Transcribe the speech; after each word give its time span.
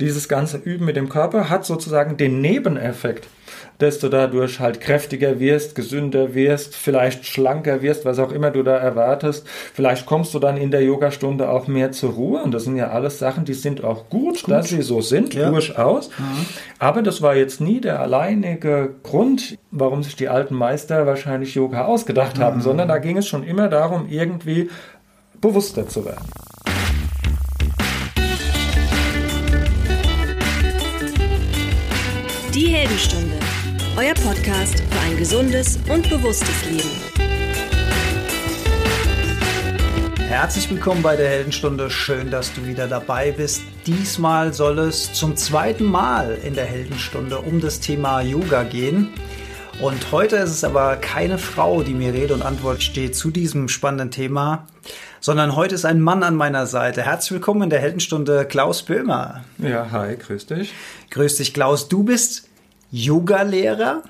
dieses 0.00 0.28
ganze 0.28 0.58
Üben 0.58 0.84
mit 0.84 0.96
dem 0.96 1.08
Körper 1.08 1.50
hat 1.50 1.64
sozusagen 1.64 2.16
den 2.16 2.40
Nebeneffekt, 2.40 3.28
dass 3.78 3.98
du 3.98 4.08
dadurch 4.08 4.60
halt 4.60 4.80
kräftiger 4.80 5.40
wirst, 5.40 5.74
gesünder 5.74 6.34
wirst, 6.34 6.76
vielleicht 6.76 7.26
schlanker 7.26 7.82
wirst, 7.82 8.04
was 8.04 8.18
auch 8.18 8.30
immer 8.30 8.50
du 8.50 8.62
da 8.62 8.76
erwartest. 8.76 9.46
Vielleicht 9.74 10.06
kommst 10.06 10.34
du 10.34 10.38
dann 10.38 10.56
in 10.56 10.70
der 10.70 10.82
Yogastunde 10.82 11.48
auch 11.48 11.66
mehr 11.66 11.90
zur 11.90 12.12
Ruhe. 12.12 12.42
Und 12.42 12.52
das 12.52 12.64
sind 12.64 12.76
ja 12.76 12.90
alles 12.90 13.18
Sachen, 13.18 13.44
die 13.44 13.54
sind 13.54 13.82
auch 13.82 14.08
gut, 14.08 14.44
gut. 14.44 14.50
dass 14.50 14.68
sie 14.68 14.82
so 14.82 15.00
sind, 15.00 15.34
ja. 15.34 15.50
durchaus. 15.50 16.10
Mhm. 16.10 16.46
Aber 16.78 17.02
das 17.02 17.22
war 17.22 17.34
jetzt 17.34 17.60
nie 17.60 17.80
der 17.80 18.00
alleinige 18.00 18.94
Grund, 19.02 19.58
warum 19.70 20.02
sich 20.02 20.14
die 20.14 20.28
alten 20.28 20.54
Meister 20.54 21.06
wahrscheinlich 21.06 21.54
Yoga 21.54 21.86
ausgedacht 21.86 22.38
haben, 22.38 22.58
mhm. 22.58 22.62
sondern 22.62 22.88
da 22.88 22.98
ging 22.98 23.16
es 23.16 23.26
schon 23.26 23.42
immer 23.42 23.68
darum, 23.68 24.08
irgendwie 24.08 24.70
bewusster 25.40 25.88
zu 25.88 26.04
werden. 26.04 26.24
Die 32.58 32.70
Heldenstunde 32.70 33.38
euer 33.96 34.14
Podcast 34.14 34.80
für 34.80 35.00
ein 35.06 35.16
gesundes 35.16 35.78
und 35.88 36.10
bewusstes 36.10 36.64
Leben. 36.68 36.90
Herzlich 40.26 40.68
willkommen 40.68 41.00
bei 41.00 41.14
der 41.14 41.28
Heldenstunde. 41.28 41.88
Schön, 41.88 42.32
dass 42.32 42.52
du 42.52 42.66
wieder 42.66 42.88
dabei 42.88 43.30
bist. 43.30 43.62
Diesmal 43.86 44.52
soll 44.52 44.80
es 44.80 45.12
zum 45.12 45.36
zweiten 45.36 45.84
Mal 45.84 46.36
in 46.42 46.54
der 46.54 46.64
Heldenstunde 46.64 47.38
um 47.38 47.60
das 47.60 47.78
Thema 47.78 48.22
Yoga 48.22 48.64
gehen. 48.64 49.10
Und 49.80 50.10
heute 50.10 50.34
ist 50.34 50.50
es 50.50 50.64
aber 50.64 50.96
keine 50.96 51.38
Frau, 51.38 51.84
die 51.84 51.94
mir 51.94 52.12
Rede 52.12 52.34
und 52.34 52.42
Antwort 52.42 52.82
steht 52.82 53.14
zu 53.14 53.30
diesem 53.30 53.68
spannenden 53.68 54.10
Thema, 54.10 54.66
sondern 55.20 55.54
heute 55.54 55.76
ist 55.76 55.84
ein 55.84 56.00
Mann 56.00 56.24
an 56.24 56.34
meiner 56.34 56.66
Seite. 56.66 57.02
Herzlich 57.02 57.30
willkommen 57.30 57.62
in 57.62 57.70
der 57.70 57.78
Heldenstunde, 57.78 58.44
Klaus 58.46 58.82
Böhmer. 58.82 59.44
Ja, 59.58 59.92
hi, 59.92 60.16
grüß 60.16 60.46
dich. 60.46 60.74
Grüß 61.10 61.36
dich, 61.36 61.54
Klaus. 61.54 61.88
Du 61.88 62.02
bist 62.02 62.47
Yoga-Lehrer. 62.90 64.02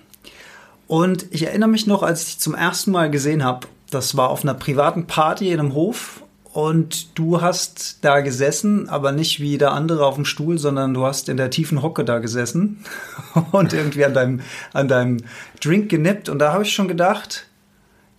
Und 0.87 1.27
ich 1.31 1.47
erinnere 1.47 1.69
mich 1.69 1.87
noch, 1.87 2.03
als 2.03 2.21
ich 2.21 2.27
dich 2.27 2.39
zum 2.39 2.55
ersten 2.55 2.91
Mal 2.91 3.11
gesehen 3.11 3.45
habe, 3.45 3.67
das 3.91 4.17
war 4.17 4.31
auf 4.31 4.43
einer 4.43 4.55
privaten 4.55 5.07
Party 5.07 5.51
in 5.51 5.61
einem 5.61 5.75
Hof 5.75 6.23
und 6.53 7.19
du 7.19 7.41
hast 7.41 7.99
da 8.03 8.21
gesessen, 8.21 8.89
aber 8.89 9.13
nicht 9.13 9.41
wie 9.41 9.59
der 9.59 9.73
andere 9.73 10.05
auf 10.05 10.15
dem 10.15 10.25
Stuhl, 10.25 10.59
sondern 10.59 10.95
du 10.95 11.05
hast 11.05 11.29
in 11.29 11.37
der 11.37 11.51
tiefen 11.51 11.83
Hocke 11.83 12.05
da 12.05 12.19
gesessen 12.19 12.85
und 13.53 13.73
irgendwie 13.73 14.05
an 14.05 14.15
deinem, 14.15 14.41
an 14.73 14.89
deinem 14.89 15.19
Drink 15.61 15.89
genippt. 15.91 16.29
Und 16.29 16.39
da 16.39 16.53
habe 16.53 16.65
ich 16.65 16.73
schon 16.73 16.89
gedacht, 16.89 17.47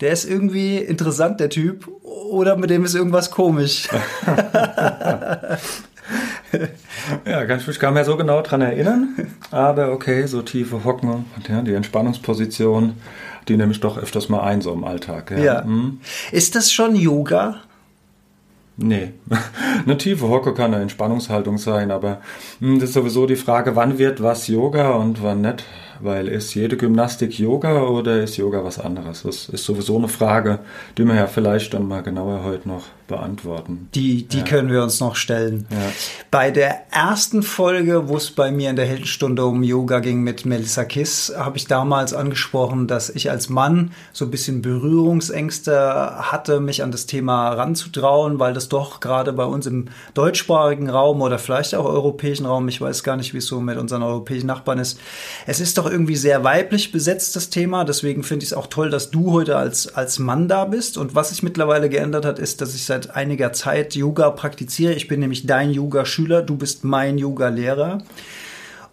der 0.00 0.12
ist 0.12 0.24
irgendwie 0.24 0.78
interessant, 0.78 1.40
der 1.40 1.50
Typ, 1.50 1.88
oder 2.02 2.56
mit 2.56 2.70
dem 2.70 2.84
ist 2.84 2.94
irgendwas 2.94 3.30
komisch. 3.30 3.88
ja, 7.26 7.44
kann 7.44 7.58
ich 7.58 7.66
mich 7.66 7.78
gar 7.78 7.90
nicht 7.90 7.94
mehr 7.94 8.04
so 8.04 8.16
genau 8.16 8.42
dran 8.42 8.60
erinnern. 8.60 9.16
Aber 9.50 9.92
okay, 9.92 10.26
so 10.26 10.42
tiefe 10.42 10.84
Hocken 10.84 11.26
und 11.36 11.48
ja, 11.48 11.62
die 11.62 11.74
Entspannungsposition, 11.74 12.94
die 13.48 13.56
nehme 13.56 13.72
ich 13.72 13.80
doch 13.80 13.98
öfters 13.98 14.28
mal 14.28 14.42
ein, 14.42 14.60
so 14.60 14.72
im 14.72 14.84
Alltag. 14.84 15.30
Ja. 15.32 15.38
ja. 15.38 15.64
Hm. 15.64 16.00
Ist 16.32 16.54
das 16.54 16.72
schon 16.72 16.96
Yoga? 16.96 17.62
Nee, 18.82 19.12
eine 19.84 19.98
tiefe 19.98 20.28
Hocke 20.28 20.54
kann 20.54 20.72
eine 20.72 20.82
Entspannungshaltung 20.82 21.58
sein, 21.58 21.90
aber 21.90 22.22
hm, 22.60 22.80
das 22.80 22.90
ist 22.90 22.94
sowieso 22.94 23.26
die 23.26 23.36
Frage, 23.36 23.76
wann 23.76 23.98
wird 23.98 24.22
was 24.22 24.48
Yoga 24.48 24.92
und 24.92 25.22
wann 25.22 25.42
nicht. 25.42 25.64
Weil 26.02 26.28
ist 26.28 26.54
jede 26.54 26.78
Gymnastik 26.78 27.38
Yoga 27.38 27.82
oder 27.82 28.22
ist 28.22 28.38
Yoga 28.38 28.64
was 28.64 28.78
anderes? 28.78 29.24
Das 29.24 29.50
ist 29.50 29.64
sowieso 29.64 29.98
eine 29.98 30.08
Frage, 30.08 30.60
die 30.96 31.04
wir 31.04 31.14
ja 31.14 31.26
vielleicht 31.26 31.74
dann 31.74 31.86
mal 31.86 32.02
genauer 32.02 32.42
heute 32.42 32.66
noch 32.68 32.84
beantworten. 33.10 33.90
Die, 33.94 34.26
die 34.26 34.38
ja. 34.38 34.44
können 34.44 34.70
wir 34.70 34.82
uns 34.82 35.00
noch 35.00 35.16
stellen. 35.16 35.66
Ja. 35.70 35.76
Bei 36.30 36.50
der 36.50 36.90
ersten 36.90 37.42
Folge, 37.42 38.08
wo 38.08 38.16
es 38.16 38.30
bei 38.30 38.50
mir 38.50 38.70
in 38.70 38.76
der 38.76 38.86
Heldenstunde 38.86 39.44
um 39.44 39.62
Yoga 39.62 39.98
ging 39.98 40.22
mit 40.22 40.46
Melissa 40.46 40.84
Kiss, 40.84 41.34
habe 41.36 41.58
ich 41.58 41.66
damals 41.66 42.14
angesprochen, 42.14 42.86
dass 42.86 43.10
ich 43.10 43.30
als 43.30 43.50
Mann 43.50 43.92
so 44.12 44.24
ein 44.24 44.30
bisschen 44.30 44.62
Berührungsängste 44.62 46.30
hatte, 46.30 46.60
mich 46.60 46.82
an 46.82 46.92
das 46.92 47.04
Thema 47.04 47.50
ranzutrauen, 47.50 48.38
weil 48.38 48.54
das 48.54 48.68
doch 48.68 49.00
gerade 49.00 49.34
bei 49.34 49.44
uns 49.44 49.66
im 49.66 49.88
deutschsprachigen 50.14 50.88
Raum 50.88 51.20
oder 51.20 51.38
vielleicht 51.38 51.74
auch 51.74 51.84
europäischen 51.84 52.46
Raum, 52.46 52.68
ich 52.68 52.80
weiß 52.80 53.02
gar 53.02 53.16
nicht, 53.16 53.34
wie 53.34 53.38
es 53.38 53.46
so 53.46 53.60
mit 53.60 53.76
unseren 53.76 54.02
europäischen 54.02 54.46
Nachbarn 54.46 54.78
ist, 54.78 54.98
es 55.46 55.60
ist 55.60 55.76
doch 55.76 55.90
irgendwie 55.90 56.16
sehr 56.16 56.44
weiblich 56.44 56.92
besetzt, 56.92 57.36
das 57.36 57.50
Thema. 57.50 57.84
Deswegen 57.84 58.22
finde 58.22 58.44
ich 58.44 58.50
es 58.50 58.56
auch 58.56 58.68
toll, 58.68 58.90
dass 58.90 59.10
du 59.10 59.32
heute 59.32 59.56
als, 59.56 59.92
als 59.94 60.18
Mann 60.18 60.46
da 60.46 60.64
bist. 60.64 60.96
Und 60.96 61.14
was 61.16 61.30
sich 61.30 61.42
mittlerweile 61.42 61.88
geändert 61.88 62.24
hat, 62.24 62.38
ist, 62.38 62.60
dass 62.60 62.74
ich 62.74 62.84
seit 62.84 62.99
seit 63.00 63.16
einiger 63.16 63.52
Zeit 63.52 63.94
Yoga 63.94 64.30
praktiziere. 64.30 64.92
Ich 64.92 65.08
bin 65.08 65.20
nämlich 65.20 65.46
dein 65.46 65.70
Yoga-Schüler, 65.70 66.42
du 66.42 66.56
bist 66.56 66.84
mein 66.84 67.18
Yoga-Lehrer. 67.18 68.02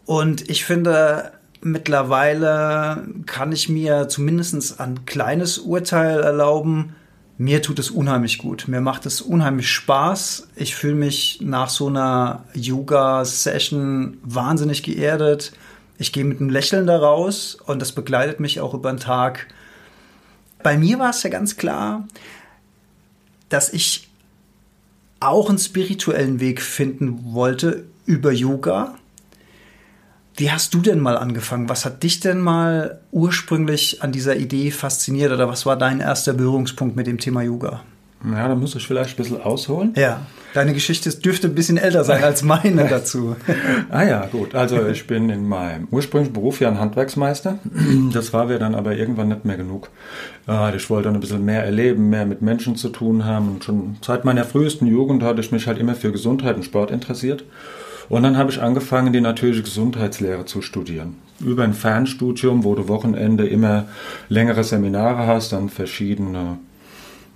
Und 0.05 0.49
ich 0.49 0.63
finde, 0.63 1.31
mittlerweile 1.61 3.05
kann 3.25 3.51
ich 3.51 3.67
mir 3.67 4.07
zumindest 4.07 4.79
ein 4.79 5.05
kleines 5.05 5.57
Urteil 5.57 6.21
erlauben. 6.21 6.95
Mir 7.37 7.61
tut 7.61 7.79
es 7.79 7.91
unheimlich 7.91 8.37
gut. 8.37 8.67
Mir 8.67 8.81
macht 8.81 9.05
es 9.05 9.21
unheimlich 9.21 9.69
Spaß. 9.69 10.47
Ich 10.55 10.75
fühle 10.75 10.95
mich 10.95 11.39
nach 11.41 11.69
so 11.69 11.87
einer 11.87 12.45
Yoga-Session 12.53 14.17
wahnsinnig 14.23 14.83
geerdet. 14.83 15.51
Ich 15.97 16.13
gehe 16.13 16.23
mit 16.23 16.39
einem 16.39 16.49
Lächeln 16.49 16.87
da 16.87 16.97
raus 16.97 17.57
und 17.65 17.81
das 17.81 17.91
begleitet 17.91 18.39
mich 18.39 18.61
auch 18.61 18.73
über 18.73 18.91
den 18.91 18.99
Tag. 18.99 19.47
Bei 20.63 20.77
mir 20.77 20.99
war 20.99 21.11
es 21.11 21.23
ja 21.23 21.29
ganz 21.29 21.57
klar, 21.57 22.07
dass 23.49 23.71
ich 23.71 24.07
auch 25.19 25.49
einen 25.49 25.57
spirituellen 25.57 26.39
Weg 26.39 26.61
finden 26.61 27.33
wollte 27.33 27.85
über 28.05 28.31
Yoga. 28.31 28.95
Wie 30.35 30.51
hast 30.51 30.73
du 30.73 30.81
denn 30.81 30.99
mal 30.99 31.17
angefangen? 31.17 31.69
Was 31.69 31.85
hat 31.85 32.03
dich 32.03 32.19
denn 32.19 32.39
mal 32.39 33.01
ursprünglich 33.11 34.03
an 34.03 34.11
dieser 34.11 34.35
Idee 34.35 34.69
fasziniert 34.69 35.31
oder 35.31 35.49
was 35.49 35.65
war 35.65 35.77
dein 35.77 35.99
erster 35.99 36.33
Berührungspunkt 36.33 36.95
mit 36.95 37.07
dem 37.07 37.17
Thema 37.17 37.41
Yoga? 37.41 37.83
Ja, 38.25 38.47
da 38.47 38.55
muss 38.55 38.75
ich 38.75 38.87
vielleicht 38.87 39.11
ein 39.11 39.15
bisschen 39.17 39.41
ausholen. 39.41 39.93
Ja, 39.95 40.25
deine 40.53 40.73
Geschichte 40.73 41.09
dürfte 41.09 41.47
ein 41.47 41.55
bisschen 41.55 41.77
älter 41.77 42.03
sein 42.03 42.23
als 42.23 42.41
meine 42.41 42.85
dazu. 42.89 43.35
ah 43.89 44.03
ja, 44.03 44.25
gut. 44.25 44.55
Also 44.55 44.87
ich 44.87 45.05
bin 45.05 45.29
in 45.29 45.47
meinem 45.47 45.87
ursprünglichen 45.91 46.33
Beruf 46.33 46.59
ja 46.59 46.67
ein 46.69 46.79
Handwerksmeister. 46.79 47.59
Das 48.11 48.33
war 48.33 48.45
mir 48.45 48.57
dann 48.57 48.73
aber 48.73 48.95
irgendwann 48.95 49.27
nicht 49.27 49.45
mehr 49.45 49.57
genug. 49.57 49.89
Ich 50.75 50.89
wollte 50.89 51.09
dann 51.09 51.15
ein 51.15 51.19
bisschen 51.19 51.45
mehr 51.45 51.63
erleben, 51.63 52.09
mehr 52.09 52.25
mit 52.25 52.41
Menschen 52.41 52.75
zu 52.75 52.89
tun 52.89 53.23
haben. 53.23 53.49
Und 53.49 53.63
schon 53.63 53.97
seit 54.01 54.25
meiner 54.25 54.45
frühesten 54.45 54.87
Jugend 54.87 55.21
hatte 55.21 55.41
ich 55.41 55.51
mich 55.51 55.67
halt 55.67 55.77
immer 55.77 55.93
für 55.95 56.11
Gesundheit 56.11 56.55
und 56.55 56.63
Sport 56.63 56.91
interessiert. 56.91 57.43
Und 58.09 58.23
dann 58.23 58.37
habe 58.37 58.49
ich 58.49 58.61
angefangen, 58.61 59.11
die 59.11 59.21
natürliche 59.21 59.63
Gesundheitslehre 59.63 60.45
zu 60.45 60.61
studieren. 60.61 61.17
Über 61.39 61.63
ein 61.63 61.73
Fernstudium, 61.73 62.63
wo 62.63 62.73
du 62.73 62.87
Wochenende 62.87 63.45
immer 63.45 63.85
längere 64.29 64.63
Seminare 64.63 65.27
hast, 65.27 65.51
dann 65.51 65.69
verschiedene 65.69 66.57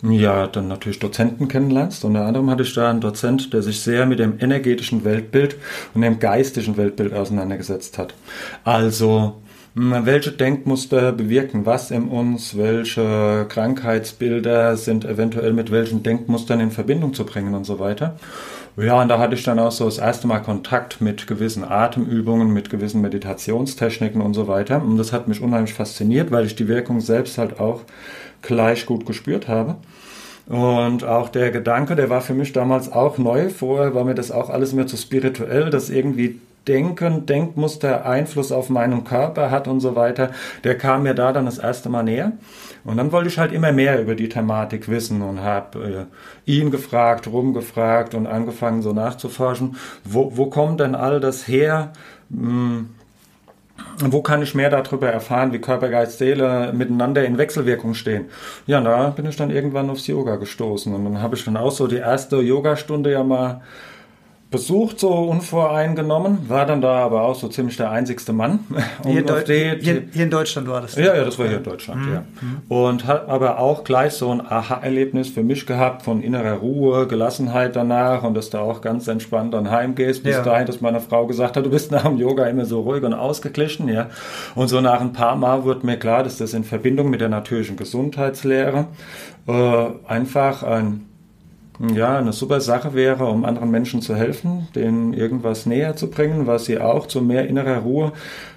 ja, 0.03 0.47
dann 0.47 0.67
natürlich 0.67 0.99
Dozenten 0.99 1.47
kennenlernst. 1.47 2.03
Unter 2.05 2.25
anderem 2.25 2.49
hatte 2.49 2.63
ich 2.63 2.73
da 2.73 2.89
einen 2.89 3.01
Dozent, 3.01 3.53
der 3.53 3.61
sich 3.61 3.81
sehr 3.81 4.05
mit 4.05 4.19
dem 4.19 4.39
energetischen 4.39 5.03
Weltbild 5.03 5.57
und 5.93 6.01
dem 6.01 6.19
geistigen 6.19 6.75
Weltbild 6.77 7.13
auseinandergesetzt 7.13 7.97
hat. 7.97 8.15
Also, 8.63 9.41
welche 9.75 10.31
Denkmuster 10.31 11.11
bewirken 11.11 11.65
was 11.65 11.91
in 11.91 12.09
uns, 12.09 12.57
welche 12.57 13.45
Krankheitsbilder 13.47 14.75
sind 14.75 15.05
eventuell 15.05 15.53
mit 15.53 15.71
welchen 15.71 16.03
Denkmustern 16.03 16.59
in 16.59 16.71
Verbindung 16.71 17.13
zu 17.13 17.25
bringen 17.25 17.53
und 17.53 17.65
so 17.65 17.79
weiter. 17.79 18.17
Ja, 18.77 19.01
und 19.01 19.09
da 19.09 19.19
hatte 19.19 19.35
ich 19.35 19.43
dann 19.43 19.59
auch 19.59 19.71
so 19.71 19.85
das 19.85 19.97
erste 19.97 20.27
Mal 20.27 20.39
Kontakt 20.39 21.01
mit 21.01 21.27
gewissen 21.27 21.63
Atemübungen, 21.63 22.51
mit 22.51 22.69
gewissen 22.69 23.01
Meditationstechniken 23.01 24.21
und 24.21 24.33
so 24.33 24.47
weiter. 24.47 24.81
Und 24.81 24.97
das 24.97 25.11
hat 25.11 25.27
mich 25.27 25.41
unheimlich 25.41 25.73
fasziniert, 25.73 26.31
weil 26.31 26.45
ich 26.45 26.55
die 26.55 26.67
Wirkung 26.67 27.01
selbst 27.01 27.37
halt 27.37 27.59
auch 27.59 27.81
gleich 28.41 28.85
gut 28.85 29.05
gespürt 29.05 29.47
habe. 29.47 29.75
Und 30.47 31.03
auch 31.03 31.29
der 31.29 31.51
Gedanke, 31.51 31.95
der 31.95 32.09
war 32.09 32.21
für 32.21 32.33
mich 32.33 32.51
damals 32.51 32.91
auch 32.91 33.17
neu. 33.17 33.49
Vorher 33.49 33.95
war 33.95 34.03
mir 34.03 34.15
das 34.15 34.31
auch 34.31 34.49
alles 34.49 34.73
mehr 34.73 34.87
zu 34.87 34.97
spirituell, 34.97 35.69
dass 35.69 35.89
irgendwie 35.89 36.41
Denken, 36.67 37.25
Denkmuster 37.25 38.05
Einfluss 38.05 38.51
auf 38.51 38.69
meinen 38.69 39.03
Körper 39.03 39.49
hat 39.49 39.67
und 39.67 39.79
so 39.79 39.95
weiter. 39.95 40.31
Der 40.63 40.77
kam 40.77 41.03
mir 41.03 41.15
da 41.15 41.33
dann 41.33 41.45
das 41.45 41.57
erste 41.57 41.89
Mal 41.89 42.03
näher. 42.03 42.33
Und 42.83 42.97
dann 42.97 43.11
wollte 43.11 43.29
ich 43.29 43.39
halt 43.39 43.51
immer 43.51 43.71
mehr 43.71 44.01
über 44.01 44.15
die 44.15 44.29
Thematik 44.29 44.87
wissen 44.87 45.21
und 45.21 45.41
habe 45.41 46.07
äh, 46.45 46.51
ihn 46.51 46.69
gefragt, 46.69 47.27
rumgefragt 47.27 48.13
und 48.13 48.27
angefangen 48.27 48.81
so 48.81 48.93
nachzuforschen, 48.93 49.75
wo, 50.03 50.35
wo 50.35 50.47
kommt 50.47 50.79
denn 50.79 50.95
all 50.95 51.19
das 51.19 51.47
her? 51.47 51.93
Hm, 52.29 52.89
wo 53.99 54.21
kann 54.21 54.41
ich 54.41 54.55
mehr 54.55 54.69
darüber 54.69 55.09
erfahren, 55.09 55.53
wie 55.53 55.59
Körper, 55.59 55.89
Geist, 55.89 56.17
Seele 56.17 56.73
miteinander 56.73 57.23
in 57.25 57.37
Wechselwirkung 57.37 57.93
stehen? 57.93 58.25
Ja, 58.67 58.81
da 58.81 59.09
bin 59.09 59.25
ich 59.25 59.35
dann 59.35 59.51
irgendwann 59.51 59.89
aufs 59.89 60.07
Yoga 60.07 60.35
gestoßen 60.37 60.93
und 60.93 61.05
dann 61.05 61.21
habe 61.21 61.35
ich 61.35 61.45
dann 61.45 61.57
auch 61.57 61.71
so 61.71 61.87
die 61.87 61.97
erste 61.97 62.37
Yogastunde 62.37 63.11
ja 63.11 63.23
mal 63.23 63.61
besucht, 64.51 64.99
so 64.99 65.09
unvoreingenommen, 65.09 66.49
war 66.49 66.65
dann 66.65 66.81
da 66.81 66.97
aber 66.97 67.23
auch 67.23 67.35
so 67.35 67.47
ziemlich 67.47 67.77
der 67.77 67.89
einzigste 67.89 68.33
Mann. 68.33 68.59
Hier, 69.05 69.23
die, 69.23 69.53
hier, 69.79 70.03
hier, 70.11 70.23
in 70.23 70.29
Deutschland 70.29 70.67
war 70.67 70.81
das? 70.81 70.95
Ja, 70.95 71.15
ja, 71.15 71.23
das 71.23 71.39
war 71.39 71.47
hier 71.47 71.57
in 71.57 71.63
Deutschland, 71.63 72.05
mhm. 72.05 72.13
ja. 72.13 72.23
Und 72.67 73.07
hat 73.07 73.29
aber 73.29 73.59
auch 73.59 73.83
gleich 73.83 74.13
so 74.13 74.29
ein 74.29 74.41
Aha-Erlebnis 74.41 75.29
für 75.29 75.41
mich 75.41 75.65
gehabt 75.65 76.03
von 76.03 76.21
innerer 76.21 76.53
Ruhe, 76.53 77.07
Gelassenheit 77.07 77.75
danach 77.75 78.23
und 78.23 78.35
dass 78.35 78.49
du 78.49 78.59
auch 78.59 78.81
ganz 78.81 79.07
entspannt 79.07 79.53
dann 79.53 79.71
heimgehst. 79.71 80.23
Bis 80.23 80.35
ja. 80.35 80.43
dahin, 80.43 80.67
dass 80.67 80.81
meine 80.81 80.99
Frau 80.99 81.25
gesagt 81.25 81.57
hat, 81.57 81.65
du 81.65 81.69
bist 81.69 81.91
nach 81.91 82.03
dem 82.03 82.17
Yoga 82.17 82.45
immer 82.45 82.65
so 82.65 82.81
ruhig 82.81 83.03
und 83.03 83.13
ausgeglichen, 83.13 83.87
ja. 83.87 84.09
Und 84.55 84.67
so 84.67 84.81
nach 84.81 85.01
ein 85.01 85.13
paar 85.13 85.35
Mal 85.35 85.63
wird 85.65 85.83
mir 85.83 85.97
klar, 85.97 86.23
dass 86.23 86.37
das 86.37 86.53
in 86.53 86.63
Verbindung 86.63 87.09
mit 87.09 87.21
der 87.21 87.29
natürlichen 87.29 87.77
Gesundheitslehre 87.77 88.87
äh, 89.47 89.85
einfach 90.07 90.63
ein 90.63 91.05
ja, 91.89 92.17
eine 92.17 92.33
super 92.33 92.61
Sache 92.61 92.93
wäre, 92.93 93.25
um 93.25 93.45
anderen 93.45 93.71
Menschen 93.71 94.01
zu 94.01 94.15
helfen, 94.15 94.67
denen 94.75 95.13
irgendwas 95.13 95.65
näher 95.65 95.95
zu 95.95 96.09
bringen, 96.09 96.47
was 96.47 96.65
sie 96.65 96.79
auch 96.79 97.07
zu 97.07 97.21
mehr 97.21 97.47
innerer 97.47 97.79
Ruhe 97.79 98.11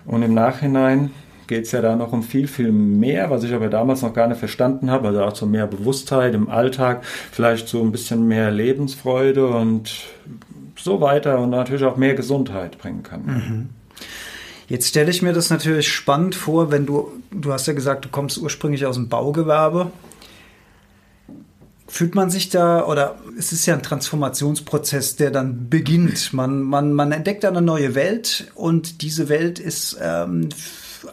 und 0.04 0.22
im 0.22 0.34
Nachhinein 0.34 1.10
geht 1.46 1.64
es 1.66 1.72
ja 1.72 1.82
da 1.82 1.96
noch 1.96 2.12
um 2.12 2.22
viel, 2.22 2.48
viel 2.48 2.72
mehr, 2.72 3.30
was 3.30 3.44
ich 3.44 3.52
aber 3.52 3.68
damals 3.68 4.02
noch 4.02 4.14
gar 4.14 4.28
nicht 4.28 4.38
verstanden 4.38 4.90
habe, 4.90 5.08
also 5.08 5.22
auch 5.22 5.32
zu 5.32 5.46
mehr 5.46 5.66
Bewusstheit 5.66 6.34
im 6.34 6.48
Alltag, 6.48 7.04
vielleicht 7.04 7.68
zu 7.68 7.82
ein 7.82 7.92
bisschen 7.92 8.26
mehr 8.26 8.50
Lebensfreude 8.50 9.46
und 9.46 9.90
so 10.76 11.00
weiter 11.00 11.38
und 11.38 11.50
natürlich 11.50 11.84
auch 11.84 11.96
mehr 11.96 12.14
Gesundheit 12.14 12.78
bringen 12.78 13.02
kann. 13.02 13.24
Mhm. 13.24 13.68
Jetzt 14.68 14.88
stelle 14.88 15.10
ich 15.10 15.20
mir 15.20 15.34
das 15.34 15.50
natürlich 15.50 15.88
spannend 15.88 16.34
vor, 16.34 16.70
wenn 16.70 16.86
du, 16.86 17.12
du 17.30 17.52
hast 17.52 17.66
ja 17.66 17.74
gesagt, 17.74 18.06
du 18.06 18.08
kommst 18.08 18.38
ursprünglich 18.38 18.86
aus 18.86 18.96
dem 18.96 19.08
Baugewerbe 19.08 19.90
Fühlt 21.94 22.16
man 22.16 22.28
sich 22.28 22.48
da, 22.48 22.84
oder 22.86 23.14
es 23.38 23.52
ist 23.52 23.66
ja 23.66 23.74
ein 23.74 23.82
Transformationsprozess, 23.84 25.14
der 25.14 25.30
dann 25.30 25.70
beginnt. 25.70 26.32
Man, 26.32 26.60
man, 26.60 26.92
man 26.92 27.12
entdeckt 27.12 27.44
eine 27.44 27.62
neue 27.62 27.94
Welt 27.94 28.50
und 28.56 29.00
diese 29.00 29.28
Welt 29.28 29.60
ist 29.60 29.96
ähm, 30.02 30.48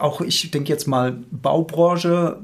auch, 0.00 0.22
ich 0.22 0.50
denke 0.50 0.70
jetzt 0.70 0.88
mal, 0.88 1.18
Baubranche 1.30 2.40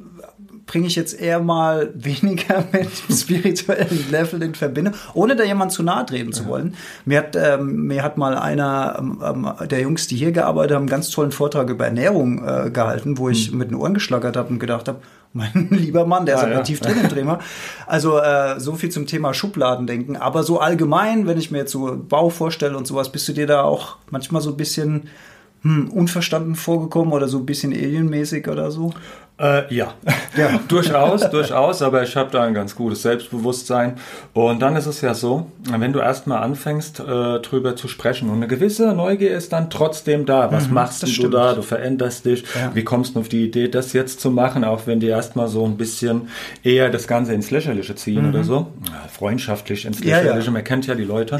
bringe 0.67 0.87
ich 0.87 0.94
jetzt 0.94 1.20
eher 1.20 1.40
mal 1.40 1.90
weniger 1.96 2.64
mit 2.70 2.88
spirituellen 3.11 4.08
Level 4.12 4.41
in 4.41 4.55
Verbindung, 4.55 4.94
ohne 5.14 5.34
da 5.34 5.43
jemand 5.43 5.73
zu 5.73 5.82
nahe 5.82 6.06
treten 6.06 6.32
zu 6.32 6.46
wollen. 6.46 6.76
Mir 7.05 7.19
hat, 7.19 7.34
ähm, 7.34 7.88
mir 7.88 8.05
hat 8.05 8.19
mal 8.19 8.38
einer 8.38 8.99
ähm, 9.00 9.20
ähm, 9.20 9.69
der 9.69 9.81
Jungs, 9.81 10.06
die 10.06 10.14
hier 10.14 10.31
gearbeitet 10.31 10.76
haben, 10.76 10.82
einen 10.82 10.91
ganz 10.91 11.11
tollen 11.11 11.32
Vortrag 11.32 11.70
über 11.70 11.87
Ernährung 11.87 12.46
äh, 12.46 12.70
gehalten, 12.70 13.19
wo 13.19 13.29
ich 13.29 13.50
mhm. 13.50 13.58
mit 13.58 13.70
den 13.70 13.75
Ohren 13.75 13.94
geschlagert 13.94 14.37
habe 14.37 14.50
und 14.50 14.61
gedacht 14.61 14.87
habe, 14.87 15.00
mein 15.32 15.69
lieber 15.70 16.06
Mann, 16.06 16.26
der 16.26 16.36
ist 16.36 16.44
ah, 16.44 16.50
ja. 16.50 16.60
tief 16.60 16.80
drin 16.80 17.00
im 17.02 17.08
Thema. 17.08 17.38
Also 17.86 18.19
äh, 18.19 18.58
so 18.58 18.75
viel 18.75 18.90
zum 18.90 19.06
Thema 19.06 19.34
Schubladendenken. 19.34 20.16
Aber 20.16 20.42
so 20.42 20.60
allgemein, 20.60 21.26
wenn 21.26 21.38
ich 21.38 21.50
mir 21.50 21.58
jetzt 21.58 21.72
so 21.72 21.96
Bau 21.96 22.30
vorstelle 22.30 22.76
und 22.76 22.86
sowas, 22.86 23.12
bist 23.12 23.28
du 23.28 23.32
dir 23.32 23.46
da 23.46 23.62
auch 23.62 23.96
manchmal 24.10 24.42
so 24.42 24.50
ein 24.50 24.56
bisschen 24.56 25.08
hm, 25.62 25.90
unverstanden 25.90 26.54
vorgekommen 26.54 27.12
oder 27.12 27.28
so 27.28 27.38
ein 27.38 27.46
bisschen 27.46 27.72
alienmäßig 27.72 28.48
oder 28.48 28.70
so? 28.70 28.92
Äh, 29.40 29.73
ja, 29.73 29.94
ja. 30.37 30.58
durchaus, 30.67 31.31
durchaus, 31.31 31.81
aber 31.81 32.02
ich 32.02 32.17
habe 32.17 32.31
da 32.32 32.43
ein 32.43 32.55
ganz 32.55 32.75
gutes 32.75 33.02
Selbstbewusstsein. 33.02 33.94
Und 34.32 34.61
dann 34.61 34.75
ist 34.75 34.87
es 34.87 35.00
ja 35.00 35.14
so, 35.14 35.46
wenn 35.70 35.93
du 35.93 36.00
erstmal 36.00 36.43
anfängst, 36.43 36.99
äh, 36.99 37.38
drüber 37.38 37.76
zu 37.76 37.87
sprechen 37.87 38.31
und 38.31 38.37
eine 38.37 38.49
gewisse 38.49 38.93
Neugier 38.94 39.31
ist 39.31 39.52
dann 39.52 39.70
trotzdem 39.70 40.26
da. 40.26 40.50
Was 40.50 40.67
mhm, 40.67 40.75
machst 40.75 41.19
du 41.19 41.29
da? 41.29 41.55
Du 41.55 41.62
veränderst 41.62 42.25
dich. 42.25 42.43
Ja. 42.43 42.75
Wie 42.75 42.82
kommst 42.82 43.14
du 43.14 43.20
auf 43.20 43.29
die 43.29 43.44
Idee, 43.44 43.69
das 43.69 43.93
jetzt 43.93 44.20
zu 44.20 44.32
machen, 44.32 44.64
auch 44.64 44.87
wenn 44.87 44.99
die 44.99 45.06
erstmal 45.06 45.46
so 45.46 45.64
ein 45.64 45.76
bisschen 45.76 46.29
eher 46.64 46.91
das 46.91 47.06
Ganze 47.06 47.32
ins 47.32 47.52
Lächerliche 47.52 47.94
ziehen 47.94 48.25
mhm. 48.25 48.31
oder 48.31 48.43
so? 48.43 48.67
Ja, 48.87 49.08
freundschaftlich 49.08 49.84
ins 49.84 50.02
Lächerliche, 50.02 50.46
ja, 50.46 50.50
man 50.50 50.64
kennt 50.64 50.88
ja 50.88 50.96
die 50.96 51.05
Leute. 51.05 51.38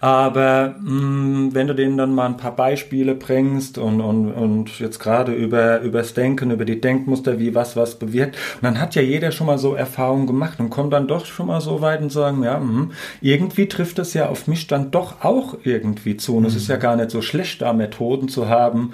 Aber 0.00 0.74
mh, 0.80 0.90
mm, 0.90 1.54
wenn 1.54 1.66
du 1.66 1.74
denen 1.74 1.96
dann 1.96 2.14
mal 2.14 2.26
ein 2.26 2.36
paar 2.36 2.54
Beispiele 2.54 3.14
bringst 3.14 3.78
und, 3.78 4.02
und, 4.02 4.32
und 4.32 4.78
jetzt 4.80 4.98
gerade 4.98 5.32
über, 5.32 5.80
übers 5.80 6.12
Denken, 6.12 6.50
über 6.50 6.66
die 6.66 6.78
Denkmuster, 6.78 7.37
wie 7.38 7.54
was 7.54 7.76
was 7.76 7.98
bewirkt. 7.98 8.36
Und 8.56 8.64
dann 8.64 8.80
hat 8.80 8.94
ja 8.94 9.02
jeder 9.02 9.32
schon 9.32 9.46
mal 9.46 9.58
so 9.58 9.74
Erfahrungen 9.74 10.26
gemacht 10.26 10.60
und 10.60 10.70
kommt 10.70 10.92
dann 10.92 11.08
doch 11.08 11.26
schon 11.26 11.46
mal 11.46 11.60
so 11.60 11.80
weit 11.80 12.00
und 12.00 12.10
sagen, 12.10 12.42
ja, 12.42 12.58
mh, 12.58 12.90
irgendwie 13.20 13.66
trifft 13.66 13.98
es 13.98 14.14
ja 14.14 14.28
auf 14.28 14.46
mich 14.46 14.66
dann 14.66 14.90
doch 14.90 15.24
auch 15.24 15.56
irgendwie 15.64 16.16
zu. 16.16 16.36
Und 16.36 16.44
es 16.44 16.54
ist 16.54 16.68
ja 16.68 16.76
gar 16.76 16.96
nicht 16.96 17.10
so 17.10 17.22
schlecht, 17.22 17.62
da 17.62 17.72
Methoden 17.72 18.28
zu 18.28 18.48
haben, 18.48 18.92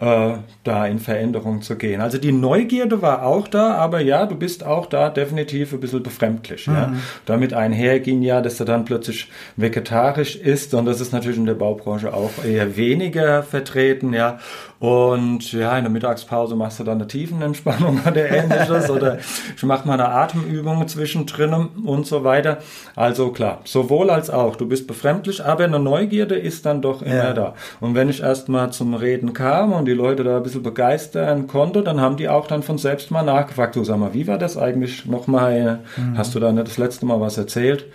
äh, 0.00 0.34
da 0.64 0.86
in 0.86 0.98
Veränderung 0.98 1.62
zu 1.62 1.76
gehen. 1.76 2.00
Also 2.00 2.18
die 2.18 2.32
Neugierde 2.32 3.00
war 3.00 3.24
auch 3.24 3.48
da, 3.48 3.74
aber 3.76 4.00
ja, 4.00 4.26
du 4.26 4.34
bist 4.34 4.64
auch 4.64 4.86
da 4.86 5.08
definitiv 5.08 5.72
ein 5.72 5.80
bisschen 5.80 6.02
befremdlich. 6.02 6.66
Mhm. 6.66 6.74
Ja. 6.74 6.92
Damit 7.24 7.54
einherging 7.54 8.22
ja, 8.22 8.40
dass 8.40 8.58
du 8.58 8.64
dann 8.64 8.84
plötzlich 8.84 9.28
vegetarisch 9.56 10.36
isst 10.36 10.74
und 10.74 10.84
das 10.84 11.00
ist 11.00 11.12
natürlich 11.12 11.38
in 11.38 11.46
der 11.46 11.54
Baubranche 11.54 12.12
auch 12.12 12.44
eher 12.44 12.76
weniger 12.76 13.42
vertreten, 13.42 14.12
ja. 14.12 14.38
Und 14.78 15.52
ja, 15.52 15.76
in 15.78 15.84
der 15.84 15.90
Mittagspause 15.90 16.54
machst 16.54 16.78
du 16.80 16.84
dann 16.84 16.98
eine 16.98 17.06
Tiefenentspannung 17.06 18.00
oder 18.06 18.30
ähnliches 18.30 18.90
oder 18.90 19.18
ich 19.56 19.62
mache 19.62 19.88
mal 19.88 19.94
eine 19.94 20.08
Atemübung 20.08 20.86
zwischendrin 20.86 21.54
und 21.84 22.06
so 22.06 22.24
weiter. 22.24 22.58
Also 22.94 23.30
klar, 23.30 23.60
sowohl 23.64 24.10
als 24.10 24.28
auch. 24.28 24.56
Du 24.56 24.66
bist 24.66 24.86
befremdlich, 24.86 25.42
aber 25.44 25.64
eine 25.64 25.78
Neugierde 25.78 26.34
ist 26.34 26.66
dann 26.66 26.82
doch 26.82 27.00
immer 27.00 27.14
ja. 27.14 27.32
da. 27.32 27.54
Und 27.80 27.94
wenn 27.94 28.10
ich 28.10 28.22
erst 28.22 28.50
mal 28.50 28.70
zum 28.70 28.94
Reden 28.94 29.32
kam 29.32 29.72
und 29.72 29.86
die 29.86 29.94
Leute 29.94 30.24
da 30.24 30.36
ein 30.36 30.42
bisschen 30.42 30.62
begeistern 30.62 31.46
konnte, 31.46 31.82
dann 31.82 32.00
haben 32.00 32.16
die 32.16 32.28
auch 32.28 32.46
dann 32.46 32.62
von 32.62 32.76
selbst 32.76 33.10
mal 33.10 33.22
nachgefragt, 33.22 33.76
du 33.76 33.84
sag 33.84 33.96
mal, 33.98 34.12
wie 34.12 34.26
war 34.26 34.38
das 34.38 34.58
eigentlich 34.58 35.06
nochmal? 35.06 35.80
Mhm. 35.96 36.18
Hast 36.18 36.34
du 36.34 36.40
da 36.40 36.52
nicht 36.52 36.66
das 36.66 36.76
letzte 36.76 37.06
Mal 37.06 37.20
was 37.20 37.38
erzählt? 37.38 37.86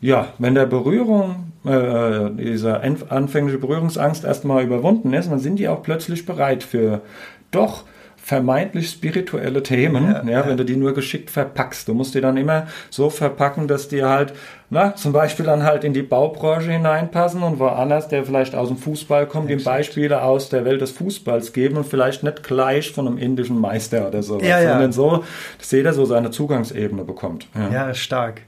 Ja, 0.00 0.28
wenn 0.38 0.54
der 0.54 0.66
Berührung, 0.66 1.52
äh, 1.64 2.30
dieser 2.30 2.82
anfängliche 3.10 3.58
Berührungsangst 3.58 4.24
erstmal 4.24 4.64
überwunden 4.64 5.12
ist, 5.12 5.30
dann 5.30 5.38
sind 5.38 5.58
die 5.58 5.68
auch 5.68 5.82
plötzlich 5.82 6.24
bereit 6.24 6.62
für 6.62 7.02
doch 7.50 7.84
vermeintlich 8.22 8.90
spirituelle 8.90 9.62
Themen, 9.62 10.04
ja, 10.04 10.22
ja, 10.22 10.46
wenn 10.46 10.56
du 10.56 10.64
die 10.64 10.76
nur 10.76 10.94
geschickt 10.94 11.30
verpackst. 11.30 11.88
Du 11.88 11.94
musst 11.94 12.14
die 12.14 12.20
dann 12.20 12.36
immer 12.36 12.68
so 12.88 13.10
verpacken, 13.10 13.66
dass 13.66 13.88
die 13.88 14.04
halt, 14.04 14.34
na, 14.68 14.94
zum 14.94 15.12
Beispiel 15.12 15.46
dann 15.46 15.64
halt 15.64 15.84
in 15.84 15.94
die 15.94 16.02
Baubranche 16.02 16.70
hineinpassen 16.70 17.42
und 17.42 17.58
woanders, 17.58 18.08
der 18.08 18.24
vielleicht 18.24 18.54
aus 18.54 18.68
dem 18.68 18.76
Fußball 18.76 19.26
kommt, 19.26 19.50
ihm 19.50 19.64
Beispiele 19.64 20.22
aus 20.22 20.48
der 20.48 20.64
Welt 20.64 20.80
des 20.80 20.92
Fußballs 20.92 21.52
geben 21.52 21.76
und 21.76 21.86
vielleicht 21.86 22.22
nicht 22.22 22.44
gleich 22.44 22.92
von 22.92 23.08
einem 23.08 23.18
indischen 23.18 23.58
Meister 23.58 24.06
oder 24.06 24.22
so, 24.22 24.38
ja, 24.38 24.60
sondern 24.60 24.92
so, 24.92 25.24
dass 25.58 25.72
jeder 25.72 25.92
so 25.92 26.04
seine 26.04 26.30
Zugangsebene 26.30 27.04
bekommt. 27.04 27.48
Ja. 27.54 27.88
ja, 27.88 27.94
stark. 27.94 28.42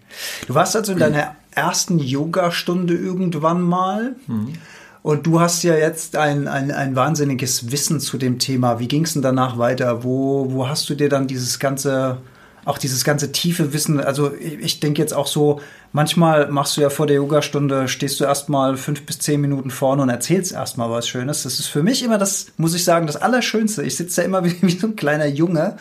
Du 0.46 0.55
warst 0.55 0.76
also 0.76 0.93
in 0.93 0.98
deiner 0.98 1.34
ersten 1.54 1.99
Yoga-Stunde 1.99 2.94
irgendwann 2.94 3.62
mal. 3.62 4.16
Mhm. 4.26 4.54
Und 5.02 5.26
du 5.26 5.40
hast 5.40 5.64
ja 5.64 5.75
jetzt 5.75 6.16
ein, 6.16 6.46
ein, 6.46 6.70
ein 6.70 6.94
wahnsinniges 6.94 7.72
Wissen 7.72 7.99
zu 7.99 8.19
dem 8.19 8.38
Thema. 8.38 8.78
Wie 8.78 8.87
ging 8.87 9.04
es 9.04 9.14
denn 9.14 9.22
danach 9.22 9.58
weiter? 9.58 10.04
Wo, 10.04 10.46
wo 10.50 10.69
hast 10.69 10.88
du 10.88 10.94
dir 10.94 11.08
dann 11.08 11.26
dieses 11.26 11.58
ganze, 11.58 12.19
auch 12.64 12.78
dieses 12.78 13.02
ganze 13.02 13.32
tiefe 13.32 13.72
Wissen? 13.72 13.99
Also 13.99 14.32
ich, 14.32 14.60
ich 14.60 14.81
denke 14.81 15.02
jetzt 15.02 15.12
auch 15.12 15.26
so, 15.26 15.60
manchmal 15.90 16.52
machst 16.52 16.76
du 16.76 16.82
ja 16.82 16.88
vor 16.88 17.08
der 17.08 17.16
Yogastunde, 17.16 17.88
stehst 17.88 18.20
du 18.20 18.25
erstmal 18.25 18.76
fünf 18.76 19.05
bis 19.05 19.19
zehn 19.19 19.40
Minuten 19.40 19.70
vorne 19.70 20.02
und 20.02 20.08
erzählst 20.08 20.52
erstmal 20.52 20.88
was 20.88 21.08
Schönes. 21.08 21.43
Das 21.43 21.58
ist 21.58 21.66
für 21.66 21.82
mich 21.82 22.05
immer 22.05 22.19
das, 22.19 22.52
muss 22.56 22.75
ich 22.75 22.84
sagen, 22.84 23.08
das 23.08 23.17
Allerschönste. 23.17 23.82
Ich 23.82 23.96
sitze 23.96 24.20
da 24.20 24.27
immer 24.27 24.44
wie, 24.44 24.62
wie 24.62 24.79
so 24.79 24.86
ein 24.86 24.94
kleiner 24.94 25.27
Junge 25.27 25.79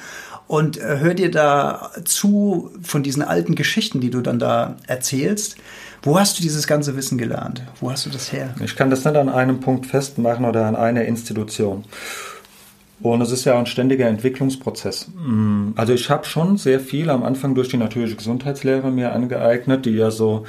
und 0.51 0.77
äh, 0.77 0.97
hör 0.99 1.13
dir 1.13 1.31
da 1.31 1.91
zu 2.03 2.71
von 2.83 3.03
diesen 3.03 3.23
alten 3.23 3.55
Geschichten, 3.55 4.01
die 4.01 4.09
du 4.09 4.19
dann 4.19 4.37
da 4.37 4.75
erzählst. 4.85 5.55
Wo 6.01 6.19
hast 6.19 6.37
du 6.37 6.41
dieses 6.41 6.67
ganze 6.67 6.97
Wissen 6.97 7.17
gelernt? 7.17 7.63
Wo 7.79 7.89
hast 7.89 8.05
du 8.05 8.09
das 8.09 8.33
her? 8.33 8.53
Ich 8.61 8.75
kann 8.75 8.89
das 8.89 9.05
nicht 9.05 9.15
an 9.15 9.29
einem 9.29 9.61
Punkt 9.61 9.85
festmachen 9.85 10.43
oder 10.43 10.65
an 10.65 10.75
einer 10.75 11.05
Institution. 11.05 11.85
Und 13.01 13.21
es 13.21 13.31
ist 13.31 13.45
ja 13.45 13.57
ein 13.57 13.65
ständiger 13.65 14.07
Entwicklungsprozess. 14.07 15.07
Mm, 15.15 15.69
also 15.77 15.93
ich 15.93 16.09
habe 16.09 16.25
schon 16.25 16.57
sehr 16.57 16.81
viel 16.81 17.09
am 17.09 17.23
Anfang 17.23 17.55
durch 17.55 17.69
die 17.69 17.77
natürliche 17.77 18.17
Gesundheitslehre 18.17 18.91
mir 18.91 19.13
angeeignet, 19.13 19.85
die 19.85 19.91
ja 19.91 20.11
so 20.11 20.45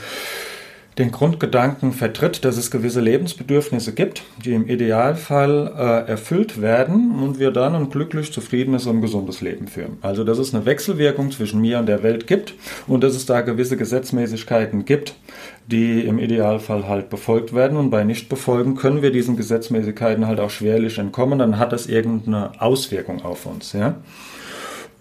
den 0.98 1.10
Grundgedanken 1.10 1.92
vertritt, 1.92 2.44
dass 2.44 2.58
es 2.58 2.70
gewisse 2.70 3.00
Lebensbedürfnisse 3.00 3.94
gibt, 3.94 4.22
die 4.44 4.52
im 4.52 4.68
Idealfall 4.68 5.72
äh, 5.74 6.10
erfüllt 6.10 6.60
werden 6.60 7.12
und 7.22 7.38
wir 7.38 7.50
dann 7.50 7.74
ein 7.74 7.88
glücklich, 7.88 8.32
zufriedenes 8.32 8.86
und 8.86 9.00
gesundes 9.00 9.40
Leben 9.40 9.68
führen. 9.68 9.96
Also 10.02 10.22
dass 10.22 10.38
es 10.38 10.54
eine 10.54 10.66
Wechselwirkung 10.66 11.30
zwischen 11.30 11.60
mir 11.62 11.78
und 11.78 11.86
der 11.86 12.02
Welt 12.02 12.26
gibt 12.26 12.54
und 12.86 13.02
dass 13.02 13.14
es 13.14 13.24
da 13.24 13.40
gewisse 13.40 13.78
Gesetzmäßigkeiten 13.78 14.84
gibt, 14.84 15.14
die 15.66 16.02
im 16.02 16.18
Idealfall 16.18 16.86
halt 16.86 17.08
befolgt 17.08 17.54
werden 17.54 17.78
und 17.78 17.90
bei 17.90 18.04
Nichtbefolgen 18.04 18.76
können 18.76 19.00
wir 19.00 19.12
diesen 19.12 19.36
Gesetzmäßigkeiten 19.36 20.26
halt 20.26 20.40
auch 20.40 20.50
schwerlich 20.50 20.98
entkommen, 20.98 21.38
dann 21.38 21.58
hat 21.58 21.72
das 21.72 21.86
irgendeine 21.86 22.60
Auswirkung 22.60 23.24
auf 23.24 23.46
uns. 23.46 23.72
Ja? 23.72 23.96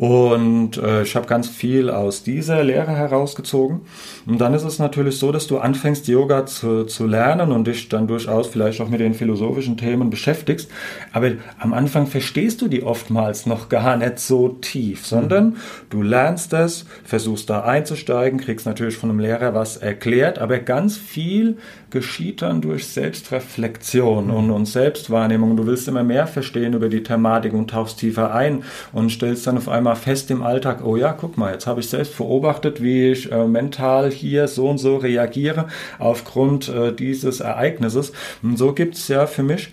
Und 0.01 0.77
äh, 0.77 1.03
ich 1.03 1.15
habe 1.15 1.27
ganz 1.27 1.47
viel 1.47 1.91
aus 1.91 2.23
dieser 2.23 2.63
Lehre 2.63 2.91
herausgezogen. 2.91 3.81
Und 4.25 4.41
dann 4.41 4.55
ist 4.55 4.63
es 4.63 4.79
natürlich 4.79 5.19
so, 5.19 5.31
dass 5.31 5.45
du 5.45 5.59
anfängst, 5.59 6.07
Yoga 6.07 6.47
zu, 6.47 6.85
zu 6.85 7.05
lernen 7.05 7.51
und 7.51 7.67
dich 7.67 7.87
dann 7.87 8.07
durchaus 8.07 8.47
vielleicht 8.47 8.81
auch 8.81 8.89
mit 8.89 8.99
den 8.99 9.13
philosophischen 9.13 9.77
Themen 9.77 10.09
beschäftigst. 10.09 10.71
Aber 11.13 11.33
am 11.59 11.71
Anfang 11.73 12.07
verstehst 12.07 12.63
du 12.63 12.67
die 12.67 12.81
oftmals 12.81 13.45
noch 13.45 13.69
gar 13.69 13.95
nicht 13.95 14.17
so 14.17 14.49
tief, 14.49 15.05
sondern 15.05 15.49
mhm. 15.49 15.55
du 15.91 16.01
lernst 16.01 16.51
es, 16.53 16.87
versuchst 17.03 17.51
da 17.51 17.61
einzusteigen, 17.61 18.39
kriegst 18.39 18.65
natürlich 18.65 18.97
von 18.97 19.11
einem 19.11 19.19
Lehrer 19.19 19.53
was 19.53 19.77
erklärt, 19.77 20.39
aber 20.39 20.57
ganz 20.57 20.97
viel 20.97 21.57
geschieht 21.91 22.41
dann 22.41 22.61
durch 22.61 22.87
Selbstreflexion 22.87 24.25
mhm. 24.25 24.33
und, 24.33 24.51
und 24.51 24.65
Selbstwahrnehmung. 24.65 25.55
Du 25.57 25.65
willst 25.65 25.87
immer 25.87 26.03
mehr 26.03 26.27
verstehen 26.27 26.73
über 26.73 26.89
die 26.89 27.03
Thematik 27.03 27.53
und 27.53 27.69
tauchst 27.69 27.99
tiefer 27.99 28.33
ein 28.33 28.63
und 28.93 29.11
stellst 29.11 29.45
dann 29.47 29.57
auf 29.57 29.69
einmal 29.69 29.95
fest 29.95 30.31
im 30.31 30.41
Alltag, 30.41 30.83
oh 30.83 30.95
ja, 30.95 31.13
guck 31.13 31.37
mal, 31.37 31.53
jetzt 31.53 31.67
habe 31.67 31.81
ich 31.81 31.89
selbst 31.89 32.17
beobachtet, 32.17 32.81
wie 32.81 33.11
ich 33.11 33.31
äh, 33.31 33.47
mental 33.47 34.09
hier 34.09 34.47
so 34.47 34.69
und 34.69 34.77
so 34.77 34.97
reagiere 34.97 35.67
aufgrund 35.99 36.69
äh, 36.69 36.93
dieses 36.93 37.39
Ereignisses. 37.39 38.13
Und 38.41 38.57
so 38.57 38.73
gibt 38.73 38.95
es 38.95 39.07
ja 39.07 39.27
für 39.27 39.43
mich 39.43 39.69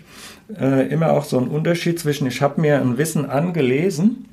äh, 0.59 0.87
immer 0.87 1.11
auch 1.11 1.23
so 1.23 1.37
einen 1.37 1.47
Unterschied 1.47 1.99
zwischen, 1.99 2.27
ich 2.27 2.41
habe 2.41 2.61
mir 2.61 2.81
ein 2.81 2.97
Wissen 2.97 3.29
angelesen, 3.29 4.25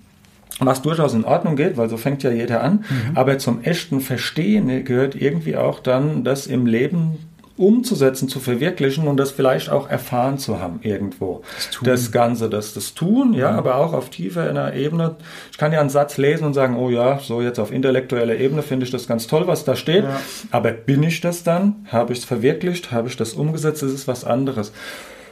was 0.59 0.83
durchaus 0.83 1.13
in 1.15 1.25
Ordnung 1.25 1.57
geht, 1.57 1.77
weil 1.77 1.89
so 1.89 1.97
fängt 1.97 2.23
ja 2.23 2.31
jeder 2.31 2.63
an. 2.63 2.85
Mhm. 2.89 3.17
Aber 3.17 3.39
zum 3.39 3.63
echten 3.63 4.01
Verstehen 4.01 4.85
gehört 4.85 5.15
irgendwie 5.15 5.57
auch 5.57 5.81
dann 5.81 6.25
das 6.25 6.47
im 6.47 6.67
Leben 6.67 7.19
umzusetzen, 7.57 8.29
zu 8.29 8.41
verwirklichen 8.41 9.09
und 9.09 9.17
das 9.17 9.31
vielleicht 9.31 9.71
auch 9.71 9.89
erfahren 9.89 10.39
zu 10.39 10.61
haben 10.61 10.81
irgendwo. 10.83 11.43
Das, 11.57 12.03
das 12.03 12.13
Ganze, 12.13 12.51
das, 12.51 12.75
das 12.75 12.95
Tun, 12.95 13.33
ja, 13.33 13.53
mhm. 13.53 13.59
aber 13.59 13.77
auch 13.77 13.93
auf 13.93 14.11
tiefer 14.11 14.49
einer 14.49 14.75
Ebene. 14.75 15.17
Ich 15.51 15.59
kann 15.59 15.73
ja 15.73 15.81
einen 15.81 15.91
Satz 15.91 16.19
lesen 16.19 16.45
und 16.45 16.55
sagen, 16.55 16.77
oh 16.77 16.91
ja, 16.91 17.19
so 17.19 17.41
jetzt 17.41 17.59
auf 17.59 17.73
intellektueller 17.73 18.37
Ebene 18.37 18.63
finde 18.63 18.85
ich 18.85 18.93
das 18.93 19.07
ganz 19.07 19.27
toll, 19.27 19.47
was 19.47 19.65
da 19.65 19.77
steht. 19.77 20.05
Ja. 20.05 20.21
Aber 20.51 20.73
bin 20.73 21.03
ich 21.03 21.21
das 21.21 21.43
dann? 21.43 21.87
Habe 21.89 22.13
ich 22.13 22.21
es 22.21 22.25
verwirklicht? 22.25 22.93
Habe 22.93 23.09
ich 23.09 23.17
das 23.17 23.33
umgesetzt? 23.33 23.83
Das 23.83 23.93
ist 23.93 24.07
was 24.07 24.25
anderes. 24.25 24.73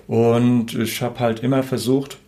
Und 0.07 0.75
ich 0.75 1.03
habe 1.03 1.21
halt 1.21 1.41
immer 1.41 1.63
versucht, 1.63 2.19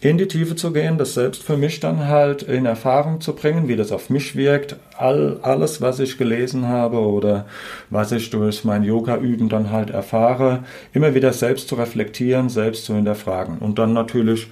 in 0.00 0.16
die 0.16 0.28
Tiefe 0.28 0.56
zu 0.56 0.72
gehen, 0.72 0.96
das 0.96 1.12
selbst 1.12 1.42
für 1.42 1.58
mich 1.58 1.78
dann 1.78 2.08
halt 2.08 2.42
in 2.42 2.64
Erfahrung 2.64 3.20
zu 3.20 3.34
bringen, 3.34 3.68
wie 3.68 3.76
das 3.76 3.92
auf 3.92 4.08
mich 4.08 4.34
wirkt, 4.34 4.76
all, 4.96 5.38
alles, 5.42 5.82
was 5.82 6.00
ich 6.00 6.16
gelesen 6.16 6.68
habe 6.68 7.00
oder 7.00 7.44
was 7.90 8.10
ich 8.10 8.30
durch 8.30 8.64
mein 8.64 8.82
Yoga-Üben 8.82 9.50
dann 9.50 9.70
halt 9.70 9.90
erfahre, 9.90 10.64
immer 10.94 11.14
wieder 11.14 11.34
selbst 11.34 11.68
zu 11.68 11.74
reflektieren, 11.74 12.48
selbst 12.48 12.86
zu 12.86 12.94
hinterfragen. 12.94 13.58
Und 13.58 13.78
dann 13.78 13.92
natürlich 13.92 14.48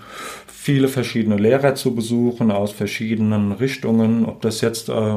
viele 0.68 0.88
verschiedene 0.88 1.36
Lehrer 1.36 1.76
zu 1.76 1.94
besuchen 1.94 2.50
aus 2.50 2.72
verschiedenen 2.72 3.52
Richtungen, 3.52 4.26
ob 4.26 4.42
das 4.42 4.60
jetzt 4.60 4.90
äh, 4.90 5.14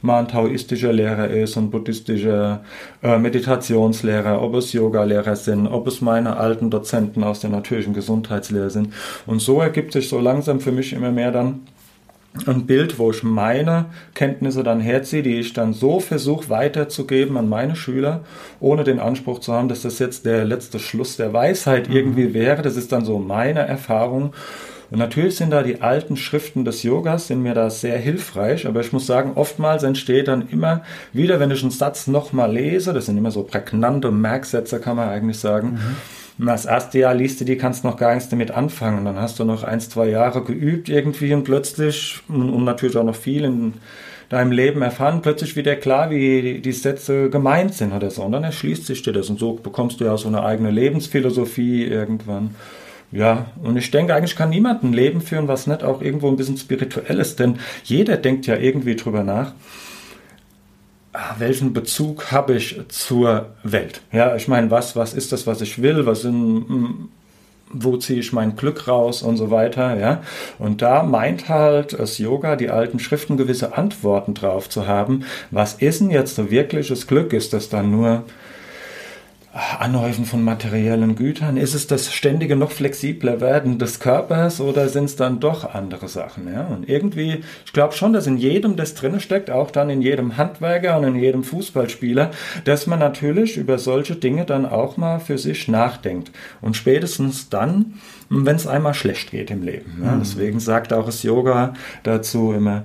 mal 0.00 0.20
ein 0.20 0.28
taoistischer 0.28 0.94
Lehrer 0.94 1.28
ist, 1.28 1.58
ein 1.58 1.68
buddhistischer 1.68 2.64
äh, 3.02 3.18
Meditationslehrer, 3.18 4.40
ob 4.40 4.54
es 4.54 4.72
Yoga-Lehrer 4.72 5.36
sind, 5.36 5.66
ob 5.66 5.88
es 5.88 6.00
meine 6.00 6.38
alten 6.38 6.70
Dozenten 6.70 7.22
aus 7.22 7.40
der 7.40 7.50
natürlichen 7.50 7.92
Gesundheitslehre 7.92 8.70
sind. 8.70 8.94
Und 9.26 9.40
so 9.40 9.60
ergibt 9.60 9.92
sich 9.92 10.08
so 10.08 10.18
langsam 10.20 10.58
für 10.58 10.72
mich 10.72 10.94
immer 10.94 11.10
mehr 11.10 11.32
dann 11.32 11.66
ein 12.46 12.64
Bild, 12.64 12.98
wo 12.98 13.10
ich 13.10 13.22
meine 13.22 13.84
Kenntnisse 14.14 14.62
dann 14.62 14.80
herziehe, 14.80 15.22
die 15.22 15.38
ich 15.38 15.52
dann 15.52 15.74
so 15.74 16.00
versuche 16.00 16.48
weiterzugeben 16.48 17.36
an 17.36 17.50
meine 17.50 17.76
Schüler, 17.76 18.24
ohne 18.58 18.84
den 18.84 19.00
Anspruch 19.00 19.40
zu 19.40 19.52
haben, 19.52 19.68
dass 19.68 19.82
das 19.82 19.98
jetzt 19.98 20.24
der 20.24 20.46
letzte 20.46 20.78
Schluss 20.78 21.18
der 21.18 21.34
Weisheit 21.34 21.90
mhm. 21.90 21.94
irgendwie 21.94 22.32
wäre. 22.32 22.62
Das 22.62 22.76
ist 22.76 22.90
dann 22.90 23.04
so 23.04 23.18
meine 23.18 23.60
Erfahrung. 23.60 24.32
Und 24.94 25.00
natürlich 25.00 25.34
sind 25.34 25.50
da 25.50 25.64
die 25.64 25.82
alten 25.82 26.16
Schriften 26.16 26.64
des 26.64 26.84
Yogas, 26.84 27.26
sind 27.26 27.42
mir 27.42 27.52
da 27.52 27.68
sehr 27.68 27.98
hilfreich, 27.98 28.64
aber 28.64 28.78
ich 28.78 28.92
muss 28.92 29.08
sagen, 29.08 29.32
oftmals 29.34 29.82
entsteht 29.82 30.28
dann 30.28 30.48
immer 30.50 30.84
wieder, 31.12 31.40
wenn 31.40 31.50
ich 31.50 31.62
einen 31.62 31.72
Satz 31.72 32.06
nochmal 32.06 32.52
lese, 32.52 32.92
das 32.92 33.06
sind 33.06 33.18
immer 33.18 33.32
so 33.32 33.42
prägnante 33.42 34.12
Merksätze, 34.12 34.78
kann 34.78 34.94
man 34.94 35.08
eigentlich 35.08 35.40
sagen, 35.40 35.80
mhm. 36.38 36.46
das 36.46 36.64
erste 36.64 37.00
Jahr 37.00 37.12
liest 37.12 37.40
du 37.40 37.44
die, 37.44 37.56
kannst 37.56 37.82
noch 37.82 37.96
gar 37.96 38.14
nichts 38.14 38.28
damit 38.28 38.52
anfangen. 38.52 39.04
Dann 39.04 39.18
hast 39.18 39.40
du 39.40 39.44
noch 39.44 39.64
ein, 39.64 39.80
zwei 39.80 40.10
Jahre 40.10 40.44
geübt 40.44 40.88
irgendwie 40.88 41.34
und 41.34 41.42
plötzlich, 41.42 42.20
und 42.28 42.62
natürlich 42.62 42.96
auch 42.96 43.02
noch 43.02 43.16
viel 43.16 43.42
in 43.42 43.74
deinem 44.28 44.52
Leben 44.52 44.80
erfahren, 44.80 45.22
plötzlich 45.22 45.56
wieder 45.56 45.74
klar, 45.74 46.10
wie 46.10 46.60
die 46.60 46.72
Sätze 46.72 47.30
gemeint 47.30 47.74
sind 47.74 47.92
oder 47.92 48.12
so. 48.12 48.22
Und 48.22 48.30
dann 48.30 48.44
erschließt 48.44 48.86
sich 48.86 49.02
dir 49.02 49.12
das 49.12 49.28
und 49.28 49.40
so 49.40 49.54
bekommst 49.54 50.00
du 50.00 50.04
ja 50.04 50.16
so 50.16 50.28
eine 50.28 50.44
eigene 50.44 50.70
Lebensphilosophie 50.70 51.82
irgendwann. 51.84 52.54
Ja, 53.12 53.46
und 53.62 53.76
ich 53.76 53.90
denke, 53.90 54.14
eigentlich 54.14 54.36
kann 54.36 54.50
niemand 54.50 54.82
ein 54.82 54.92
Leben 54.92 55.20
führen, 55.20 55.46
was 55.46 55.66
nicht 55.66 55.84
auch 55.84 56.02
irgendwo 56.02 56.28
ein 56.28 56.36
bisschen 56.36 56.56
spirituell 56.56 57.20
ist, 57.20 57.38
denn 57.38 57.58
jeder 57.84 58.16
denkt 58.16 58.46
ja 58.46 58.56
irgendwie 58.56 58.96
drüber 58.96 59.22
nach, 59.22 59.52
ah, 61.12 61.36
welchen 61.38 61.72
Bezug 61.72 62.32
habe 62.32 62.54
ich 62.54 62.80
zur 62.88 63.54
Welt? 63.62 64.02
Ja, 64.12 64.34
ich 64.36 64.48
meine, 64.48 64.70
was, 64.70 64.96
was 64.96 65.14
ist 65.14 65.32
das, 65.32 65.46
was 65.46 65.60
ich 65.60 65.80
will? 65.80 66.06
Was 66.06 66.22
sind, 66.22 66.68
hm, 66.68 67.08
wo 67.70 67.96
ziehe 67.96 68.20
ich 68.20 68.32
mein 68.32 68.56
Glück 68.56 68.86
raus 68.88 69.22
und 69.22 69.36
so 69.36 69.50
weiter, 69.50 69.98
ja? 69.98 70.22
Und 70.58 70.82
da 70.82 71.02
meint 71.02 71.48
halt 71.48 71.98
das 71.98 72.18
Yoga, 72.18 72.56
die 72.56 72.70
alten 72.70 72.98
Schriften 72.98 73.36
gewisse 73.36 73.76
Antworten 73.76 74.34
drauf 74.34 74.68
zu 74.68 74.86
haben. 74.86 75.24
Was 75.50 75.74
ist 75.74 76.00
denn 76.00 76.10
jetzt 76.10 76.36
so 76.36 76.50
wirkliches 76.50 77.06
Glück? 77.06 77.32
Ist 77.32 77.52
das 77.52 77.68
dann 77.68 77.90
nur 77.90 78.24
Anhäufen 79.54 80.24
von 80.24 80.42
materiellen 80.42 81.14
Gütern? 81.14 81.56
Ist 81.56 81.74
es 81.74 81.86
das 81.86 82.12
ständige 82.12 82.56
noch 82.56 82.72
flexibler 82.72 83.40
werden 83.40 83.78
des 83.78 84.00
Körpers 84.00 84.60
oder 84.60 84.88
sind 84.88 85.04
es 85.04 85.14
dann 85.14 85.38
doch 85.38 85.74
andere 85.74 86.08
Sachen? 86.08 86.52
Ja? 86.52 86.64
Und 86.66 86.88
irgendwie, 86.88 87.44
ich 87.64 87.72
glaube 87.72 87.94
schon, 87.94 88.12
dass 88.12 88.26
in 88.26 88.36
jedem 88.36 88.74
das 88.74 88.94
drin 88.94 89.20
steckt, 89.20 89.52
auch 89.52 89.70
dann 89.70 89.90
in 89.90 90.02
jedem 90.02 90.36
Handwerker 90.36 90.98
und 90.98 91.04
in 91.04 91.14
jedem 91.14 91.44
Fußballspieler, 91.44 92.32
dass 92.64 92.88
man 92.88 92.98
natürlich 92.98 93.56
über 93.56 93.78
solche 93.78 94.16
Dinge 94.16 94.44
dann 94.44 94.66
auch 94.66 94.96
mal 94.96 95.20
für 95.20 95.38
sich 95.38 95.68
nachdenkt. 95.68 96.32
Und 96.60 96.76
spätestens 96.76 97.48
dann, 97.48 97.94
wenn 98.28 98.56
es 98.56 98.66
einmal 98.66 98.94
schlecht 98.94 99.30
geht 99.30 99.52
im 99.52 99.62
Leben. 99.62 100.00
Ja? 100.02 100.12
Mhm. 100.12 100.18
Deswegen 100.18 100.58
sagt 100.58 100.92
auch 100.92 101.06
das 101.06 101.22
Yoga 101.22 101.74
dazu 102.02 102.52
immer, 102.52 102.84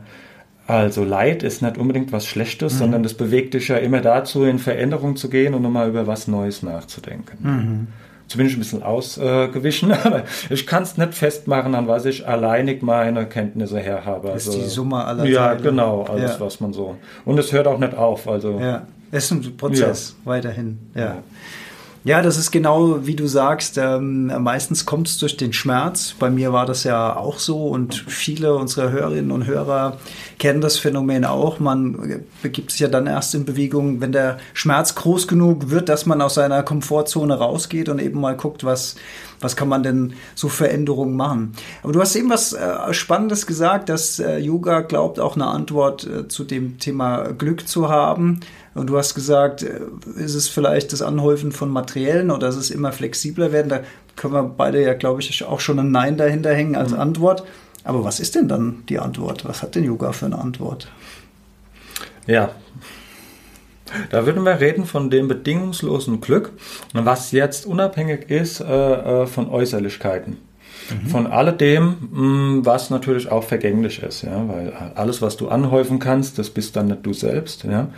also 0.69 1.03
Leid 1.03 1.41
ist 1.41 1.63
nicht 1.63 1.79
unbedingt 1.79 2.11
was 2.11 2.27
Schlechtes, 2.27 2.75
mhm. 2.75 2.77
sondern 2.77 3.03
das 3.03 3.15
bewegt 3.15 3.55
dich 3.55 3.69
ja 3.69 3.77
immer 3.77 4.01
dazu, 4.01 4.43
in 4.43 4.59
Veränderung 4.59 5.15
zu 5.15 5.29
gehen 5.29 5.55
und 5.55 5.63
nochmal 5.63 5.89
über 5.89 6.05
was 6.05 6.27
Neues 6.27 6.61
nachzudenken. 6.61 7.37
Mhm. 7.41 7.87
Zumindest 8.27 8.57
ein 8.57 8.59
bisschen 8.59 8.83
ausgewichen, 8.83 9.91
aber 10.03 10.25
ich 10.51 10.67
kann 10.67 10.83
es 10.83 10.95
nicht 10.97 11.15
festmachen, 11.15 11.73
an 11.73 11.87
was 11.87 12.05
ich 12.05 12.27
alleinig 12.27 12.83
meine 12.83 13.25
Kenntnisse 13.25 13.79
her 13.79 14.05
habe. 14.05 14.31
Also, 14.31 14.51
ist 14.51 14.59
die 14.59 14.69
Summe 14.69 15.03
aller 15.03 15.25
Ja, 15.25 15.47
Teile. 15.47 15.61
genau, 15.63 16.03
alles 16.03 16.33
ja. 16.33 16.39
was 16.39 16.59
man 16.59 16.71
so. 16.71 16.97
Und 17.25 17.39
es 17.39 17.51
hört 17.51 17.65
auch 17.65 17.79
nicht 17.79 17.95
auf. 17.95 18.27
Also, 18.27 18.59
ja, 18.59 18.85
es 19.11 19.25
ist 19.25 19.31
ein 19.31 19.57
Prozess 19.57 20.15
ja. 20.23 20.31
weiterhin. 20.31 20.77
ja. 20.93 21.01
ja. 21.01 21.23
Ja, 22.05 22.21
das 22.21 22.37
ist 22.37 22.51
genau 22.51 23.05
wie 23.05 23.15
du 23.15 23.27
sagst. 23.27 23.77
Ähm, 23.77 24.31
meistens 24.41 24.85
kommt 24.85 25.09
es 25.09 25.17
durch 25.17 25.35
den 25.35 25.51
Schmerz. 25.51 26.15
Bei 26.17 26.29
mir 26.29 26.53
war 26.53 26.65
das 26.65 26.85
ja 26.85 27.17
auch 27.17 27.39
so 27.39 27.67
und 27.67 27.93
viele 27.93 28.55
unserer 28.55 28.89
Hörerinnen 28.89 29.31
und 29.31 29.45
Hörer 29.45 29.97
kennen 30.37 30.61
das 30.61 30.77
Phänomen 30.77 31.25
auch. 31.25 31.59
Man 31.59 32.23
begibt 32.41 32.71
sich 32.71 32.79
ja 32.79 32.87
dann 32.87 33.05
erst 33.05 33.35
in 33.35 33.43
Bewegung, 33.43 33.99
wenn 33.99 34.13
der 34.13 34.37
Schmerz 34.53 34.95
groß 34.95 35.27
genug 35.27 35.71
wird, 35.71 35.89
dass 35.89 36.05
man 36.05 36.21
aus 36.21 36.35
seiner 36.35 36.63
Komfortzone 36.63 37.37
rausgeht 37.37 37.89
und 37.89 37.99
eben 37.99 38.21
mal 38.21 38.37
guckt, 38.37 38.63
was, 38.63 38.95
was 39.41 39.57
kann 39.57 39.67
man 39.67 39.83
denn 39.83 40.13
so 40.35 40.47
Veränderungen 40.47 41.17
machen. 41.17 41.51
Aber 41.83 41.91
du 41.91 41.99
hast 41.99 42.15
eben 42.15 42.29
was 42.29 42.53
äh, 42.53 42.93
Spannendes 42.93 43.45
gesagt, 43.45 43.89
dass 43.89 44.19
äh, 44.19 44.37
Yoga 44.37 44.81
glaubt, 44.81 45.19
auch 45.19 45.35
eine 45.35 45.47
Antwort 45.47 46.07
äh, 46.07 46.29
zu 46.29 46.45
dem 46.45 46.79
Thema 46.79 47.33
Glück 47.33 47.67
zu 47.67 47.89
haben. 47.89 48.39
Und 48.75 48.87
du 48.87 48.97
hast 48.97 49.15
gesagt, 49.15 49.63
äh, 49.63 49.79
ist 50.17 50.35
es 50.35 50.47
vielleicht 50.47 50.93
das 50.93 51.01
Anhäufen 51.01 51.51
von 51.51 51.69
Materiellen 51.69 52.31
oder 52.31 52.49
ist 52.49 52.55
es 52.55 52.71
immer 52.71 52.91
flexibler 52.91 53.51
werden? 53.51 53.69
Da 53.69 53.81
können 54.15 54.33
wir 54.33 54.43
beide 54.43 54.81
ja, 54.81 54.93
glaube 54.93 55.21
ich, 55.21 55.43
auch 55.43 55.59
schon 55.59 55.79
ein 55.79 55.91
Nein 55.91 56.17
dahinter 56.17 56.53
hängen 56.53 56.75
als 56.75 56.91
mhm. 56.91 56.99
Antwort. 56.99 57.43
Aber 57.83 58.03
was 58.03 58.19
ist 58.19 58.35
denn 58.35 58.47
dann 58.47 58.83
die 58.89 58.99
Antwort? 58.99 59.45
Was 59.45 59.61
hat 59.61 59.75
denn 59.75 59.83
Yoga 59.83 60.11
für 60.11 60.25
eine 60.25 60.37
Antwort? 60.37 60.87
Ja, 62.27 62.51
da 64.09 64.25
würden 64.25 64.43
wir 64.43 64.59
reden 64.59 64.85
von 64.85 65.09
dem 65.09 65.27
bedingungslosen 65.27 66.21
Glück, 66.21 66.51
was 66.93 67.31
jetzt 67.31 67.65
unabhängig 67.65 68.29
ist 68.29 68.61
äh, 68.61 68.63
äh 69.23 69.27
von 69.27 69.49
Äußerlichkeiten. 69.49 70.37
Mhm. 70.89 71.07
Von 71.07 71.27
alledem, 71.27 71.97
mm, 72.11 72.65
was 72.65 72.89
natürlich 72.89 73.31
auch 73.31 73.43
vergänglich 73.43 74.01
ist, 74.01 74.23
ja, 74.23 74.47
weil 74.47 74.73
alles, 74.95 75.21
was 75.21 75.37
du 75.37 75.49
anhäufen 75.49 75.99
kannst, 75.99 76.39
das 76.39 76.49
bist 76.49 76.75
dann 76.75 76.87
nicht 76.87 77.05
du 77.05 77.13
selbst, 77.13 77.63
ja. 77.63 77.89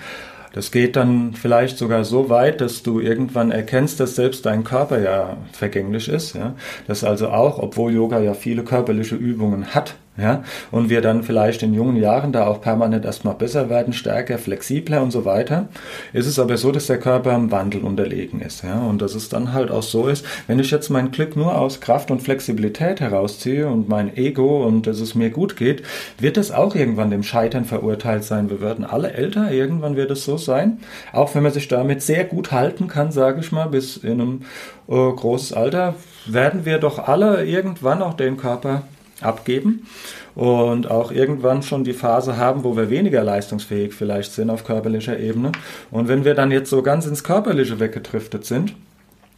Das 0.53 0.72
geht 0.72 0.96
dann 0.96 1.34
vielleicht 1.34 1.77
sogar 1.77 2.03
so 2.03 2.29
weit, 2.29 2.60
dass 2.60 2.84
du 2.84 3.00
irgendwann 3.00 3.51
erkennst, 3.51 4.00
dass 4.00 4.15
selbst 4.15 4.46
dein 4.46 4.63
Körper 4.63 5.00
ja 5.00 5.38
vergänglich 5.53 6.10
ist. 6.10 6.36
Ja? 6.36 6.55
Dass 6.88 7.03
also 7.03 7.29
auch, 7.29 7.60
obwohl 7.60 7.93
Yoga 7.93 8.20
ja 8.20 8.34
viele 8.34 8.63
körperliche 8.63 9.15
Übungen 9.15 9.74
hat, 9.74 9.96
ja, 10.18 10.44
und 10.72 10.89
wir 10.89 11.01
dann 11.01 11.24
vielleicht 11.24 11.63
in 11.63 11.74
jungen 11.74 11.96
Jahren 11.96 12.34
da 12.34 12.46
auch 12.46 12.60
permanent 12.60 13.06
erstmal 13.06 13.36
besser 13.36 13.70
werden, 13.70 13.94
stärker, 13.94 14.38
flexibler 14.38 15.01
und 15.01 15.12
so 15.12 15.24
weiter, 15.24 15.70
ist 16.12 16.27
es 16.27 16.38
aber 16.38 16.58
so, 16.58 16.74
dass 16.74 16.88
der 16.88 17.00
Körper 17.00 17.34
im 17.34 17.50
Wandel 17.50 17.82
unterlegen 17.82 18.41
ist, 18.41 18.63
ja, 18.63 18.82
und 18.82 19.01
dass 19.01 19.15
es 19.15 19.30
dann 19.30 19.53
halt 19.53 19.72
auch 19.72 19.84
so 19.84 20.08
ist, 20.08 20.25
wenn 20.48 20.60
ich 20.60 20.70
jetzt 20.70 20.89
mein 20.89 21.12
Glück 21.12 21.38
nur 21.38 21.58
aus 21.58 21.80
Kraft 21.80 22.12
und 22.12 22.22
Flexibilität 22.22 23.00
herausziehe 23.00 23.68
und 23.68 23.88
mein 23.88 24.15
Ego 24.18 24.65
und 24.65 24.86
dass 24.86 25.00
es 25.00 25.15
mir 25.15 25.30
gut 25.30 25.56
geht, 25.56 25.84
wird 26.20 26.36
es 26.38 26.51
auch 26.51 26.75
irgendwann 26.75 27.10
dem 27.10 27.24
Scheitern 27.24 27.63
verurteilt 27.63 28.25
sein. 28.25 28.50
Wir 28.50 28.60
werden 28.60 28.84
alle 28.84 29.13
älter, 29.13 29.51
irgendwann 29.51 29.96
wird 29.96 30.12
es 30.12 30.25
so 30.25 30.36
sein, 30.36 30.80
auch 31.13 31.34
wenn 31.36 31.44
man 31.44 31.53
sich 31.53 31.70
damit 31.70 32.01
sehr 32.01 32.25
gut 32.25 32.51
halten 32.51 32.89
kann, 32.89 33.13
sage 33.13 33.39
ich 33.39 33.53
mal, 33.53 33.68
bis 33.68 33.96
in 33.96 34.20
einem 34.20 34.41
äh, 34.89 34.94
großes 34.94 35.53
Alter, 35.53 35.96
werden 36.25 36.65
wir 36.65 36.80
doch 36.80 37.00
alle 37.08 37.46
irgendwann 37.46 38.01
auch 38.01 38.13
den 38.13 38.36
Körper 38.36 38.84
abgeben 39.24 39.88
und 40.36 40.90
auch 40.90 41.12
irgendwann 41.12 41.63
schon 41.63 41.84
die 41.84 41.94
Phase 41.94 42.38
haben, 42.38 42.63
wo 42.63 42.75
wir 42.75 42.90
weniger 42.90 43.24
leistungsfähig 43.24 43.94
vielleicht 43.94 44.32
sind 44.34 44.50
auf 44.50 44.63
körperlicher 44.63 45.20
Ebene. 45.20 45.51
Und 45.92 46.08
wenn 46.08 46.25
wir 46.25 46.34
dann 46.34 46.51
jetzt 46.51 46.70
so 46.70 46.82
ganz 46.82 47.06
ins 47.06 47.24
Körperliche 47.24 47.80
weggedriftet 47.80 48.46
sind, 48.46 48.75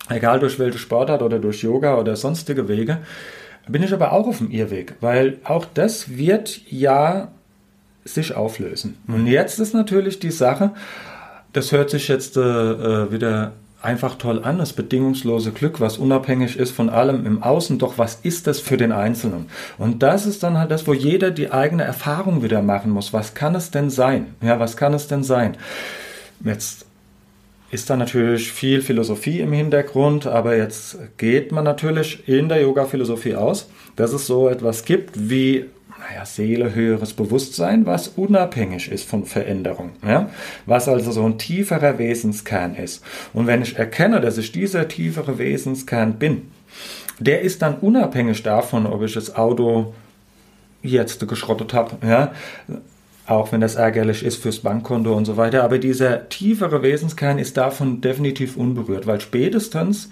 egal 0.10 0.40
durch 0.40 0.60
welche 0.60 0.78
Sportart 0.78 1.22
oder 1.22 1.40
durch 1.40 1.64
Yoga 1.64 1.98
oder 1.98 2.16
sonstige 2.16 2.68
Wege, 2.68 3.00
bin 3.68 3.84
ich 3.84 3.94
aber 3.94 4.12
auch 4.12 4.28
auf 4.28 4.40
dem 4.40 4.52
Irrweg, 4.52 4.96
weil 5.00 5.38
auch 5.44 5.66
das 5.74 6.18
wird 6.18 6.62
ja 6.70 7.32
sich 8.06 8.36
auflösen. 8.36 8.98
Und 9.08 9.28
jetzt 9.28 9.60
ist 9.60 9.74
natürlich 9.74 10.20
die 10.20 10.32
Sache, 10.32 10.72
das 11.54 11.72
hört 11.72 11.90
sich 11.90 12.08
jetzt 12.10 12.36
äh, 12.36 12.42
äh 12.42 13.12
wieder 13.12 13.54
einfach 13.84 14.16
toll 14.16 14.44
an, 14.44 14.58
das 14.58 14.74
bedingungslose 14.74 15.52
Glück, 15.52 15.80
was 15.80 15.98
unabhängig 15.98 16.58
ist 16.58 16.72
von 16.72 16.90
allem 16.90 17.26
im 17.26 17.44
Außen, 17.44 17.80
doch 17.80 17.98
was 17.98 18.20
ist 18.24 18.48
das 18.48 18.60
für 18.60 18.78
den 18.78 18.92
Einzelnen? 18.92 19.48
Und 19.78 20.02
das 20.04 20.26
ist 20.26 20.44
dann 20.44 20.58
halt 20.58 20.72
das, 20.72 20.88
wo 20.88 20.94
jeder 20.94 21.32
die 21.32 21.52
eigene 21.52 21.84
Erfahrung 21.84 22.44
wieder 22.44 22.62
machen 22.62 22.92
muss. 22.92 23.14
Was 23.14 23.34
kann 23.34 23.56
es 23.56 23.72
denn 23.72 23.90
sein? 23.90 24.36
Ja, 24.42 24.60
was 24.60 24.78
kann 24.78 24.94
es 24.94 25.08
denn 25.08 25.24
sein? 25.24 25.58
Jetzt 26.44 26.86
ist 27.72 27.90
da 27.90 27.98
natürlich 27.98 28.52
viel 28.52 28.82
Philosophie 28.82 29.40
im 29.40 29.52
Hintergrund, 29.52 30.28
aber 30.28 30.56
jetzt 30.56 30.98
geht 31.18 31.52
man 31.52 31.64
natürlich 31.64 32.28
in 32.28 32.48
der 32.48 32.62
Yoga-Philosophie 32.62 33.36
aus, 33.36 33.68
dass 33.96 34.14
es 34.14 34.28
so 34.28 34.48
etwas 34.48 34.86
gibt 34.86 35.30
wie 35.30 35.66
naja, 36.10 36.26
Seele, 36.26 36.74
höheres 36.74 37.14
Bewusstsein, 37.14 37.86
was 37.86 38.10
unabhängig 38.10 38.92
ist 38.92 39.08
von 39.08 39.26
Veränderung. 39.26 39.92
Ja? 40.06 40.30
Was 40.66 40.88
also 40.88 41.12
so 41.12 41.26
ein 41.26 41.38
tieferer 41.38 41.98
Wesenskern 41.98 42.76
ist. 42.76 43.04
Und 43.34 43.48
wenn 43.48 43.62
ich 43.62 43.78
erkenne, 43.78 44.20
dass 44.20 44.38
ich 44.38 44.52
dieser 44.52 44.88
tiefere 44.88 45.38
Wesenskern 45.38 46.14
bin, 46.14 46.52
der 47.20 47.42
ist 47.42 47.62
dann 47.62 47.76
unabhängig 47.76 48.44
davon, 48.44 48.86
ob 48.86 49.04
ich 49.04 49.14
das 49.14 49.36
Auto 49.36 49.94
jetzt 50.82 51.26
geschrottet 51.28 51.74
habe. 51.74 51.96
Ja? 52.06 52.34
Auch 53.26 53.52
wenn 53.52 53.62
das 53.62 53.76
ärgerlich 53.76 54.26
ist 54.26 54.42
fürs 54.42 54.60
Bankkonto 54.60 55.16
und 55.16 55.26
so 55.26 55.38
weiter. 55.38 55.64
Aber 55.64 55.78
dieser 55.78 56.28
tiefere 56.28 56.82
Wesenskern 56.82 57.40
ist 57.40 57.56
davon 57.56 58.02
definitiv 58.02 58.58
unberührt, 58.58 59.08
weil 59.08 59.22
spätestens 59.22 60.10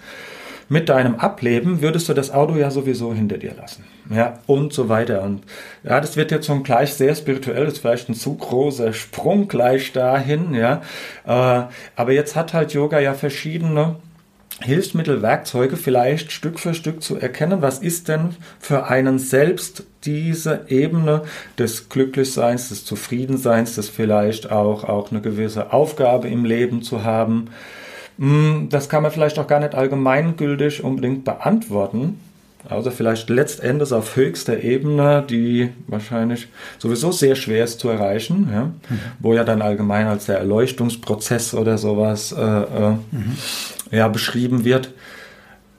mit 0.70 0.88
deinem 0.88 1.16
Ableben 1.16 1.82
würdest 1.82 2.08
du 2.08 2.14
das 2.14 2.32
Auto 2.32 2.56
ja 2.56 2.72
sowieso 2.72 3.14
hinter 3.14 3.38
dir 3.38 3.54
lassen. 3.56 3.84
Ja, 4.12 4.40
und 4.46 4.74
so 4.74 4.90
weiter. 4.90 5.22
Und 5.22 5.44
ja, 5.84 6.02
das 6.02 6.18
wird 6.18 6.32
jetzt 6.32 6.46
schon 6.46 6.64
gleich 6.64 6.94
sehr 6.94 7.16
spirituell, 7.16 7.64
das 7.64 7.76
ist 7.76 7.80
vielleicht 7.80 8.10
ein 8.10 8.14
zu 8.14 8.36
großer 8.36 8.92
Sprung 8.92 9.48
gleich 9.48 9.94
dahin, 9.94 10.54
ja. 10.54 10.82
Äh, 11.26 11.64
aber 11.96 12.12
jetzt 12.12 12.36
hat 12.36 12.54
halt 12.54 12.74
Yoga 12.74 13.00
ja 13.00 13.14
verschiedene 13.14 13.96
Hilfsmittel, 14.60 15.22
Werkzeuge 15.22 15.78
vielleicht 15.78 16.32
Stück 16.32 16.60
für 16.60 16.74
Stück 16.74 17.02
zu 17.02 17.18
erkennen, 17.18 17.62
was 17.62 17.80
ist 17.80 18.10
denn 18.10 18.36
für 18.60 18.88
einen 18.88 19.18
selbst 19.18 19.86
diese 20.04 20.66
Ebene 20.68 21.24
des 21.58 21.88
Glücklichseins, 21.88 22.70
des 22.70 22.84
Zufriedenseins, 22.84 23.76
des 23.76 23.88
vielleicht 23.90 24.52
auch, 24.52 24.84
auch 24.84 25.10
eine 25.12 25.22
gewisse 25.22 25.72
Aufgabe 25.72 26.28
im 26.28 26.44
Leben 26.44 26.82
zu 26.82 27.04
haben. 27.04 27.48
Hm, 28.20 28.68
das 28.70 28.90
kann 28.90 29.04
man 29.04 29.12
vielleicht 29.12 29.40
auch 29.40 29.48
gar 29.48 29.62
nicht 29.62 29.74
allgemeingültig 29.74 30.84
unbedingt 30.84 31.24
beantworten. 31.24 32.20
Also 32.70 32.92
vielleicht 32.92 33.30
letztendlich 33.30 33.92
auf 33.92 34.16
höchster 34.16 34.62
Ebene, 34.62 35.24
die 35.28 35.70
wahrscheinlich 35.88 36.48
sowieso 36.78 37.12
sehr 37.12 37.36
schwer 37.36 37.64
ist 37.64 37.80
zu 37.80 37.90
erreichen, 37.90 38.50
ja? 38.52 38.66
Mhm. 38.66 39.00
wo 39.20 39.34
ja 39.34 39.44
dann 39.44 39.62
allgemein 39.62 40.08
als 40.08 40.26
der 40.26 40.38
Erleuchtungsprozess 40.38 41.54
oder 41.54 41.78
sowas 41.78 42.32
äh, 42.32 42.42
äh, 42.42 42.92
mhm. 43.12 43.38
ja, 43.92 44.08
beschrieben 44.08 44.64
wird. 44.64 44.94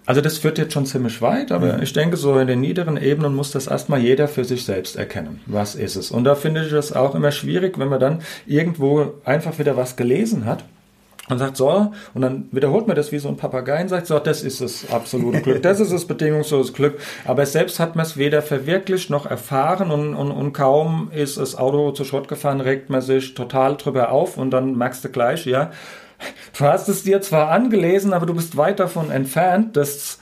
Also 0.04 0.20
das 0.20 0.38
führt 0.38 0.58
jetzt 0.58 0.72
schon 0.72 0.84
ziemlich 0.84 1.22
weit, 1.22 1.52
aber 1.52 1.76
mhm. 1.76 1.82
ich 1.82 1.92
denke, 1.92 2.16
so 2.16 2.36
in 2.38 2.48
den 2.48 2.60
niederen 2.60 2.96
Ebenen 2.96 3.34
muss 3.34 3.52
das 3.52 3.68
erstmal 3.68 4.00
jeder 4.00 4.26
für 4.26 4.44
sich 4.44 4.64
selbst 4.64 4.96
erkennen. 4.96 5.40
Was 5.46 5.76
ist 5.76 5.94
es? 5.94 6.10
Und 6.10 6.24
da 6.24 6.34
finde 6.34 6.66
ich 6.66 6.72
es 6.72 6.92
auch 6.92 7.14
immer 7.14 7.30
schwierig, 7.30 7.78
wenn 7.78 7.88
man 7.88 8.00
dann 8.00 8.22
irgendwo 8.44 9.14
einfach 9.24 9.58
wieder 9.60 9.76
was 9.76 9.94
gelesen 9.94 10.44
hat 10.44 10.64
und 11.32 11.38
sagt 11.38 11.56
so, 11.56 11.92
und 12.14 12.22
dann 12.22 12.48
wiederholt 12.52 12.86
man 12.86 12.96
das 12.96 13.12
wie 13.12 13.18
so 13.18 13.28
ein 13.28 13.36
Papagei 13.36 13.82
und 13.82 13.88
sagt 13.88 14.06
so, 14.06 14.18
das 14.18 14.42
ist 14.42 14.60
das 14.60 14.90
absolute 14.90 15.40
Glück, 15.42 15.62
das 15.62 15.80
ist 15.80 15.92
das 15.92 16.04
bedingungslose 16.04 16.72
Glück. 16.72 16.98
Aber 17.24 17.46
selbst 17.46 17.80
hat 17.80 17.96
man 17.96 18.06
es 18.06 18.16
weder 18.16 18.42
verwirklicht 18.42 19.10
noch 19.10 19.26
erfahren 19.26 19.90
und, 19.90 20.14
und, 20.14 20.30
und 20.30 20.52
kaum 20.52 21.10
ist 21.14 21.38
das 21.38 21.56
Auto 21.56 21.92
zu 21.92 22.04
Schrott 22.04 22.28
gefahren, 22.28 22.60
regt 22.60 22.90
man 22.90 23.00
sich 23.00 23.34
total 23.34 23.76
drüber 23.76 24.12
auf 24.12 24.36
und 24.36 24.50
dann 24.50 24.76
merkst 24.76 25.04
du 25.04 25.08
gleich, 25.08 25.46
ja, 25.46 25.70
du 26.56 26.64
hast 26.64 26.88
es 26.88 27.02
dir 27.02 27.20
zwar 27.20 27.50
angelesen, 27.50 28.12
aber 28.12 28.26
du 28.26 28.34
bist 28.34 28.56
weit 28.56 28.80
davon 28.80 29.10
entfernt, 29.10 29.76
das 29.76 30.18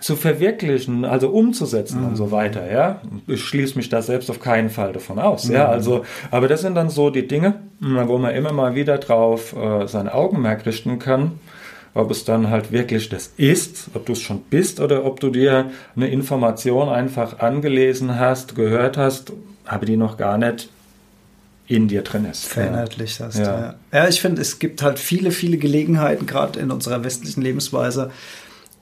zu 0.00 0.16
verwirklichen, 0.16 1.04
also 1.04 1.28
umzusetzen 1.30 2.00
mhm. 2.00 2.08
und 2.08 2.16
so 2.16 2.30
weiter, 2.30 2.70
ja. 2.70 3.00
Ich 3.26 3.44
schließe 3.44 3.76
mich 3.76 3.88
da 3.88 4.02
selbst 4.02 4.30
auf 4.30 4.40
keinen 4.40 4.70
Fall 4.70 4.92
davon 4.92 5.18
aus, 5.18 5.48
mhm. 5.48 5.54
ja. 5.54 5.68
Also, 5.68 6.04
aber 6.30 6.48
das 6.48 6.62
sind 6.62 6.74
dann 6.74 6.90
so 6.90 7.10
die 7.10 7.26
Dinge, 7.26 7.54
wo 7.80 8.18
man 8.18 8.34
immer 8.34 8.52
mal 8.52 8.74
wieder 8.74 8.98
drauf 8.98 9.54
äh, 9.56 9.86
sein 9.86 10.08
Augenmerk 10.08 10.66
richten 10.66 10.98
kann, 10.98 11.32
ob 11.94 12.10
es 12.10 12.24
dann 12.24 12.48
halt 12.48 12.72
wirklich 12.72 13.08
das 13.08 13.32
ist, 13.36 13.90
ob 13.94 14.06
du 14.06 14.12
es 14.12 14.20
schon 14.20 14.40
bist 14.42 14.80
oder 14.80 15.04
ob 15.04 15.20
du 15.20 15.30
dir 15.30 15.70
eine 15.94 16.08
Information 16.08 16.88
einfach 16.88 17.40
angelesen 17.40 18.18
hast, 18.18 18.54
gehört 18.54 18.96
hast, 18.96 19.32
aber 19.64 19.84
die 19.84 19.96
noch 19.96 20.16
gar 20.16 20.38
nicht 20.38 20.70
in 21.68 21.88
dir 21.88 22.02
drin 22.02 22.24
ist. 22.24 22.46
Verinnerlicht 22.46 23.20
hast. 23.20 23.38
Ja, 23.38 23.44
ja. 23.44 23.74
ja 23.92 24.08
ich 24.08 24.20
finde, 24.20 24.42
es 24.42 24.58
gibt 24.58 24.82
halt 24.82 24.98
viele, 24.98 25.30
viele 25.30 25.58
Gelegenheiten, 25.58 26.26
gerade 26.26 26.58
in 26.58 26.70
unserer 26.70 27.04
westlichen 27.04 27.42
Lebensweise, 27.42 28.10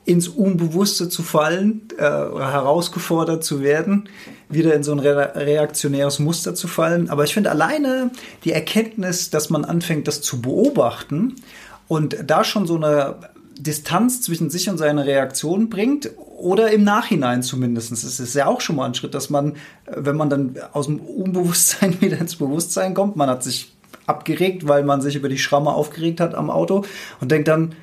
ins 0.04 0.28
Unbewusste 0.28 1.08
zu 1.08 1.22
fallen, 1.22 1.82
äh, 1.98 2.02
herausgefordert 2.02 3.44
zu 3.44 3.62
werden, 3.62 4.08
wieder 4.48 4.74
in 4.74 4.82
so 4.82 4.92
ein 4.92 4.98
re 4.98 5.32
reaktionäres 5.34 6.18
Muster 6.18 6.54
zu 6.54 6.68
fallen. 6.68 7.10
Aber 7.10 7.24
ich 7.24 7.34
finde 7.34 7.50
alleine 7.50 8.10
die 8.44 8.52
Erkenntnis, 8.52 9.30
dass 9.30 9.50
man 9.50 9.64
anfängt, 9.64 10.08
das 10.08 10.20
zu 10.22 10.40
beobachten 10.40 11.36
und 11.86 12.16
da 12.26 12.44
schon 12.44 12.66
so 12.66 12.76
eine 12.76 13.16
Distanz 13.58 14.22
zwischen 14.22 14.48
sich 14.48 14.70
und 14.70 14.78
seiner 14.78 15.04
Reaktion 15.04 15.68
bringt 15.68 16.10
oder 16.16 16.70
im 16.72 16.82
Nachhinein 16.82 17.42
zumindest. 17.42 17.92
Es 17.92 18.18
ist 18.18 18.34
ja 18.34 18.46
auch 18.46 18.62
schon 18.62 18.76
mal 18.76 18.86
ein 18.86 18.94
Schritt, 18.94 19.14
dass 19.14 19.28
man, 19.28 19.56
wenn 19.86 20.16
man 20.16 20.30
dann 20.30 20.54
aus 20.72 20.86
dem 20.86 20.98
Unbewusstsein 20.98 22.00
wieder 22.00 22.18
ins 22.18 22.36
Bewusstsein 22.36 22.94
kommt, 22.94 23.16
man 23.16 23.28
hat 23.28 23.42
sich 23.42 23.74
abgeregt, 24.06 24.66
weil 24.66 24.82
man 24.82 25.00
sich 25.02 25.14
über 25.14 25.28
die 25.28 25.38
Schramme 25.38 25.72
aufgeregt 25.72 26.20
hat 26.20 26.34
am 26.34 26.50
Auto 26.50 26.84
und 27.20 27.30
denkt 27.30 27.48
dann, 27.48 27.74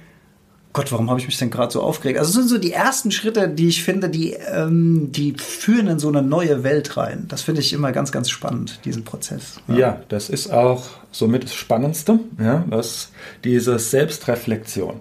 Gott, 0.78 0.92
warum 0.92 1.10
habe 1.10 1.20
ich 1.20 1.26
mich 1.26 1.40
denn 1.40 1.50
gerade 1.50 1.74
so 1.74 1.82
aufgeregt? 1.82 2.20
Also 2.20 2.30
das 2.30 2.36
sind 2.36 2.50
so 2.50 2.60
die 2.60 2.72
ersten 2.72 3.10
Schritte, 3.10 3.50
die 3.50 3.68
ich 3.68 3.84
finde, 3.84 4.10
die, 4.10 4.34
ähm, 4.34 5.12
die 5.12 5.34
führen 5.34 5.88
in 5.88 5.98
so 5.98 6.08
eine 6.08 6.22
neue 6.22 6.64
Welt 6.64 6.98
rein. 6.98 7.26
Das 7.30 7.42
finde 7.42 7.62
ich 7.62 7.74
immer 7.74 7.92
ganz, 7.92 8.12
ganz 8.12 8.30
spannend, 8.30 8.82
diesen 8.86 9.04
Prozess. 9.04 9.60
Ja, 9.68 9.76
ja 9.76 10.02
das 10.10 10.30
ist 10.30 10.54
auch 10.54 10.86
somit 11.12 11.46
das 11.46 11.56
Spannendste, 11.56 12.20
ja, 12.40 12.64
was 12.68 13.10
diese 13.44 13.80
Selbstreflexion. 13.80 15.00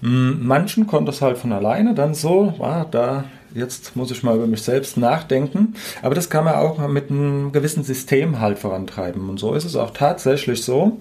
Hm, 0.00 0.46
manchen 0.46 0.86
konnte 0.86 1.10
es 1.10 1.20
halt 1.20 1.36
von 1.36 1.52
alleine 1.52 1.94
dann 1.94 2.14
so, 2.14 2.54
ah, 2.60 2.86
da 2.90 3.24
jetzt 3.54 3.94
muss 3.96 4.10
ich 4.10 4.22
mal 4.22 4.34
über 4.36 4.46
mich 4.46 4.62
selbst 4.62 4.96
nachdenken. 4.96 5.74
Aber 6.00 6.14
das 6.14 6.30
kann 6.30 6.46
man 6.46 6.54
auch 6.54 6.88
mit 6.88 7.10
einem 7.10 7.52
gewissen 7.52 7.84
System 7.84 8.40
halt 8.40 8.58
vorantreiben. 8.58 9.28
Und 9.28 9.38
so 9.38 9.52
ist 9.52 9.66
es 9.66 9.76
auch 9.76 9.90
tatsächlich 9.90 10.64
so, 10.64 11.00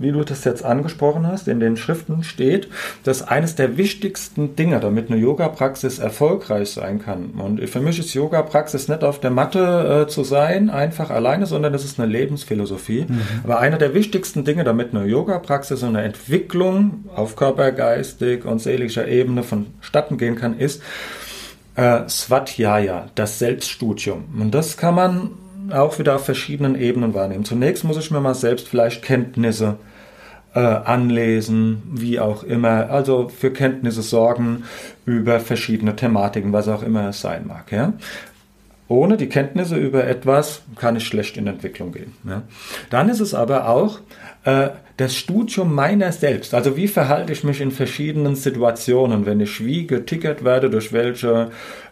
wie 0.00 0.12
du 0.12 0.24
das 0.24 0.44
jetzt 0.44 0.64
angesprochen 0.64 1.26
hast, 1.26 1.46
in 1.46 1.60
den 1.60 1.76
Schriften 1.76 2.24
steht, 2.24 2.68
dass 3.04 3.22
eines 3.22 3.54
der 3.54 3.76
wichtigsten 3.76 4.56
Dinge, 4.56 4.80
damit 4.80 5.10
eine 5.10 5.20
Yoga-Praxis 5.20 5.98
erfolgreich 5.98 6.70
sein 6.70 7.02
kann. 7.02 7.32
Und 7.32 7.68
für 7.68 7.80
mich 7.80 7.98
ist 7.98 8.14
Yoga-Praxis 8.14 8.88
nicht 8.88 9.04
auf 9.04 9.20
der 9.20 9.30
Matte 9.30 10.06
äh, 10.06 10.10
zu 10.10 10.24
sein, 10.24 10.70
einfach 10.70 11.10
alleine, 11.10 11.44
sondern 11.44 11.74
das 11.74 11.84
ist 11.84 12.00
eine 12.00 12.10
Lebensphilosophie. 12.10 13.04
Mhm. 13.08 13.20
Aber 13.44 13.58
einer 13.60 13.76
der 13.76 13.92
wichtigsten 13.92 14.44
Dinge, 14.44 14.64
damit 14.64 14.94
eine 14.94 15.04
Yoga-Praxis 15.04 15.82
und 15.82 15.90
eine 15.90 16.02
Entwicklung 16.02 17.04
auf 17.14 17.36
körpergeistig 17.36 18.46
und 18.46 18.60
seelischer 18.60 19.06
Ebene 19.06 19.42
vonstatten 19.42 20.16
gehen 20.16 20.36
kann, 20.36 20.58
ist 20.58 20.82
äh, 21.76 22.08
Swadhyaya, 22.08 23.10
das 23.14 23.38
Selbststudium. 23.38 24.24
Und 24.38 24.52
das 24.52 24.78
kann 24.78 24.94
man 24.94 25.30
auch 25.70 25.98
wieder 25.98 26.16
auf 26.16 26.24
verschiedenen 26.24 26.80
Ebenen 26.80 27.14
wahrnehmen. 27.14 27.44
Zunächst 27.44 27.84
muss 27.84 27.98
ich 27.98 28.10
mir 28.10 28.20
mal 28.20 28.34
selbst 28.34 28.66
vielleicht 28.68 29.02
Kenntnisse 29.02 29.76
äh, 30.54 30.58
anlesen, 30.60 31.82
wie 31.92 32.18
auch 32.20 32.42
immer. 32.42 32.90
Also 32.90 33.28
für 33.28 33.52
Kenntnisse 33.52 34.02
sorgen 34.02 34.64
über 35.04 35.40
verschiedene 35.40 35.96
Thematiken, 35.96 36.52
was 36.52 36.68
auch 36.68 36.82
immer 36.82 37.08
es 37.08 37.20
sein 37.20 37.46
mag. 37.46 37.70
Ja? 37.70 37.92
Ohne 38.88 39.16
die 39.16 39.28
Kenntnisse 39.28 39.76
über 39.76 40.04
etwas 40.06 40.62
kann 40.76 40.96
ich 40.96 41.06
schlecht 41.06 41.36
in 41.36 41.46
Entwicklung 41.46 41.92
gehen. 41.92 42.14
Ja? 42.24 42.42
Dann 42.90 43.08
ist 43.08 43.20
es 43.20 43.34
aber 43.34 43.68
auch 43.68 44.00
äh, 44.44 44.70
das 44.96 45.14
Studium 45.16 45.74
meiner 45.74 46.12
selbst. 46.12 46.52
Also 46.54 46.76
wie 46.76 46.88
verhalte 46.88 47.32
ich 47.32 47.44
mich 47.44 47.60
in 47.60 47.70
verschiedenen 47.70 48.34
Situationen, 48.34 49.26
wenn 49.26 49.40
ich 49.40 49.64
wie 49.64 49.86
getickert 49.86 50.44
werde, 50.44 50.68
durch 50.68 50.92
welche 50.92 51.50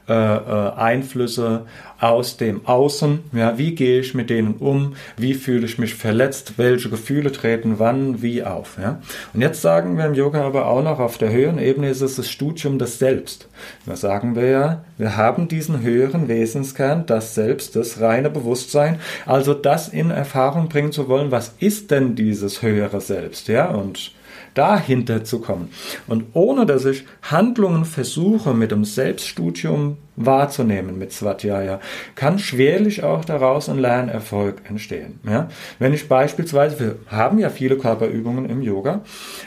äh, 0.09 0.13
äh, 0.13 0.73
Einflüsse 0.75 1.67
aus 2.01 2.37
dem 2.37 2.67
Außen. 2.67 3.21
Ja, 3.33 3.59
wie 3.59 3.75
gehe 3.75 4.01
ich 4.01 4.15
mit 4.15 4.31
denen 4.31 4.55
um? 4.55 4.95
Wie 5.17 5.35
fühle 5.35 5.67
ich 5.67 5.79
mich 5.79 5.95
verletzt? 5.95 6.55
Welche 6.57 6.89
Gefühle 6.89 7.33
treten 7.33 7.79
wann, 7.79 8.23
wie 8.23 8.43
auf? 8.43 8.79
Ja? 8.81 9.01
Und 9.35 9.41
jetzt 9.41 9.61
sagen 9.61 9.99
wir 9.99 10.07
im 10.07 10.15
Yoga 10.15 10.47
aber 10.47 10.67
auch 10.67 10.83
noch, 10.83 10.99
auf 10.99 11.19
der 11.19 11.31
höheren 11.31 11.59
Ebene 11.59 11.91
ist 11.91 12.01
es 12.01 12.17
das 12.17 12.31
Studium 12.31 12.79
des 12.79 12.99
Selbst. 12.99 13.49
Da 13.85 13.97
sagen 13.97 14.37
wir 14.37 14.47
ja, 14.47 14.85
wir 14.97 15.17
haben 15.17 15.49
diesen 15.49 15.83
höheren 15.83 16.29
Wesenskern, 16.29 17.05
das 17.07 17.35
Selbst, 17.35 17.77
das 17.77 18.01
reine 18.01 18.31
Bewusstsein, 18.31 19.01
also 19.27 19.55
das 19.55 19.89
in 19.89 20.11
Erfahrung 20.11 20.69
bringen 20.69 20.93
zu 20.93 21.09
wollen, 21.09 21.31
was 21.31 21.55
ist 21.59 21.91
denn 21.91 22.15
dieses 22.15 22.63
höhere 22.63 23.01
Selbst? 23.01 23.49
Ja, 23.49 23.67
und 23.67 24.13
dahinter 24.59 25.25
zu 25.25 25.41
kommen. 25.41 25.71
Und 26.07 26.25
ohne 26.35 26.67
dass 26.67 26.85
ich 26.85 27.07
Handlungen 27.23 27.85
versuche, 27.85 28.53
mit 28.55 28.73
dem 28.73 28.85
Selbststudium 28.85 29.97
wahrzunehmen 30.17 30.99
mit 30.99 31.13
Svatjaya, 31.13 31.81
kann 32.17 32.39
schwerlich 32.39 33.05
auch 33.05 33.25
daraus 33.25 33.69
ein 33.69 33.79
Lernerfolg 33.79 34.63
entstehen. 34.69 35.21
Ja? 35.25 35.49
Wenn 35.79 35.95
ich 35.95 36.09
beispielsweise, 36.09 36.81
wir 36.81 36.97
haben 37.07 37.39
ja 37.39 37.51
viele 37.51 37.79
Körperübungen 37.79 38.51
im 38.51 38.63
Yoga, 38.63 39.03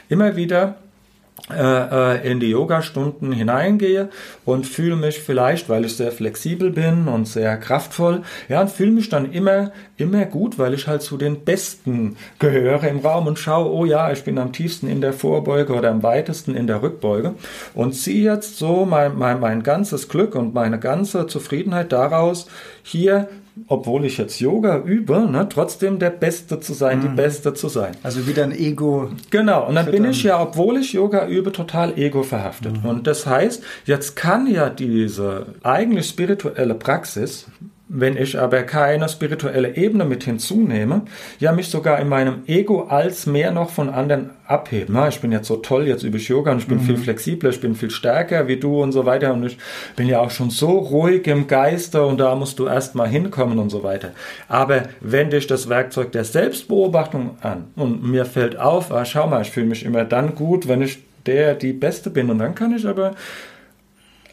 immer 0.08 0.36
wieder 0.38 0.78
in 1.50 2.40
die 2.40 2.52
Yoga-Stunden 2.52 3.32
hineingehe 3.32 4.10
und 4.46 4.66
fühle 4.66 4.96
mich 4.96 5.20
vielleicht, 5.20 5.70
weil 5.70 5.86
ich 5.86 5.98
sehr 5.98 6.12
flexibel 6.12 6.70
bin 6.70 7.08
und 7.08 7.28
sehr 7.28 7.58
kraftvoll, 7.58 8.22
ja, 8.48 8.62
und 8.62 8.70
fühle 8.70 8.92
mich 8.92 9.10
dann 9.10 9.32
immer, 9.32 9.72
immer 9.98 10.26
gut, 10.26 10.60
weil 10.60 10.74
ich 10.74 10.88
halt 10.88 11.02
zu 11.02 11.18
den 11.18 11.42
Besten 11.42 12.16
gehöre 12.40 12.84
im 12.88 13.00
Raum 13.00 13.28
und 13.28 13.40
schaue, 13.40 13.72
oh 13.72 13.86
ja, 13.86 14.12
ich 14.12 14.24
bin 14.24 14.38
am 14.38 14.54
tiefsten 14.54 14.88
in 14.88 15.02
der 15.02 15.14
Vorbeuge 15.14 15.74
oder 15.74 15.90
am 15.90 16.04
weitesten 16.04 16.56
in 16.56 16.68
der 16.68 16.82
Rückbeuge 16.82 17.34
und 17.74 17.94
ziehe 17.94 18.32
jetzt 18.32 18.58
so 18.58 18.86
mein, 18.86 19.18
mein, 19.18 19.40
mein 19.40 19.64
ganzes 19.64 20.08
Glück 20.08 20.36
und 20.36 20.54
meine 20.54 20.80
ganze 20.80 21.28
Zufriedenheit 21.28 21.92
daraus, 21.92 22.48
hier 22.84 23.28
obwohl 23.68 24.06
ich 24.06 24.18
jetzt 24.18 24.40
Yoga 24.40 24.80
übe, 24.80 25.28
ne, 25.30 25.48
trotzdem 25.50 26.00
der 26.00 26.10
Beste 26.10 26.60
zu 26.60 26.74
sein, 26.74 27.00
mhm. 27.00 27.02
die 27.02 27.08
Beste 27.10 27.54
zu 27.54 27.68
sein. 27.68 27.96
Also 28.04 28.28
wieder 28.28 28.44
ein 28.44 28.52
Ego. 28.52 29.10
Genau, 29.30 29.68
und 29.68 29.76
dann 29.76 29.92
bin 29.92 30.06
ich 30.06 30.24
ja, 30.24 30.42
obwohl 30.42 30.78
ich 30.78 30.94
Yoga 30.94 31.28
übe, 31.28 31.52
total 31.52 31.98
ego 31.98 32.24
verhaftet. 32.24 32.84
Mhm. 32.84 32.90
Und 32.90 33.08
das 33.08 33.26
heißt, 33.26 33.64
jetzt 33.86 34.16
kann 34.16 34.48
ja 34.48 34.70
diese 34.70 35.48
eigentlich 35.64 36.08
spirituelle 36.08 36.76
Praxis 36.76 37.48
wenn 37.94 38.16
ich 38.16 38.40
aber 38.40 38.64
keine 38.64 39.10
spirituelle 39.10 39.76
Ebene 39.76 40.06
mit 40.06 40.24
hinzunehme, 40.24 41.02
ja 41.40 41.52
mich 41.52 41.68
sogar 41.68 42.00
in 42.00 42.08
meinem 42.08 42.44
Ego 42.48 42.84
als 42.84 43.26
mehr 43.26 43.52
noch 43.52 43.70
von 43.70 43.90
anderen 43.90 44.30
abheben. 44.48 44.98
ich 45.10 45.20
bin 45.20 45.32
jetzt 45.34 45.48
so 45.48 45.58
toll, 45.58 45.88
jetzt 45.88 46.04
übe 46.04 46.18
ich 46.18 46.30
Yoga 46.30 46.54
und 46.54 46.60
ich 46.60 46.68
bin 46.68 46.78
mhm. 46.78 46.84
viel 46.84 46.98
flexibler, 46.98 47.50
ich 47.50 47.60
bin 47.60 47.76
viel 47.76 47.90
stärker 47.90 48.48
wie 48.48 48.58
du 48.58 48.82
und 48.82 48.94
so 48.94 49.06
weiter 49.06 49.34
und 49.34 49.46
ich 49.46 49.58
bin 49.98 50.08
ja 50.08 50.20
auch 50.20 50.32
schon 50.32 50.50
so 50.50 50.78
ruhig 50.78 51.28
im 51.28 51.48
Geiste 51.48 52.06
und 52.06 52.18
da 52.20 52.34
musst 52.36 52.60
du 52.60 52.68
erst 52.68 52.96
mal 52.96 53.10
hinkommen 53.10 53.60
und 53.60 53.70
so 53.70 53.84
weiter. 53.84 54.12
Aber 54.48 54.84
wende 55.02 55.36
ich 55.38 55.48
das 55.48 55.68
Werkzeug 55.68 56.14
der 56.14 56.24
Selbstbeobachtung 56.24 57.38
an 57.42 57.66
und 57.76 58.04
mir 58.04 58.26
fällt 58.26 58.58
auf, 58.58 58.92
ah, 58.94 59.04
schau 59.04 59.28
mal, 59.28 59.42
ich 59.42 59.52
fühle 59.52 59.68
mich 59.68 59.84
immer 59.84 60.06
dann 60.06 60.36
gut, 60.36 60.68
wenn 60.70 60.82
ich 60.82 61.00
der 61.26 61.56
die 61.56 61.74
Beste 61.74 62.10
bin 62.10 62.30
und 62.30 62.40
dann 62.40 62.56
kann 62.56 62.74
ich 62.76 62.88
aber 62.88 63.16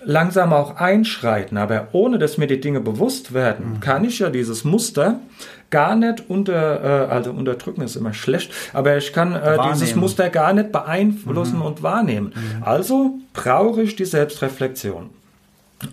langsam 0.09 0.55
auch 0.55 0.77
einschreiten, 0.77 1.59
aber 1.59 1.89
ohne 1.93 2.19
dass 2.19 2.39
mir 2.39 2.47
die 2.47 2.61
Dinge 2.61 2.81
bewusst 2.81 3.35
werden, 3.35 3.75
mhm. 3.75 3.81
kann 3.81 4.05
ich 4.05 4.21
ja 4.21 4.31
dieses 4.31 4.65
Muster 4.65 5.21
gar 5.69 5.97
nicht 5.97 6.31
unter, 6.31 7.09
äh, 7.09 7.13
also 7.13 7.31
unterdrücken 7.31 7.83
ist 7.83 7.95
immer 7.95 8.15
schlecht, 8.15 8.51
aber 8.73 8.97
ich 8.97 9.13
kann 9.13 9.35
äh, 9.35 9.59
dieses 9.71 9.95
Muster 9.95 10.31
gar 10.31 10.55
nicht 10.55 10.73
beeinflussen 10.73 11.57
mhm. 11.57 11.67
und 11.67 11.83
wahrnehmen. 11.83 12.33
Mhm. 12.35 12.63
Also 12.63 13.19
brauche 13.35 13.83
ich 13.83 13.97
die 13.97 14.07
Selbstreflexion. 14.07 15.11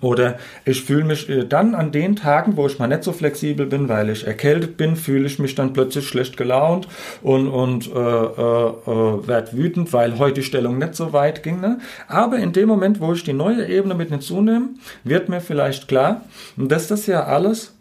Oder 0.01 0.39
ich 0.65 0.83
fühle 0.83 1.03
mich 1.03 1.29
äh, 1.29 1.45
dann 1.45 1.75
an 1.75 1.91
den 1.91 2.15
Tagen, 2.15 2.57
wo 2.57 2.65
ich 2.65 2.79
mal 2.79 2.87
nicht 2.87 3.03
so 3.03 3.11
flexibel 3.11 3.67
bin, 3.67 3.87
weil 3.87 4.09
ich 4.09 4.25
erkältet 4.25 4.77
bin, 4.77 4.95
fühle 4.95 5.27
ich 5.27 5.37
mich 5.37 5.53
dann 5.53 5.73
plötzlich 5.73 6.07
schlecht 6.07 6.37
gelaunt 6.37 6.87
und, 7.21 7.47
und 7.47 7.87
äh, 7.87 7.99
äh, 7.99 7.99
äh, 7.99 9.27
werde 9.27 9.53
wütend, 9.53 9.93
weil 9.93 10.17
heute 10.17 10.41
die 10.41 10.43
Stellung 10.43 10.79
nicht 10.79 10.95
so 10.95 11.13
weit 11.13 11.43
ging. 11.43 11.61
Ne? 11.61 11.79
Aber 12.07 12.37
in 12.37 12.51
dem 12.51 12.67
Moment, 12.67 12.99
wo 12.99 13.13
ich 13.13 13.23
die 13.23 13.33
neue 13.33 13.67
Ebene 13.67 13.93
mit 13.93 14.09
hinzunehme, 14.09 14.69
wird 15.03 15.29
mir 15.29 15.39
vielleicht 15.39 15.87
klar, 15.87 16.21
dass 16.57 16.87
das 16.87 17.05
ja 17.05 17.25
alles 17.25 17.75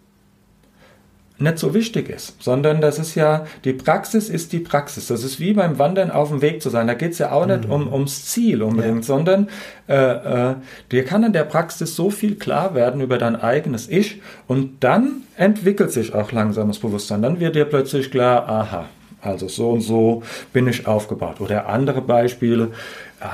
nicht 1.37 1.59
so 1.59 1.75
wichtig 1.75 2.09
ist, 2.11 2.40
sondern 2.40 2.81
das 2.81 3.01
ist 3.01 3.16
ja, 3.16 3.44
die 3.64 3.73
Praxis 3.73 4.29
ist 4.29 4.53
die 4.53 4.61
Praxis. 4.61 5.09
Das 5.09 5.25
ist 5.25 5.40
wie 5.40 5.53
beim 5.53 5.79
Wandern 5.81 6.12
auf 6.12 6.29
dem 6.29 6.42
Weg 6.42 6.62
zu 6.62 6.70
sein. 6.70 6.87
Da 6.87 6.94
geht 6.94 7.12
es 7.12 7.18
ja 7.18 7.33
auch 7.33 7.47
nicht 7.47 7.66
mhm. 7.66 7.73
um, 7.73 7.92
ums 7.92 8.27
Ziel 8.27 8.62
unbedingt, 8.62 8.99
ja. 8.99 9.03
sondern 9.03 9.49
äh, 9.88 10.51
äh, 10.51 10.55
dir 10.92 11.05
kann 11.05 11.25
in 11.25 11.33
der 11.33 11.42
Praxis 11.42 11.97
so 11.97 12.11
viel 12.11 12.37
klar 12.37 12.77
werden 12.77 13.01
über 13.01 13.18
dein 13.18 13.35
eigenes 13.35 13.88
Ich 13.88 14.23
und 14.47 14.85
dann 14.85 15.23
entwickelt 15.37 15.90
sich 15.90 16.14
auch 16.14 16.31
langsames 16.31 16.79
Bewusstsein. 16.79 17.23
Dann 17.23 17.40
wird 17.40 17.57
dir 17.57 17.64
plötzlich 17.64 18.12
klar, 18.12 18.49
aha, 18.49 18.85
also 19.20 19.49
so 19.49 19.70
und 19.70 19.81
so 19.81 20.23
bin 20.53 20.68
ich 20.68 20.87
aufgebaut. 20.87 21.40
Oder 21.40 21.68
andere 21.68 22.01
Beispiele, 22.01 22.70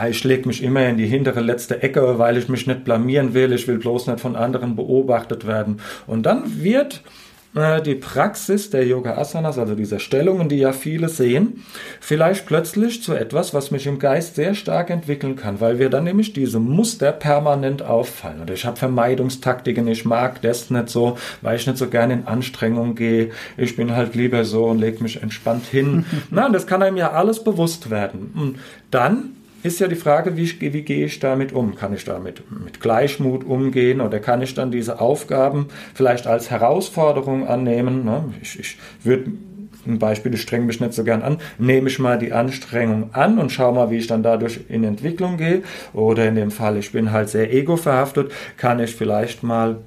ich 0.09 0.25
lege 0.25 0.47
mich 0.47 0.63
immer 0.63 0.87
in 0.87 0.97
die 0.97 1.07
hintere 1.07 1.41
letzte 1.41 1.83
Ecke, 1.83 2.19
weil 2.19 2.39
ich 2.39 2.49
mich 2.49 2.67
nicht 2.67 2.85
blamieren 2.85 3.35
will, 3.35 3.53
ich 3.53 3.69
will 3.69 3.79
bloß 3.79 4.07
nicht 4.07 4.21
von 4.21 4.37
anderen 4.37 4.77
beobachtet 4.77 5.47
werden. 5.47 5.81
Und 6.07 6.25
dann 6.25 6.63
wird 6.63 7.03
äh, 7.55 7.83
die 7.83 7.95
Praxis 7.95 8.71
der 8.71 8.87
Yoga 8.87 9.17
Asanas, 9.17 9.59
also 9.59 9.75
dieser 9.75 9.99
Stellungen, 9.99 10.49
die 10.49 10.59
ja 10.59 10.73
viele 10.73 11.09
sehen, 11.09 11.65
vielleicht 12.01 12.47
plötzlich 12.47 13.03
zu 13.03 13.15
etwas, 13.15 13.55
was 13.55 13.71
mich 13.71 13.87
im 13.87 13.99
Geist 13.99 14.37
sehr 14.37 14.55
stark 14.55 14.91
entwickeln 14.91 15.37
kann, 15.37 15.61
weil 15.61 15.79
wir 15.79 15.91
dann 15.91 16.05
nämlich 16.05 16.33
diese 16.33 16.61
Muster 16.61 17.13
permanent 17.13 17.83
auffallen. 17.83 18.41
Oder 18.43 18.55
ich 18.55 18.65
habe 18.65 18.77
Vermeidungstaktiken, 18.77 19.89
ich 19.89 20.05
mag 20.05 20.41
das 20.43 20.71
nicht 20.71 20.89
so, 20.89 21.19
weil 21.43 21.57
ich 21.57 21.67
nicht 21.67 21.79
so 21.79 21.89
gerne 21.89 22.15
in 22.15 22.27
Anstrengung 22.27 22.95
gehe. 22.95 23.31
Ich 23.57 23.77
bin 23.77 23.97
halt 23.97 24.15
lieber 24.15 24.45
so 24.45 24.67
und 24.67 24.79
lege 24.79 25.03
mich 25.03 25.23
entspannt 25.23 25.67
hin. 25.67 26.05
Na, 26.31 26.49
das 26.49 26.67
kann 26.67 26.83
einem 26.83 26.97
ja 26.97 27.13
alles 27.13 27.43
bewusst 27.43 27.91
werden. 27.91 28.33
Und 28.37 28.59
dann 28.91 29.37
ist 29.63 29.81
ja 29.81 29.89
die 29.89 29.97
Frage, 29.97 30.37
wie, 30.37 30.73
wie 30.73 30.83
gehe 30.83 31.07
ich 31.07 31.19
damit 31.19 31.53
um? 31.53 31.75
Kann 31.75 31.93
ich 31.93 32.05
damit 32.05 32.43
mit 32.51 32.81
Gleichmut 32.81 33.45
umgehen 33.45 34.01
oder 34.01 34.19
kann 34.19 34.43
ich 34.43 34.55
dann 34.55 34.71
diese 34.71 35.01
Aufgaben 35.01 35.69
vielleicht 35.95 36.27
als 36.27 36.51
Herausforderung 36.51 37.47
annehmen? 37.47 38.05
Ne? 38.05 38.33
Ich, 38.43 38.59
ich 38.59 38.79
würde 39.03 39.33
ein 39.87 39.99
Beispiel, 39.99 40.35
ich 40.35 40.43
strenge 40.43 40.67
mich 40.67 40.81
nicht 40.81 40.93
so 40.93 41.05
gern 41.05 41.23
an, 41.23 41.39
nehme 41.59 41.89
ich 41.89 41.99
mal 41.99 42.19
die 42.19 42.33
Anstrengung 42.33 43.11
an 43.15 43.39
und 43.39 43.51
schaue 43.51 43.75
mal, 43.75 43.91
wie 43.91 43.97
ich 43.97 44.07
dann 44.07 44.23
dadurch 44.23 44.61
in 44.69 44.85
Entwicklung 44.85 45.37
gehe. 45.37 45.63
Oder 45.93 46.29
in 46.29 46.35
dem 46.35 46.51
Fall, 46.51 46.77
ich 46.77 46.93
bin 46.93 47.13
halt 47.13 47.29
sehr 47.29 47.53
ego 47.53 47.77
verhaftet, 47.77 48.33
kann 48.57 48.81
ich 48.81 48.95
vielleicht 48.95 49.43
mal 49.43 49.79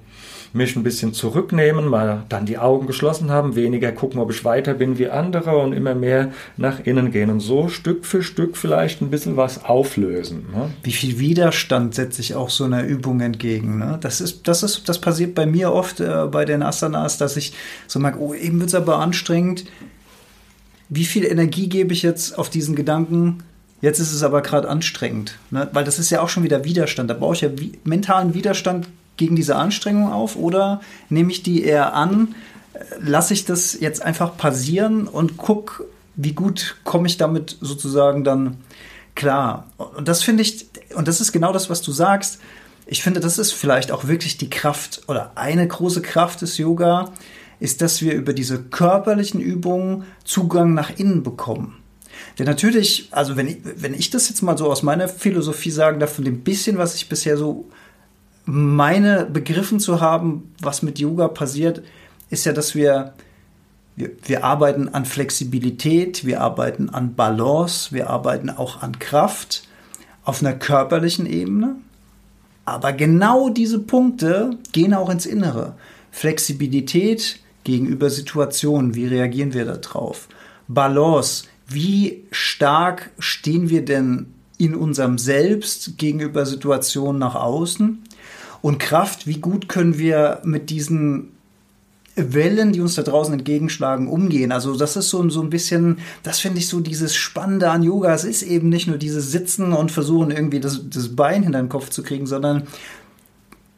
mich 0.54 0.76
ein 0.76 0.84
bisschen 0.84 1.14
zurücknehmen, 1.14 1.88
mal 1.88 2.24
dann 2.30 2.46
die 2.46 2.60
Augen 2.60 2.86
geschlossen 2.86 3.32
haben, 3.32 3.56
weniger 3.56 3.92
gucken, 3.92 4.22
ob 4.22 4.32
ich 4.32 4.46
weiter 4.46 4.76
bin 4.76 5.00
wie 5.00 5.10
andere 5.10 5.58
und 5.58 5.74
immer 5.74 5.96
mehr 5.96 6.32
nach 6.58 6.80
innen 6.86 7.12
gehen 7.12 7.32
und 7.32 7.40
so 7.40 7.70
Stück 7.70 8.06
für 8.06 8.22
Stück 8.22 8.56
vielleicht 8.56 9.02
ein 9.02 9.10
bisschen 9.10 9.36
was 9.36 9.66
auflösen. 9.66 10.46
Ne? 10.54 10.70
Wie 10.84 10.92
viel 10.92 11.18
Widerstand 11.18 11.96
setze 11.96 12.22
ich 12.22 12.36
auch 12.36 12.52
so 12.52 12.66
einer 12.66 12.84
Übung 12.84 13.20
entgegen? 13.22 13.80
Ne? 13.80 13.98
Das 14.00 14.22
ist, 14.22 14.48
das 14.48 14.62
ist, 14.62 14.88
das 14.88 15.02
passiert 15.02 15.34
bei 15.34 15.48
mir 15.48 15.74
oft 15.74 16.00
äh, 16.00 16.28
bei 16.32 16.46
den 16.46 16.62
Asanas, 16.62 17.18
dass 17.18 17.36
ich 17.36 17.54
so 17.88 17.98
merke, 17.98 18.20
oh, 18.20 18.36
eben 18.36 18.60
wird 18.60 18.70
es 18.70 18.76
aber 18.76 19.00
anstrengend. 19.00 19.66
Wie 20.88 21.06
viel 21.06 21.26
Energie 21.26 21.68
gebe 21.68 21.94
ich 21.94 22.04
jetzt 22.04 22.38
auf 22.38 22.52
diesen 22.52 22.76
Gedanken? 22.76 23.40
Jetzt 23.82 24.00
ist 24.00 24.14
es 24.14 24.22
aber 24.22 24.42
gerade 24.42 24.70
anstrengend, 24.70 25.40
ne? 25.50 25.68
weil 25.74 25.84
das 25.84 25.98
ist 25.98 26.12
ja 26.12 26.22
auch 26.22 26.30
schon 26.30 26.44
wieder 26.44 26.64
Widerstand. 26.64 27.10
Da 27.10 27.16
brauche 27.16 27.34
ich 27.34 27.42
ja 27.42 27.50
mentalen 27.84 28.36
Widerstand 28.36 28.88
gegen 29.18 29.36
diese 29.36 29.56
Anstrengung 29.56 30.12
auf 30.12 30.36
oder 30.36 30.82
nehme 31.10 31.32
ich 31.32 31.44
die 31.44 31.64
eher 31.64 31.94
an, 31.94 32.36
lasse 33.00 33.34
ich 33.34 33.46
das 33.46 33.80
jetzt 33.80 34.02
einfach 34.02 34.38
passieren 34.38 35.08
und 35.08 35.38
gucke, 35.38 35.86
wie 36.16 36.34
gut 36.34 36.78
komme 36.84 37.08
ich 37.08 37.18
damit 37.18 37.58
sozusagen 37.62 38.24
dann 38.24 38.58
klar. 39.16 39.68
Und 39.78 40.08
das 40.08 40.24
finde 40.24 40.44
ich, 40.44 40.68
und 40.96 41.08
das 41.08 41.22
ist 41.22 41.32
genau 41.32 41.54
das, 41.54 41.70
was 41.70 41.82
du 41.82 41.92
sagst. 41.92 42.40
Ich 42.86 43.02
finde, 43.02 43.20
das 43.20 43.40
ist 43.40 43.54
vielleicht 43.54 43.92
auch 43.92 44.08
wirklich 44.08 44.38
die 44.38 44.50
Kraft 44.50 45.04
oder 45.08 45.32
eine 45.36 45.68
große 45.68 46.02
Kraft 46.02 46.42
des 46.42 46.58
Yoga, 46.58 47.12
ist, 47.60 47.82
dass 47.82 48.02
wir 48.02 48.14
über 48.14 48.34
diese 48.34 48.62
körperlichen 48.62 49.40
Übungen 49.40 50.04
Zugang 50.26 50.74
nach 50.74 50.98
innen 50.98 51.24
bekommen. 51.24 51.78
Denn 52.38 52.46
natürlich, 52.46 53.08
also 53.12 53.38
wenn 53.38 53.48
ich, 53.48 53.58
wenn 53.64 53.94
ich 53.94 54.10
das 54.10 54.30
jetzt 54.30 54.42
mal 54.42 54.58
so 54.58 54.70
aus 54.70 54.84
meiner 54.84 55.08
Philosophie 55.08 55.72
sagen 55.72 56.00
darf, 56.00 56.16
von 56.16 56.26
dem 56.26 56.42
bisschen, 56.42 56.78
was 56.78 56.96
ich 56.96 57.10
bisher 57.10 57.38
so 57.38 57.66
meine 58.46 59.26
begriffen 59.26 59.80
zu 59.80 60.02
haben, 60.02 60.54
was 60.62 60.82
mit 60.82 61.00
Yoga 61.00 61.28
passiert, 61.28 61.82
ist 62.30 62.46
ja, 62.46 62.54
dass 62.54 62.76
wir, 62.76 63.14
wir, 63.96 64.12
wir 64.26 64.44
arbeiten 64.44 64.90
an 64.90 65.06
Flexibilität, 65.06 66.26
wir 66.26 66.42
arbeiten 66.42 66.90
an 66.90 67.16
Balance, 67.16 67.94
wir 67.94 68.10
arbeiten 68.10 68.50
auch 68.50 68.82
an 68.82 69.00
Kraft 69.00 69.64
auf 70.24 70.42
einer 70.42 70.54
körperlichen 70.54 71.26
Ebene. 71.26 71.76
Aber 72.66 72.94
genau 72.94 73.50
diese 73.50 73.80
Punkte 73.80 74.58
gehen 74.72 74.94
auch 74.94 75.10
ins 75.10 75.26
Innere. 75.26 75.76
Flexibilität 76.12 77.40
gegenüber 77.64 78.10
Situationen, 78.10 78.96
wie 78.96 79.06
reagieren 79.06 79.54
wir 79.54 79.66
darauf? 79.66 80.28
Balance, 80.68 81.46
wie 81.68 82.24
stark 82.32 83.12
stehen 83.20 83.70
wir 83.70 83.84
denn 83.84 84.28
in 84.58 84.76
unserem 84.76 85.18
Selbst 85.18 85.98
gegenüber 85.98 86.46
Situationen 86.46 87.20
nach 87.20 87.36
außen? 87.36 88.04
Und 88.64 88.80
Kraft, 88.80 89.28
wie 89.28 89.42
gut 89.42 89.68
können 89.68 90.00
wir 90.00 90.40
mit 90.46 90.70
diesen 90.70 91.34
Wellen, 92.16 92.72
die 92.72 92.80
uns 92.80 92.96
da 92.96 93.02
draußen 93.02 93.34
entgegenschlagen, 93.34 94.08
umgehen. 94.08 94.54
Also 94.54 94.78
das 94.78 94.96
ist 94.96 95.10
so, 95.10 95.28
so 95.30 95.42
ein 95.42 95.50
bisschen, 95.50 95.98
das 96.24 96.40
finde 96.40 96.60
ich 96.60 96.70
so 96.70 96.80
dieses 96.80 97.14
Spannende 97.14 97.70
an 97.70 97.84
Yoga. 97.84 98.14
Es 98.14 98.24
ist 98.24 98.42
eben 98.42 98.70
nicht 98.70 98.88
nur 98.88 98.98
dieses 98.98 99.34
Sitzen 99.34 99.74
und 99.74 99.92
versuchen 99.92 100.32
irgendwie 100.32 100.62
das, 100.62 100.90
das 100.90 101.14
Bein 101.14 101.44
hinter 101.44 101.60
den 101.60 101.68
Kopf 101.68 101.90
zu 101.90 102.04
kriegen, 102.04 102.26
sondern 102.26 102.64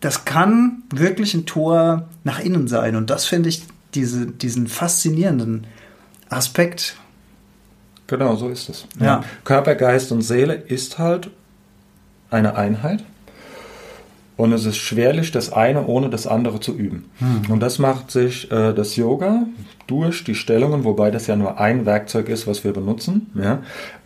das 0.02 0.24
kann 0.24 0.84
wirklich 0.94 1.34
ein 1.34 1.48
Tor 1.48 2.08
nach 2.24 2.40
innen 2.40 2.68
sein. 2.68 2.96
Und 2.96 3.10
das 3.10 3.26
finde 3.26 3.50
ich 3.50 3.64
diese, 3.96 4.28
diesen 4.28 4.68
faszinierenden 4.68 5.66
Aspekt. 6.30 6.96
Genau, 8.06 8.36
so 8.36 8.50
ist 8.50 8.70
es. 8.70 8.86
Ja. 9.00 9.24
Körper, 9.46 9.74
Geist 9.74 10.12
und 10.12 10.22
Seele 10.22 10.54
ist 10.54 11.00
halt 11.00 11.32
eine 12.30 12.56
Einheit. 12.56 13.04
Und 14.38 14.52
es 14.52 14.66
ist 14.66 14.78
schwerlich, 14.78 15.32
das 15.32 15.54
eine 15.54 15.86
ohne 15.88 16.10
das 16.10 16.28
andere 16.28 16.60
zu 16.60 16.74
üben. 16.76 17.06
Hm. 17.20 17.52
Und 17.52 17.62
das 17.62 17.80
macht 17.80 18.12
sich 18.12 18.52
äh, 18.52 18.74
das 18.74 18.96
Yoga 18.96 19.44
durch 19.88 20.24
die 20.24 20.36
Stellungen, 20.36 20.84
wobei 20.84 21.12
das 21.12 21.28
ja 21.28 21.36
nur 21.36 21.60
ein 21.60 21.86
Werkzeug 21.86 22.28
ist, 22.28 22.46
was 22.46 22.64
wir 22.64 22.74
benutzen, 22.74 23.32
ja, 23.36 23.60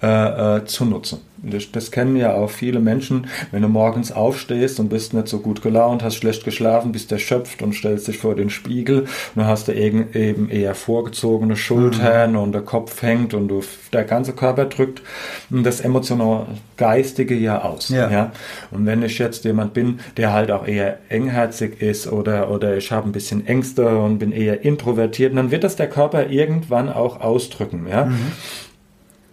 äh, 0.04 0.58
äh, 0.58 0.66
zu 0.66 0.86
nutzen. 0.86 1.20
Das, 1.44 1.72
das, 1.72 1.92
kennen 1.92 2.16
ja 2.16 2.34
auch 2.34 2.50
viele 2.50 2.80
Menschen, 2.80 3.28
wenn 3.52 3.62
du 3.62 3.68
morgens 3.68 4.12
aufstehst 4.12 4.80
und 4.80 4.90
bist 4.90 5.14
nicht 5.14 5.28
so 5.28 5.40
gut 5.40 5.62
gelaunt, 5.62 6.04
hast 6.04 6.16
schlecht 6.16 6.44
geschlafen, 6.44 6.92
bist 6.92 7.12
erschöpft 7.12 7.62
und 7.62 7.74
stellst 7.74 8.08
dich 8.08 8.18
vor 8.18 8.36
den 8.36 8.50
Spiegel 8.50 9.02
und 9.02 9.08
dann 9.36 9.48
hast 9.48 9.68
du 9.68 9.74
eben 9.74 10.50
eher 10.50 10.76
vorgezogene 10.76 11.56
Schultern 11.56 12.32
mhm. 12.32 12.38
und 12.38 12.52
der 12.52 12.62
Kopf 12.62 13.02
hängt 13.02 13.34
und 13.34 13.48
du, 13.48 13.62
der 13.94 14.04
ganze 14.04 14.34
Körper 14.34 14.66
drückt 14.66 15.02
das 15.50 15.82
emotional 15.82 16.48
Geistige 16.78 17.36
ja 17.36 17.62
aus. 17.62 17.90
Ja. 17.90 18.10
ja. 18.10 18.32
Und 18.72 18.86
wenn 18.86 19.04
ich 19.04 19.18
jetzt 19.20 19.46
jemand 19.46 19.74
bin, 19.74 20.00
der 20.18 20.34
halt 20.34 20.52
auch 20.52 20.68
eher 20.68 21.00
engherzig 21.10 21.82
ist 21.82 22.12
oder, 22.12 22.52
oder 22.52 22.78
ich 22.78 22.92
habe 22.92 23.08
ein 23.08 23.12
bisschen 23.12 23.46
Ängste 23.48 23.98
und 23.98 24.20
bin 24.20 24.32
eher 24.32 24.64
introvertiert, 24.64 25.36
dann 25.36 25.52
wird 25.52 25.64
das 25.64 25.76
der 25.76 25.90
Körper 25.90 26.30
irgendwann 26.30 26.90
auch 26.90 27.22
ausdrücken. 27.22 27.88
Ja. 27.90 28.06
Mhm 28.06 28.32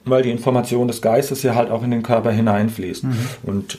weil 0.06 0.22
die 0.22 0.30
Information 0.30 0.88
des 0.88 1.02
Geistes 1.02 1.42
ja 1.42 1.54
halt 1.54 1.70
auch 1.70 1.82
in 1.82 1.90
den 1.90 2.02
Körper 2.02 2.30
hineinfließt. 2.30 3.04
Mhm. 3.04 3.16
Und 3.42 3.78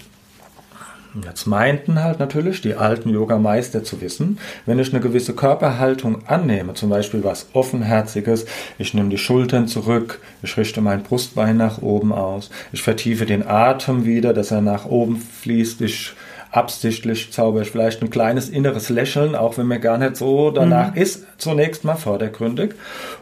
Jetzt 1.24 1.48
meinten 1.48 2.04
halt 2.04 2.20
natürlich 2.20 2.62
die 2.62 2.76
alten 2.76 3.10
Yoga-Meister 3.10 3.84
zu 3.84 4.02
wissen, 4.02 4.38
wenn 4.66 4.78
ich 4.78 4.94
eine 4.94 5.02
gewisse 5.02 5.34
Körperhaltung 5.34 6.28
annehme, 6.28 6.74
zum 6.76 6.90
Beispiel 6.90 7.24
was 7.24 7.48
Offenherziges, 7.54 8.46
ich 8.78 8.94
nehme 8.94 9.10
die 9.10 9.18
Schultern 9.18 9.68
zurück, 9.68 10.20
ich 10.44 10.56
richte 10.58 10.82
mein 10.82 11.04
Brustbein 11.04 11.58
nach 11.58 11.82
oben 11.82 12.12
aus, 12.12 12.50
ich 12.72 12.84
vertiefe 12.84 13.26
den 13.26 13.48
Atem 13.48 14.06
wieder, 14.06 14.34
dass 14.34 14.52
er 14.52 14.62
nach 14.62 14.86
oben 14.86 15.18
fließt, 15.18 15.82
ich 15.82 16.13
absichtlich 16.51 17.31
zauber 17.31 17.62
ich 17.62 17.71
vielleicht 17.71 18.01
ein 18.01 18.10
kleines 18.10 18.49
inneres 18.49 18.89
Lächeln, 18.89 19.36
auch 19.36 19.57
wenn 19.57 19.67
mir 19.67 19.79
gar 19.79 19.97
nicht 19.97 20.17
so 20.17 20.51
danach 20.51 20.95
mhm. 20.95 21.01
ist, 21.01 21.25
zunächst 21.38 21.83
mal 21.83 21.95
vordergründig. 21.95 22.73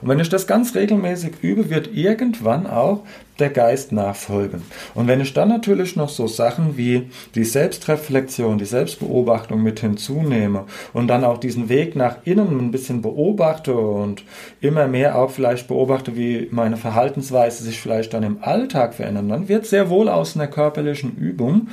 Und 0.02 0.10
wenn 0.10 0.20
ich 0.20 0.30
das 0.30 0.48
ganz 0.48 0.76
regelmäßig 0.76 1.34
übe, 1.42 1.70
wird 1.70 1.94
irgendwann 1.94 2.68
auch 2.68 3.04
der 3.40 3.50
Geist 3.50 3.92
nachfolgen. 3.92 4.62
Und 4.94 5.08
wenn 5.08 5.20
ich 5.20 5.34
dann 5.34 5.50
natürlich 5.50 5.96
noch 5.96 6.10
so 6.10 6.28
Sachen 6.28 6.78
wie 6.78 7.10
die 7.36 7.44
Selbstreflexion, 7.44 8.58
die 8.58 8.66
Selbstbeobachtung 8.66 9.62
mit 9.62 9.82
hinzunehme 9.82 10.64
und 10.94 11.08
dann 11.08 11.24
auch 11.24 11.38
diesen 11.38 11.68
Weg 11.68 11.96
nach 11.96 12.18
innen 12.24 12.58
ein 12.60 12.72
bisschen 12.72 13.02
beobachte 13.02 13.76
und 13.76 14.24
immer 14.62 14.88
mehr 14.88 15.18
auch 15.18 15.32
vielleicht 15.32 15.68
beobachte, 15.68 16.16
wie 16.16 16.48
meine 16.52 16.78
Verhaltensweise 16.78 17.64
sich 17.64 17.82
vielleicht 17.82 18.14
dann 18.14 18.24
im 18.24 18.38
Alltag 18.42 18.94
verändern, 18.94 19.30
dann 19.30 19.50
wird 19.50 19.66
sehr 19.66 19.90
wohl 19.90 20.08
aus 20.08 20.36
einer 20.36 20.48
körperlichen 20.48 21.16
Übung 21.18 21.68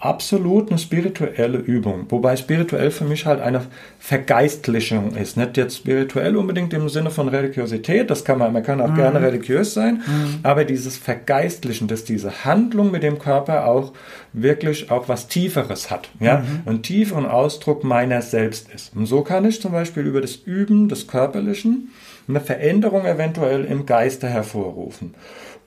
absolut 0.00 0.70
eine 0.70 0.78
spirituelle 0.78 1.58
Übung. 1.58 2.06
Wobei 2.08 2.36
spirituell 2.36 2.90
für 2.92 3.04
mich 3.04 3.26
halt 3.26 3.40
eine 3.40 3.62
Vergeistlichung 3.98 5.16
ist. 5.16 5.36
Nicht 5.36 5.56
jetzt 5.56 5.78
spirituell 5.78 6.36
unbedingt 6.36 6.72
im 6.72 6.88
Sinne 6.88 7.10
von 7.10 7.28
Religiosität, 7.28 8.08
das 8.08 8.24
kann 8.24 8.38
man, 8.38 8.52
man 8.52 8.62
kann 8.62 8.80
auch 8.80 8.90
mhm. 8.90 8.96
gerne 8.96 9.20
religiös 9.20 9.74
sein, 9.74 10.02
mhm. 10.06 10.38
aber 10.44 10.64
dieses 10.64 10.96
Vergeistlichen, 10.96 11.88
dass 11.88 12.04
diese 12.04 12.44
Handlung 12.44 12.92
mit 12.92 13.02
dem 13.02 13.18
Körper 13.18 13.66
auch 13.66 13.92
wirklich 14.32 14.90
auch 14.90 15.08
was 15.08 15.26
Tieferes 15.26 15.90
hat, 15.90 16.10
ja, 16.20 16.38
mhm. 16.38 16.62
einen 16.66 16.82
tieferen 16.82 17.26
Ausdruck 17.26 17.82
meiner 17.82 18.22
selbst 18.22 18.72
ist. 18.72 18.94
Und 18.94 19.06
so 19.06 19.22
kann 19.22 19.44
ich 19.44 19.60
zum 19.60 19.72
Beispiel 19.72 20.04
über 20.04 20.20
das 20.20 20.36
Üben 20.36 20.88
des 20.88 21.08
Körperlichen 21.08 21.90
eine 22.28 22.40
Veränderung 22.40 23.04
eventuell 23.06 23.64
im 23.64 23.86
Geiste 23.86 24.28
hervorrufen. 24.28 25.14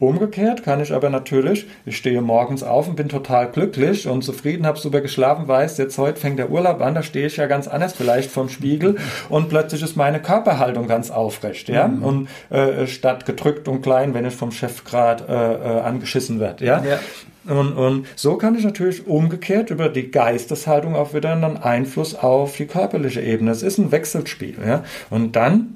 Umgekehrt 0.01 0.63
kann 0.63 0.81
ich 0.81 0.95
aber 0.95 1.11
natürlich, 1.11 1.67
ich 1.85 1.95
stehe 1.95 2.23
morgens 2.23 2.63
auf 2.63 2.87
und 2.87 2.95
bin 2.95 3.07
total 3.07 3.51
glücklich 3.51 4.07
und 4.07 4.23
zufrieden, 4.23 4.65
habe 4.65 4.79
super 4.79 4.99
geschlafen, 4.99 5.47
weiß, 5.47 5.77
jetzt 5.77 5.95
heute 5.99 6.19
fängt 6.19 6.39
der 6.39 6.49
Urlaub 6.49 6.81
an, 6.81 6.95
da 6.95 7.03
stehe 7.03 7.27
ich 7.27 7.37
ja 7.37 7.45
ganz 7.45 7.67
anders 7.67 7.93
vielleicht 7.93 8.31
vom 8.31 8.49
Spiegel 8.49 8.97
und 9.29 9.49
plötzlich 9.49 9.83
ist 9.83 9.95
meine 9.95 10.19
Körperhaltung 10.19 10.87
ganz 10.87 11.11
aufrecht, 11.11 11.69
ja, 11.69 11.87
mhm. 11.87 12.03
und 12.03 12.29
äh, 12.49 12.87
statt 12.87 13.27
gedrückt 13.27 13.67
und 13.67 13.83
klein, 13.83 14.15
wenn 14.15 14.25
ich 14.25 14.33
vom 14.33 14.51
Chef 14.51 14.85
gerade 14.85 15.23
äh, 15.29 15.77
äh, 15.77 15.81
angeschissen 15.81 16.39
werde, 16.39 16.65
ja. 16.65 16.83
ja. 16.83 16.99
Und, 17.45 17.73
und 17.73 18.07
so 18.15 18.37
kann 18.37 18.55
ich 18.55 18.63
natürlich 18.63 19.05
umgekehrt 19.05 19.69
über 19.69 19.87
die 19.87 20.09
Geisteshaltung 20.09 20.95
auch 20.95 21.13
wieder 21.13 21.31
einen 21.31 21.57
Einfluss 21.57 22.15
auf 22.15 22.57
die 22.57 22.65
körperliche 22.65 23.21
Ebene. 23.21 23.51
Es 23.51 23.61
ist 23.61 23.77
ein 23.77 23.91
Wechselspiel, 23.91 24.55
ja. 24.65 24.83
Und 25.11 25.35
dann 25.35 25.75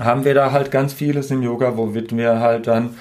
haben 0.00 0.24
wir 0.24 0.34
da 0.34 0.50
halt 0.50 0.72
ganz 0.72 0.92
vieles 0.92 1.30
im 1.30 1.44
Yoga, 1.44 1.76
wo 1.76 1.94
wir 1.94 2.40
halt 2.40 2.66
dann 2.66 2.96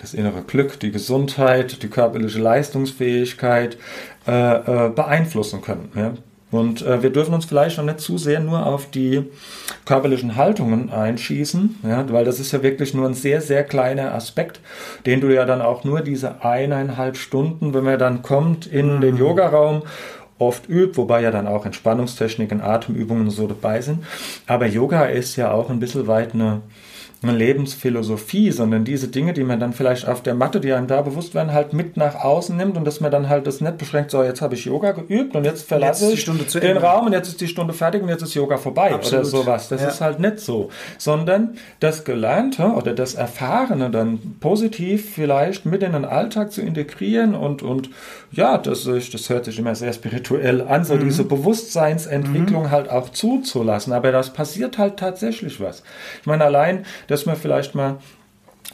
das 0.00 0.14
innere 0.14 0.42
Glück, 0.42 0.80
die 0.80 0.90
Gesundheit, 0.90 1.82
die 1.82 1.88
körperliche 1.88 2.38
Leistungsfähigkeit 2.38 3.76
äh, 4.26 4.86
äh, 4.86 4.88
beeinflussen 4.90 5.60
können. 5.60 5.90
Ja? 5.94 6.14
Und 6.50 6.82
äh, 6.82 7.02
wir 7.02 7.10
dürfen 7.10 7.34
uns 7.34 7.44
vielleicht 7.44 7.78
noch 7.78 7.84
nicht 7.84 8.00
zu 8.00 8.18
sehr 8.18 8.40
nur 8.40 8.66
auf 8.66 8.90
die 8.90 9.24
körperlichen 9.84 10.36
Haltungen 10.36 10.90
einschießen, 10.90 11.76
ja, 11.84 12.04
weil 12.10 12.24
das 12.24 12.40
ist 12.40 12.50
ja 12.50 12.62
wirklich 12.62 12.92
nur 12.92 13.06
ein 13.06 13.14
sehr, 13.14 13.40
sehr 13.40 13.62
kleiner 13.62 14.14
Aspekt, 14.14 14.60
den 15.06 15.20
du 15.20 15.32
ja 15.32 15.44
dann 15.44 15.62
auch 15.62 15.84
nur 15.84 16.00
diese 16.00 16.42
eineinhalb 16.44 17.16
Stunden, 17.16 17.72
wenn 17.72 17.84
man 17.84 17.98
dann 18.00 18.22
kommt 18.22 18.66
in 18.66 18.96
mhm. 18.96 19.00
den 19.00 19.16
Yogaraum, 19.16 19.82
oft 20.40 20.68
übt, 20.68 20.96
wobei 20.96 21.22
ja 21.22 21.30
dann 21.30 21.46
auch 21.46 21.66
Entspannungstechniken, 21.66 22.62
Atemübungen 22.62 23.24
und 23.24 23.30
so 23.30 23.46
dabei 23.46 23.82
sind. 23.82 24.04
Aber 24.46 24.66
Yoga 24.66 25.04
ist 25.04 25.36
ja 25.36 25.52
auch 25.52 25.68
ein 25.70 25.80
bisschen 25.80 26.06
weit 26.06 26.34
eine 26.34 26.62
eine 27.22 27.36
Lebensphilosophie, 27.36 28.50
sondern 28.50 28.84
diese 28.84 29.08
Dinge, 29.08 29.34
die 29.34 29.44
man 29.44 29.60
dann 29.60 29.74
vielleicht 29.74 30.08
auf 30.08 30.22
der 30.22 30.34
Matte, 30.34 30.58
die 30.58 30.72
einem 30.72 30.86
da 30.86 31.02
bewusst 31.02 31.34
werden, 31.34 31.52
halt 31.52 31.74
mit 31.74 31.98
nach 31.98 32.14
außen 32.14 32.56
nimmt 32.56 32.78
und 32.78 32.86
dass 32.86 33.00
man 33.00 33.10
dann 33.10 33.28
halt 33.28 33.46
das 33.46 33.60
nicht 33.60 33.76
beschränkt, 33.76 34.10
so 34.10 34.22
jetzt 34.22 34.40
habe 34.40 34.54
ich 34.54 34.64
Yoga 34.64 34.92
geübt 34.92 35.36
und 35.36 35.44
jetzt 35.44 35.68
verlasse 35.68 36.10
jetzt 36.10 36.26
ich 36.28 36.60
den 36.60 36.78
Raum 36.78 37.06
und 37.06 37.12
jetzt 37.12 37.28
ist 37.28 37.40
die 37.42 37.48
Stunde 37.48 37.74
fertig 37.74 38.02
und 38.02 38.08
jetzt 38.08 38.22
ist 38.22 38.34
Yoga 38.34 38.56
vorbei 38.56 38.94
Absolut. 38.94 39.20
oder 39.20 39.30
sowas. 39.30 39.68
Das 39.68 39.82
ja. 39.82 39.88
ist 39.88 40.00
halt 40.00 40.18
nicht 40.18 40.40
so, 40.40 40.70
sondern 40.96 41.58
das 41.80 42.04
Gelernte 42.04 42.64
oder 42.64 42.94
das 42.94 43.14
Erfahrene 43.14 43.90
dann 43.90 44.18
positiv 44.40 45.10
vielleicht 45.14 45.66
mit 45.66 45.82
in 45.82 45.92
den 45.92 46.06
Alltag 46.06 46.52
zu 46.52 46.62
integrieren 46.62 47.34
und, 47.34 47.62
und 47.62 47.90
ja, 48.32 48.56
das, 48.56 48.86
ist, 48.86 49.12
das 49.12 49.28
hört 49.28 49.44
sich 49.44 49.58
immer 49.58 49.74
sehr 49.74 49.92
spirituell 49.92 50.62
an, 50.62 50.84
so 50.84 50.94
mhm. 50.94 51.00
diese 51.00 51.24
Bewusstseinsentwicklung 51.24 52.64
mhm. 52.64 52.70
halt 52.70 52.88
auch 52.88 53.10
zuzulassen, 53.10 53.92
aber 53.92 54.10
das 54.10 54.32
passiert 54.32 54.78
halt 54.78 54.96
tatsächlich 54.96 55.60
was. 55.60 55.82
Ich 56.20 56.26
meine, 56.26 56.44
allein 56.44 56.86
dass 57.10 57.26
man 57.26 57.36
vielleicht 57.36 57.74
mal 57.74 57.98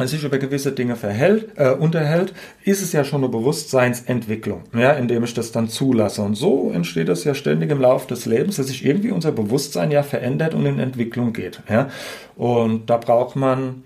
sich 0.04 0.24
über 0.24 0.36
gewisse 0.36 0.72
Dinge 0.72 0.94
verhält, 0.96 1.52
äh, 1.56 1.70
unterhält, 1.70 2.34
ist 2.64 2.82
es 2.82 2.92
ja 2.92 3.02
schon 3.02 3.22
eine 3.22 3.30
Bewusstseinsentwicklung, 3.30 4.64
ja, 4.74 4.92
indem 4.92 5.24
ich 5.24 5.32
das 5.32 5.52
dann 5.52 5.68
zulasse. 5.68 6.20
Und 6.20 6.34
so 6.34 6.70
entsteht 6.70 7.08
das 7.08 7.24
ja 7.24 7.34
ständig 7.34 7.70
im 7.70 7.80
Laufe 7.80 8.06
des 8.08 8.26
Lebens, 8.26 8.56
dass 8.56 8.66
sich 8.66 8.84
irgendwie 8.84 9.10
unser 9.10 9.32
Bewusstsein 9.32 9.90
ja 9.90 10.02
verändert 10.02 10.52
und 10.54 10.66
in 10.66 10.78
Entwicklung 10.78 11.32
geht. 11.32 11.62
Ja. 11.70 11.88
Und 12.36 12.90
da 12.90 12.98
braucht 12.98 13.36
man 13.36 13.84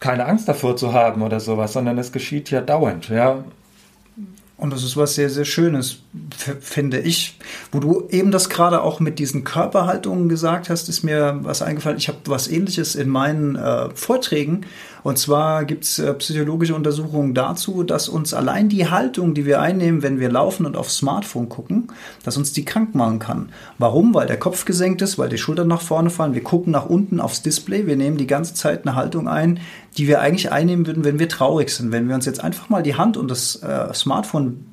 keine 0.00 0.26
Angst 0.26 0.48
davor 0.48 0.76
zu 0.76 0.92
haben 0.92 1.22
oder 1.22 1.38
sowas, 1.38 1.72
sondern 1.72 1.98
es 1.98 2.10
geschieht 2.10 2.50
ja 2.50 2.60
dauernd. 2.60 3.08
Ja. 3.08 3.44
Und 4.58 4.72
das 4.72 4.82
ist 4.82 4.96
was 4.96 5.14
sehr, 5.14 5.28
sehr 5.28 5.44
Schönes, 5.44 5.98
finde 6.60 6.98
ich. 6.98 7.38
Wo 7.72 7.78
du 7.78 8.08
eben 8.08 8.30
das 8.30 8.48
gerade 8.48 8.80
auch 8.80 9.00
mit 9.00 9.18
diesen 9.18 9.44
Körperhaltungen 9.44 10.30
gesagt 10.30 10.70
hast, 10.70 10.88
ist 10.88 11.02
mir 11.02 11.40
was 11.42 11.60
eingefallen. 11.60 11.98
Ich 11.98 12.08
habe 12.08 12.18
was 12.24 12.48
ähnliches 12.48 12.94
in 12.94 13.10
meinen 13.10 13.56
äh, 13.56 13.90
Vorträgen. 13.94 14.64
Und 15.02 15.18
zwar 15.18 15.66
gibt 15.66 15.84
es 15.84 15.98
äh, 15.98 16.12
psychologische 16.14 16.74
Untersuchungen 16.74 17.34
dazu, 17.34 17.82
dass 17.82 18.08
uns 18.08 18.32
allein 18.32 18.70
die 18.70 18.90
Haltung, 18.90 19.34
die 19.34 19.44
wir 19.44 19.60
einnehmen, 19.60 20.02
wenn 20.02 20.18
wir 20.18 20.30
laufen 20.30 20.64
und 20.64 20.76
aufs 20.76 20.96
Smartphone 20.96 21.50
gucken, 21.50 21.88
dass 22.24 22.38
uns 22.38 22.52
die 22.52 22.64
krank 22.64 22.94
machen 22.94 23.18
kann. 23.18 23.50
Warum? 23.78 24.14
Weil 24.14 24.26
der 24.26 24.38
Kopf 24.38 24.64
gesenkt 24.64 25.02
ist, 25.02 25.18
weil 25.18 25.28
die 25.28 25.38
Schultern 25.38 25.68
nach 25.68 25.82
vorne 25.82 26.10
fallen. 26.10 26.34
Wir 26.34 26.42
gucken 26.42 26.72
nach 26.72 26.86
unten 26.86 27.20
aufs 27.20 27.42
Display. 27.42 27.86
Wir 27.86 27.96
nehmen 27.96 28.16
die 28.16 28.26
ganze 28.26 28.54
Zeit 28.54 28.86
eine 28.86 28.96
Haltung 28.96 29.28
ein, 29.28 29.60
die 29.96 30.08
wir 30.08 30.20
eigentlich 30.20 30.52
einnehmen 30.52 30.86
würden, 30.86 31.04
wenn 31.04 31.18
wir 31.18 31.28
traurig 31.28 31.70
sind. 31.70 31.92
Wenn 31.92 32.08
wir 32.08 32.14
uns 32.14 32.26
jetzt 32.26 32.42
einfach 32.42 32.68
mal 32.68 32.82
die 32.82 32.96
Hand 32.96 33.16
und 33.16 33.30
das 33.30 33.56
äh, 33.62 33.92
Smartphone 33.94 34.66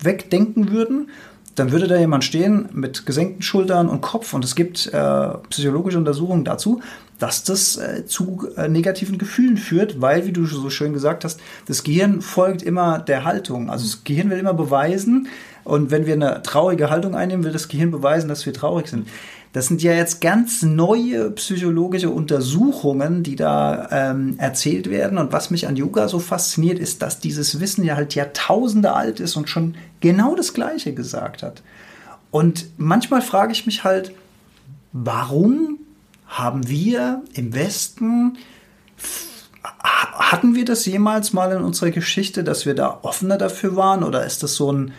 wegdenken 0.00 0.70
würden, 0.70 1.08
dann 1.54 1.72
würde 1.72 1.88
da 1.88 1.98
jemand 1.98 2.22
stehen 2.22 2.68
mit 2.72 3.06
gesenkten 3.06 3.42
Schultern 3.42 3.88
und 3.88 4.02
Kopf 4.02 4.34
und 4.34 4.44
es 4.44 4.54
gibt 4.54 4.92
äh, 4.92 5.28
psychologische 5.48 5.96
Untersuchungen 5.96 6.44
dazu, 6.44 6.82
dass 7.18 7.44
das 7.44 7.78
äh, 7.78 8.04
zu 8.04 8.46
äh, 8.56 8.68
negativen 8.68 9.16
Gefühlen 9.16 9.56
führt, 9.56 10.02
weil, 10.02 10.26
wie 10.26 10.32
du 10.32 10.44
so 10.44 10.68
schön 10.68 10.92
gesagt 10.92 11.24
hast, 11.24 11.40
das 11.66 11.82
Gehirn 11.82 12.20
folgt 12.20 12.62
immer 12.62 12.98
der 12.98 13.24
Haltung. 13.24 13.70
Also 13.70 13.86
das 13.86 14.04
Gehirn 14.04 14.28
will 14.28 14.38
immer 14.38 14.52
beweisen 14.52 15.28
und 15.64 15.90
wenn 15.90 16.04
wir 16.04 16.12
eine 16.12 16.42
traurige 16.42 16.90
Haltung 16.90 17.14
einnehmen, 17.14 17.44
will 17.44 17.52
das 17.52 17.68
Gehirn 17.68 17.90
beweisen, 17.90 18.28
dass 18.28 18.44
wir 18.44 18.52
traurig 18.52 18.88
sind. 18.88 19.08
Das 19.56 19.68
sind 19.68 19.82
ja 19.82 19.94
jetzt 19.94 20.20
ganz 20.20 20.60
neue 20.60 21.30
psychologische 21.30 22.10
Untersuchungen, 22.10 23.22
die 23.22 23.36
da 23.36 23.88
ähm, 23.90 24.34
erzählt 24.36 24.90
werden. 24.90 25.16
Und 25.16 25.32
was 25.32 25.50
mich 25.50 25.66
an 25.66 25.76
Yoga 25.76 26.08
so 26.08 26.18
fasziniert, 26.18 26.78
ist, 26.78 27.00
dass 27.00 27.20
dieses 27.20 27.58
Wissen 27.58 27.82
ja 27.82 27.96
halt 27.96 28.14
Jahrtausende 28.14 28.92
alt 28.92 29.18
ist 29.18 29.34
und 29.34 29.48
schon 29.48 29.74
genau 30.00 30.34
das 30.36 30.52
Gleiche 30.52 30.92
gesagt 30.92 31.42
hat. 31.42 31.62
Und 32.30 32.66
manchmal 32.76 33.22
frage 33.22 33.52
ich 33.52 33.64
mich 33.64 33.82
halt, 33.82 34.12
warum 34.92 35.78
haben 36.26 36.68
wir 36.68 37.22
im 37.32 37.54
Westen, 37.54 38.36
hatten 39.64 40.54
wir 40.54 40.66
das 40.66 40.84
jemals 40.84 41.32
mal 41.32 41.50
in 41.52 41.62
unserer 41.62 41.92
Geschichte, 41.92 42.44
dass 42.44 42.66
wir 42.66 42.74
da 42.74 42.98
offener 43.00 43.38
dafür 43.38 43.74
waren? 43.74 44.02
Oder 44.04 44.26
ist 44.26 44.42
das 44.42 44.54
so 44.54 44.70
ein 44.70 44.92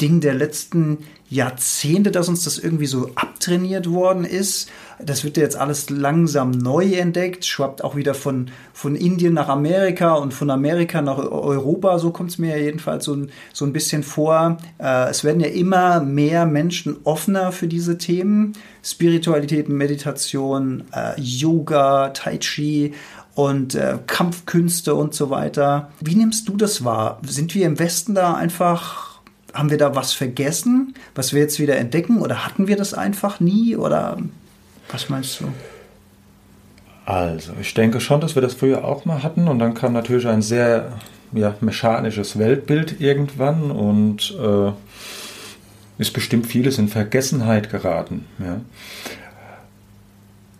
Ding 0.00 0.20
der 0.20 0.34
letzten 0.34 0.98
Jahrzehnte, 1.28 2.12
dass 2.12 2.28
uns 2.28 2.44
das 2.44 2.58
irgendwie 2.58 2.86
so 2.86 3.10
abtrainiert 3.14 3.90
worden 3.90 4.24
ist. 4.24 4.68
Das 5.04 5.24
wird 5.24 5.36
jetzt 5.36 5.56
alles 5.56 5.90
langsam 5.90 6.52
neu 6.52 6.94
entdeckt, 6.94 7.44
schwappt 7.44 7.82
auch 7.82 7.96
wieder 7.96 8.14
von, 8.14 8.50
von 8.72 8.94
Indien 8.94 9.34
nach 9.34 9.48
Amerika 9.48 10.14
und 10.14 10.32
von 10.32 10.50
Amerika 10.50 11.02
nach 11.02 11.18
Europa. 11.18 11.98
So 11.98 12.10
kommt 12.10 12.30
es 12.30 12.38
mir 12.38 12.56
ja 12.56 12.62
jedenfalls 12.62 13.04
so 13.04 13.14
ein, 13.14 13.30
so 13.52 13.64
ein 13.64 13.72
bisschen 13.72 14.02
vor. 14.02 14.58
Äh, 14.78 15.10
es 15.10 15.24
werden 15.24 15.40
ja 15.40 15.48
immer 15.48 16.00
mehr 16.00 16.46
Menschen 16.46 16.98
offener 17.04 17.50
für 17.50 17.66
diese 17.66 17.98
Themen. 17.98 18.52
Spiritualität, 18.82 19.68
Meditation, 19.68 20.84
äh, 20.92 21.20
Yoga, 21.20 22.10
Tai 22.10 22.38
Chi 22.38 22.94
und 23.34 23.74
äh, 23.74 23.98
Kampfkünste 24.06 24.94
und 24.94 25.12
so 25.12 25.28
weiter. 25.28 25.90
Wie 26.00 26.14
nimmst 26.14 26.48
du 26.48 26.56
das 26.56 26.84
wahr? 26.84 27.20
Sind 27.26 27.54
wir 27.54 27.66
im 27.66 27.78
Westen 27.78 28.14
da 28.14 28.34
einfach 28.34 29.15
haben 29.56 29.70
wir 29.70 29.78
da 29.78 29.94
was 29.94 30.12
vergessen, 30.12 30.94
was 31.14 31.32
wir 31.32 31.40
jetzt 31.40 31.58
wieder 31.58 31.76
entdecken? 31.76 32.20
Oder 32.20 32.44
hatten 32.44 32.68
wir 32.68 32.76
das 32.76 32.94
einfach 32.94 33.40
nie? 33.40 33.76
Oder 33.76 34.18
was 34.90 35.08
meinst 35.08 35.40
du? 35.40 35.48
Also, 37.04 37.52
ich 37.60 37.72
denke 37.74 38.00
schon, 38.00 38.20
dass 38.20 38.34
wir 38.34 38.42
das 38.42 38.54
früher 38.54 38.84
auch 38.84 39.04
mal 39.04 39.22
hatten. 39.22 39.48
Und 39.48 39.58
dann 39.58 39.74
kam 39.74 39.92
natürlich 39.92 40.26
ein 40.26 40.42
sehr 40.42 40.92
ja, 41.32 41.54
mechanisches 41.60 42.38
Weltbild 42.38 43.00
irgendwann 43.00 43.70
und 43.70 44.36
äh, 44.40 44.72
ist 45.98 46.12
bestimmt 46.12 46.46
vieles 46.46 46.78
in 46.78 46.88
Vergessenheit 46.88 47.70
geraten. 47.70 48.26
Ja. 48.38 48.60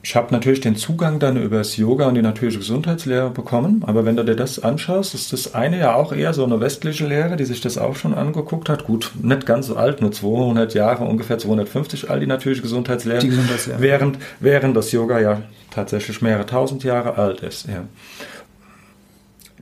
Ich 0.08 0.14
habe 0.14 0.32
natürlich 0.32 0.60
den 0.60 0.76
Zugang 0.76 1.18
dann 1.18 1.36
über 1.36 1.58
das 1.58 1.76
Yoga 1.76 2.06
und 2.06 2.14
die 2.14 2.22
natürliche 2.22 2.58
Gesundheitslehre 2.58 3.28
bekommen, 3.28 3.82
aber 3.84 4.04
wenn 4.04 4.14
du 4.14 4.22
dir 4.22 4.36
das 4.36 4.62
anschaust, 4.62 5.14
ist 5.14 5.32
das 5.32 5.52
eine 5.52 5.80
ja 5.80 5.96
auch 5.96 6.12
eher 6.12 6.32
so 6.32 6.44
eine 6.44 6.60
westliche 6.60 7.08
Lehre, 7.08 7.34
die 7.34 7.44
sich 7.44 7.60
das 7.60 7.76
auch 7.76 7.96
schon 7.96 8.14
angeguckt 8.14 8.68
hat. 8.68 8.84
Gut, 8.84 9.10
nicht 9.20 9.46
ganz 9.46 9.66
so 9.66 9.74
alt, 9.74 10.02
nur 10.02 10.12
200 10.12 10.74
Jahre, 10.74 11.02
ungefähr 11.02 11.38
250 11.38 12.08
alt 12.08 12.22
die 12.22 12.28
natürliche 12.28 12.62
Gesundheitslehre, 12.62 13.18
die 13.18 13.30
Gesundheitslehre. 13.30 13.80
Während, 13.80 14.18
während 14.38 14.76
das 14.76 14.92
Yoga 14.92 15.18
ja 15.18 15.42
tatsächlich 15.72 16.22
mehrere 16.22 16.46
tausend 16.46 16.84
Jahre 16.84 17.18
alt 17.18 17.40
ist. 17.40 17.66
Ja 17.66 17.82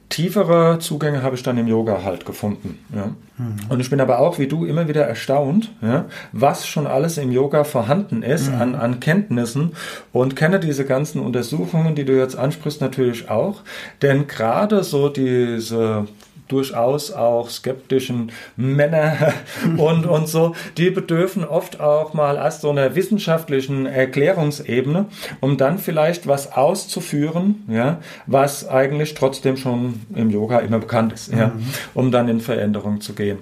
tiefere 0.08 0.78
Zugänge 0.78 1.22
habe 1.22 1.34
ich 1.34 1.42
dann 1.42 1.58
im 1.58 1.66
Yoga 1.66 2.02
halt 2.04 2.24
gefunden. 2.26 2.78
Ja. 2.94 3.06
Mhm. 3.36 3.56
Und 3.68 3.80
ich 3.80 3.90
bin 3.90 4.00
aber 4.00 4.20
auch, 4.20 4.38
wie 4.38 4.46
du, 4.46 4.64
immer 4.64 4.88
wieder 4.88 5.02
erstaunt, 5.02 5.72
ja, 5.82 6.06
was 6.32 6.66
schon 6.66 6.86
alles 6.86 7.18
im 7.18 7.32
Yoga 7.32 7.64
vorhanden 7.64 8.22
ist 8.22 8.52
mhm. 8.52 8.60
an, 8.60 8.74
an 8.74 9.00
Kenntnissen 9.00 9.72
und 10.12 10.36
kenne 10.36 10.60
diese 10.60 10.84
ganzen 10.84 11.20
Untersuchungen, 11.20 11.94
die 11.94 12.04
du 12.04 12.16
jetzt 12.16 12.36
ansprichst, 12.36 12.80
natürlich 12.80 13.30
auch. 13.30 13.62
Denn 14.02 14.26
gerade 14.26 14.84
so 14.84 15.08
diese 15.08 16.06
durchaus 16.48 17.10
auch 17.10 17.48
skeptischen 17.48 18.32
Männer 18.56 19.32
und, 19.76 20.06
und 20.06 20.28
so, 20.28 20.54
die 20.76 20.90
bedürfen 20.90 21.44
oft 21.44 21.80
auch 21.80 22.14
mal 22.14 22.36
erst 22.36 22.60
so 22.60 22.70
einer 22.70 22.94
wissenschaftlichen 22.94 23.86
Erklärungsebene, 23.86 25.06
um 25.40 25.56
dann 25.56 25.78
vielleicht 25.78 26.26
was 26.26 26.52
auszuführen, 26.52 27.64
ja, 27.68 28.00
was 28.26 28.68
eigentlich 28.68 29.14
trotzdem 29.14 29.56
schon 29.56 30.02
im 30.14 30.30
Yoga 30.30 30.58
immer 30.58 30.78
bekannt 30.78 31.12
ist, 31.12 31.32
ja, 31.32 31.48
mhm. 31.48 31.64
um 31.94 32.10
dann 32.10 32.28
in 32.28 32.40
Veränderung 32.40 33.00
zu 33.00 33.14
gehen. 33.14 33.38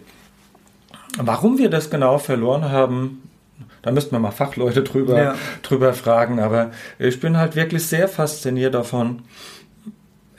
Warum 1.18 1.58
wir 1.58 1.68
das 1.68 1.90
genau 1.90 2.18
verloren 2.18 2.70
haben, 2.70 3.22
da 3.82 3.90
müssten 3.90 4.12
wir 4.12 4.20
mal 4.20 4.30
Fachleute 4.30 4.82
drüber, 4.82 5.22
ja. 5.22 5.34
drüber 5.62 5.92
fragen, 5.92 6.40
aber 6.40 6.70
ich 6.98 7.20
bin 7.20 7.36
halt 7.36 7.56
wirklich 7.56 7.86
sehr 7.86 8.08
fasziniert 8.08 8.74
davon, 8.74 9.22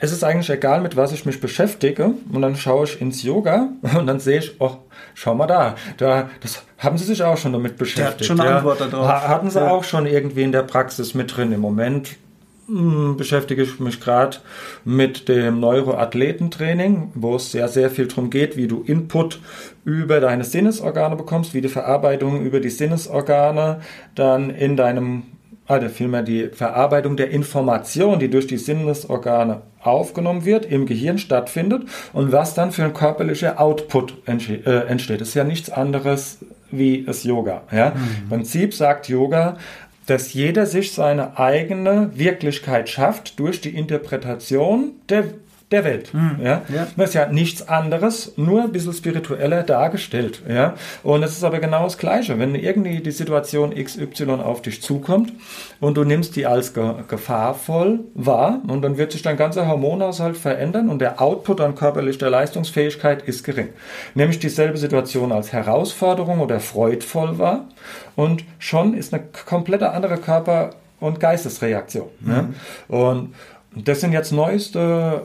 es 0.04 0.12
ist 0.12 0.22
eigentlich 0.22 0.50
egal, 0.50 0.80
mit 0.80 0.96
was 0.96 1.12
ich 1.12 1.26
mich 1.26 1.40
beschäftige. 1.40 2.12
Und 2.32 2.42
dann 2.42 2.56
schaue 2.56 2.84
ich 2.84 3.00
ins 3.00 3.22
Yoga 3.22 3.68
und 3.98 4.06
dann 4.06 4.20
sehe 4.20 4.38
ich, 4.38 4.60
oh, 4.60 4.76
schau 5.14 5.34
mal 5.34 5.46
da, 5.46 5.74
da, 5.96 6.30
das 6.40 6.62
haben 6.78 6.98
Sie 6.98 7.04
sich 7.04 7.22
auch 7.22 7.38
schon 7.38 7.52
damit 7.52 7.76
beschäftigt. 7.76 8.20
Der 8.20 8.20
hat 8.20 8.24
schon 8.26 8.40
eine 8.40 8.50
ja. 8.50 8.56
Antwort 8.58 8.80
darauf. 8.80 9.28
Hatten 9.28 9.50
Sie 9.50 9.58
ja. 9.58 9.70
auch 9.70 9.84
schon 9.84 10.06
irgendwie 10.06 10.42
in 10.42 10.52
der 10.52 10.62
Praxis 10.62 11.14
mit 11.14 11.36
drin. 11.36 11.52
Im 11.52 11.60
Moment 11.60 12.16
hm, 12.66 13.16
beschäftige 13.16 13.62
ich 13.62 13.80
mich 13.80 14.00
gerade 14.00 14.38
mit 14.84 15.28
dem 15.28 15.60
Neuroathletentraining, 15.60 17.12
wo 17.14 17.36
es 17.36 17.52
sehr, 17.52 17.68
sehr 17.68 17.90
viel 17.90 18.06
darum 18.06 18.30
geht, 18.30 18.56
wie 18.56 18.68
du 18.68 18.82
Input 18.82 19.40
über 19.84 20.20
deine 20.20 20.44
Sinnesorgane 20.44 21.16
bekommst, 21.16 21.54
wie 21.54 21.60
die 21.60 21.68
Verarbeitung 21.68 22.42
über 22.42 22.60
die 22.60 22.70
Sinnesorgane 22.70 23.80
dann 24.14 24.50
in 24.50 24.76
deinem 24.76 25.24
also 25.66 25.88
vielmehr 25.88 26.22
die 26.22 26.48
Verarbeitung 26.48 27.16
der 27.16 27.30
Information, 27.30 28.18
die 28.18 28.28
durch 28.28 28.46
die 28.46 28.58
Sinnesorgane 28.58 29.62
aufgenommen 29.82 30.44
wird, 30.44 30.66
im 30.66 30.86
Gehirn 30.86 31.18
stattfindet 31.18 31.82
und 32.12 32.32
was 32.32 32.54
dann 32.54 32.72
für 32.72 32.84
ein 32.84 32.94
körperlicher 32.94 33.60
Output 33.60 34.14
äh, 34.26 34.86
entsteht. 34.86 35.20
Das 35.20 35.28
ist 35.28 35.34
ja 35.34 35.44
nichts 35.44 35.70
anderes 35.70 36.38
wie 36.70 37.04
das 37.04 37.24
Yoga. 37.24 37.62
Ja? 37.72 37.90
Mhm. 37.90 37.94
Im 38.22 38.28
Prinzip 38.28 38.74
sagt 38.74 39.08
Yoga, 39.08 39.56
dass 40.06 40.34
jeder 40.34 40.66
sich 40.66 40.92
seine 40.92 41.38
eigene 41.38 42.10
Wirklichkeit 42.14 42.88
schafft 42.88 43.38
durch 43.38 43.60
die 43.60 43.74
Interpretation 43.74 44.92
der 45.08 45.24
der 45.74 45.84
Welt. 45.84 46.14
Mhm. 46.14 46.38
Ja? 46.42 46.62
ja? 46.72 46.86
Das 46.96 47.10
ist 47.10 47.14
ja 47.14 47.26
nichts 47.26 47.68
anderes, 47.68 48.32
nur 48.36 48.62
ein 48.62 48.72
bisschen 48.72 48.92
spiritueller 48.92 49.62
dargestellt. 49.62 50.42
Ja? 50.48 50.74
Und 51.02 51.22
es 51.22 51.32
ist 51.32 51.44
aber 51.44 51.58
genau 51.58 51.84
das 51.84 51.98
Gleiche. 51.98 52.38
Wenn 52.38 52.54
irgendwie 52.54 53.00
die 53.00 53.10
Situation 53.10 53.74
XY 53.74 54.30
auf 54.42 54.62
dich 54.62 54.82
zukommt 54.82 55.32
und 55.80 55.96
du 55.96 56.04
nimmst 56.04 56.36
die 56.36 56.46
als 56.46 56.72
ge 56.72 56.94
gefahrvoll 57.08 58.00
wahr 58.14 58.60
und 58.68 58.82
dann 58.82 58.96
wird 58.96 59.12
sich 59.12 59.22
dein 59.22 59.36
ganzer 59.36 59.66
Hormonhaushalt 59.66 60.36
verändern 60.36 60.88
und 60.88 61.00
der 61.00 61.20
Output 61.20 61.60
an 61.60 61.74
körperlicher 61.74 62.30
Leistungsfähigkeit 62.30 63.22
ist 63.22 63.44
gering. 63.44 63.68
Nämlich 64.14 64.38
dieselbe 64.38 64.78
Situation 64.78 65.32
als 65.32 65.52
Herausforderung 65.52 66.40
oder 66.40 66.60
freudvoll 66.60 67.38
wahr 67.38 67.68
und 68.16 68.44
schon 68.58 68.94
ist 68.94 69.12
eine 69.12 69.24
komplette 69.46 69.90
andere 69.90 70.18
Körper- 70.18 70.70
und 71.00 71.20
Geistesreaktion. 71.20 72.08
Mhm. 72.20 72.30
Ja? 72.30 72.48
Und 72.88 73.34
das 73.76 74.00
sind 74.00 74.12
jetzt 74.12 74.32
neueste 74.32 74.78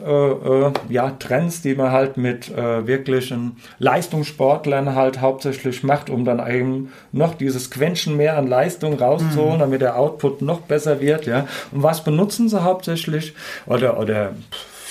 äh, 0.05 0.49
äh, 0.49 0.93
ja, 0.93 1.11
Trends, 1.11 1.61
die 1.61 1.75
man 1.75 1.91
halt 1.91 2.17
mit 2.17 2.49
äh, 2.49 2.87
wirklichen 2.87 3.57
Leistungssportlern 3.77 4.95
halt 4.95 5.21
hauptsächlich 5.21 5.83
macht, 5.83 6.09
um 6.09 6.25
dann 6.25 6.45
eben 6.49 6.91
noch 7.11 7.35
dieses 7.35 7.69
Quäntchen 7.69 8.17
mehr 8.17 8.37
an 8.37 8.47
Leistung 8.47 8.97
rauszuholen, 8.97 9.55
mhm. 9.55 9.59
damit 9.59 9.81
der 9.81 9.97
Output 9.97 10.41
noch 10.41 10.61
besser 10.61 10.99
wird. 10.99 11.25
Ja. 11.25 11.47
Und 11.71 11.83
was 11.83 12.03
benutzen 12.03 12.49
sie 12.49 12.63
hauptsächlich? 12.63 13.33
Oder, 13.67 13.99
oder 13.99 14.33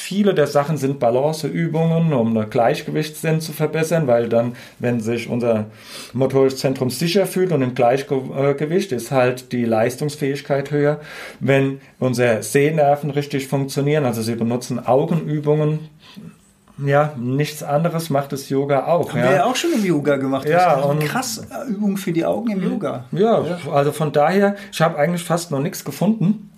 viele 0.09 0.33
der 0.33 0.47
Sachen 0.47 0.79
sind 0.79 1.01
Balanceübungen, 1.01 2.15
um 2.15 2.35
den 2.35 2.49
Gleichgewichtssinn 2.49 3.43
zu 3.43 3.53
verbessern, 3.53 4.07
weil 4.07 4.31
dann, 4.31 4.57
wenn 4.79 5.01
sich 5.01 5.29
unser 5.29 5.67
motorisches 6.15 6.61
Zentrum 6.61 6.89
sicher 6.89 7.27
fühlt 7.27 7.53
und 7.53 7.61
im 7.61 7.75
Gleichgewicht 7.75 8.93
ist 8.93 9.11
halt 9.11 9.53
die 9.53 9.67
Leistungsfähigkeit 9.67 10.71
höher. 10.71 10.99
Wenn 11.41 11.83
unsere 11.99 12.43
Sehnerven 12.43 13.11
richtig 13.11 13.49
funktionieren, 13.49 14.07
also 14.07 14.23
sie 14.23 14.35
benutzen 14.35 14.87
Augenübungen, 14.87 15.91
ja, 16.83 17.13
nichts 17.19 17.63
anderes 17.63 18.09
macht 18.09 18.33
das 18.33 18.49
Yoga 18.49 18.87
auch. 18.87 19.11
Haben 19.11 19.19
ja. 19.19 19.25
wir 19.29 19.37
ja 19.37 19.45
auch 19.45 19.57
schon 19.57 19.75
im 19.75 19.85
Yoga 19.85 20.17
gemacht. 20.17 20.49
Ja, 20.49 20.77
und 20.77 21.05
krass 21.05 21.47
Übung 21.69 21.99
für 21.99 22.13
die 22.13 22.25
Augen 22.25 22.51
im 22.51 22.63
Yoga. 22.63 23.05
Ja, 23.13 23.45
ja. 23.45 23.59
also 23.71 23.93
von 23.93 24.11
daher, 24.13 24.57
ich 24.73 24.81
habe 24.81 24.97
eigentlich 24.97 25.25
fast 25.25 25.51
noch 25.51 25.61
nichts 25.61 25.85
gefunden 25.85 26.49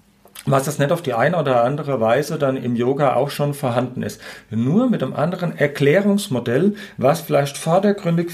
was 0.47 0.65
das 0.65 0.79
nicht 0.79 0.93
auf 0.93 1.03
die 1.03 1.15
eine 1.15 1.39
oder 1.39 1.65
andere 1.65 2.01
Weise 2.01 2.39
dann 2.39 2.57
im 2.57 2.77
Yoga 2.77 3.15
auch 3.15 3.31
schon 3.31 3.55
vorhanden 3.55 4.03
ist. 4.03 4.21
Nur 4.51 4.89
mit 4.89 5.03
einem 5.03 5.13
anderen 5.13 5.57
Erklärungsmodell, 5.57 6.75
was 6.97 7.21
vielleicht 7.21 7.59
vordergründig 7.59 8.31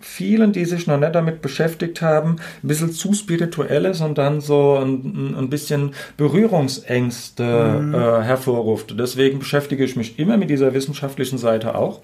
vielen, 0.00 0.52
die 0.52 0.64
sich 0.64 0.86
noch 0.86 0.98
nicht 0.98 1.14
damit 1.14 1.42
beschäftigt 1.42 2.00
haben, 2.00 2.36
ein 2.62 2.68
bisschen 2.68 2.92
zu 2.92 3.12
spirituell 3.12 3.86
ist 3.86 4.00
und 4.00 4.18
dann 4.18 4.40
so 4.40 4.76
ein, 4.76 5.34
ein 5.36 5.50
bisschen 5.50 5.94
Berührungsängste 6.16 7.80
mhm. 7.80 7.94
äh, 7.94 8.22
hervorruft. 8.22 8.94
Deswegen 8.98 9.38
beschäftige 9.38 9.84
ich 9.84 9.96
mich 9.96 10.18
immer 10.18 10.36
mit 10.36 10.50
dieser 10.50 10.74
wissenschaftlichen 10.74 11.38
Seite 11.38 11.74
auch. 11.74 12.02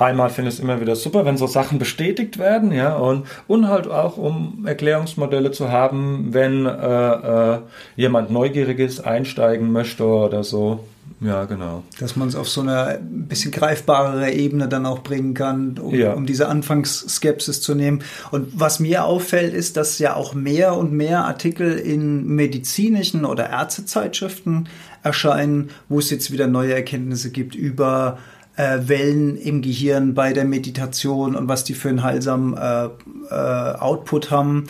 Einmal 0.00 0.30
finde 0.30 0.48
ich 0.48 0.56
es 0.56 0.60
immer 0.60 0.80
wieder 0.80 0.96
super, 0.96 1.24
wenn 1.24 1.36
so 1.36 1.46
Sachen 1.46 1.78
bestätigt 1.78 2.38
werden, 2.38 2.72
ja, 2.72 2.96
und, 2.96 3.26
und 3.46 3.68
halt 3.68 3.88
auch, 3.88 4.16
um 4.16 4.64
Erklärungsmodelle 4.66 5.50
zu 5.50 5.70
haben, 5.70 6.28
wenn 6.32 6.66
äh, 6.66 7.54
äh, 7.54 7.58
jemand 7.96 8.30
neugierig 8.30 8.78
ist, 8.78 9.00
einsteigen 9.00 9.72
möchte 9.72 10.04
oder 10.04 10.44
so. 10.44 10.80
Ja, 11.20 11.44
genau. 11.44 11.82
Dass 11.98 12.16
man 12.16 12.28
es 12.28 12.34
auf 12.34 12.48
so 12.48 12.62
eine 12.62 12.98
bisschen 13.02 13.50
greifbarere 13.50 14.30
Ebene 14.30 14.68
dann 14.68 14.86
auch 14.86 15.00
bringen 15.00 15.34
kann, 15.34 15.76
um, 15.78 15.94
ja. 15.94 16.14
um 16.14 16.24
diese 16.24 16.48
Anfangsskepsis 16.48 17.60
zu 17.60 17.74
nehmen. 17.74 18.02
Und 18.30 18.58
was 18.58 18.80
mir 18.80 19.04
auffällt, 19.04 19.52
ist, 19.52 19.76
dass 19.76 19.98
ja 19.98 20.16
auch 20.16 20.32
mehr 20.32 20.76
und 20.76 20.92
mehr 20.92 21.26
Artikel 21.26 21.76
in 21.76 22.26
medizinischen 22.26 23.26
oder 23.26 23.50
Ärztezeitschriften 23.50 24.68
erscheinen, 25.02 25.70
wo 25.90 25.98
es 25.98 26.08
jetzt 26.08 26.30
wieder 26.30 26.46
neue 26.46 26.74
Erkenntnisse 26.74 27.30
gibt 27.30 27.54
über 27.54 28.18
äh, 28.60 28.88
Wellen 28.88 29.36
im 29.38 29.62
Gehirn 29.62 30.12
bei 30.12 30.32
der 30.32 30.44
Meditation 30.44 31.34
und 31.34 31.48
was 31.48 31.64
die 31.64 31.74
für 31.74 31.88
einen 31.88 32.02
heilsamen 32.02 32.56
äh, 32.56 32.88
äh, 33.30 33.78
Output 33.78 34.30
haben 34.30 34.66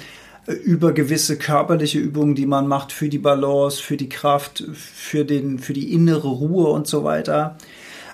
über 0.64 0.92
gewisse 0.92 1.36
körperliche 1.36 1.98
Übungen, 1.98 2.34
die 2.34 2.46
man 2.46 2.66
macht 2.66 2.92
für 2.92 3.08
die 3.08 3.18
Balance, 3.18 3.82
für 3.82 3.96
die 3.96 4.08
Kraft, 4.08 4.64
für, 4.72 5.24
den, 5.24 5.58
für 5.58 5.72
die 5.72 5.92
innere 5.92 6.28
Ruhe 6.28 6.68
und 6.70 6.86
so 6.86 7.04
weiter. 7.04 7.56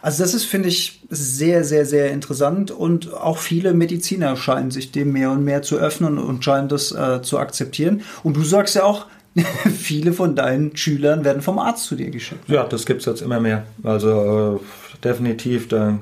Also 0.02 0.22
das 0.22 0.34
ist, 0.34 0.44
finde 0.44 0.68
ich, 0.68 1.02
sehr, 1.08 1.64
sehr, 1.64 1.86
sehr 1.86 2.10
interessant 2.10 2.70
und 2.70 3.12
auch 3.12 3.38
viele 3.38 3.74
Mediziner 3.74 4.36
scheinen 4.36 4.70
sich 4.70 4.92
dem 4.92 5.12
mehr 5.12 5.30
und 5.30 5.44
mehr 5.44 5.62
zu 5.62 5.76
öffnen 5.76 6.18
und 6.18 6.44
scheinen 6.44 6.68
das 6.68 6.92
äh, 6.92 7.22
zu 7.22 7.38
akzeptieren. 7.38 8.02
Und 8.22 8.36
du 8.36 8.42
sagst 8.42 8.74
ja 8.74 8.84
auch, 8.84 9.06
viele 9.76 10.12
von 10.12 10.34
deinen 10.34 10.76
Schülern 10.76 11.24
werden 11.24 11.42
vom 11.42 11.58
Arzt 11.58 11.84
zu 11.84 11.96
dir 11.96 12.10
geschickt. 12.10 12.48
Ja, 12.48 12.64
das 12.64 12.86
gibt 12.86 13.00
es 13.00 13.06
jetzt 13.06 13.22
immer 13.22 13.40
mehr. 13.40 13.64
Also 13.82 14.60
äh, 14.62 14.85
definitiv, 15.04 15.68
da 15.68 15.98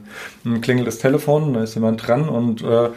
klingelt 0.62 0.86
das 0.86 0.99
Telefon, 0.99 1.55
da 1.55 1.62
ist 1.62 1.74
jemand 1.74 2.07
dran 2.07 2.28
und 2.28 2.62
äh, 2.62 2.88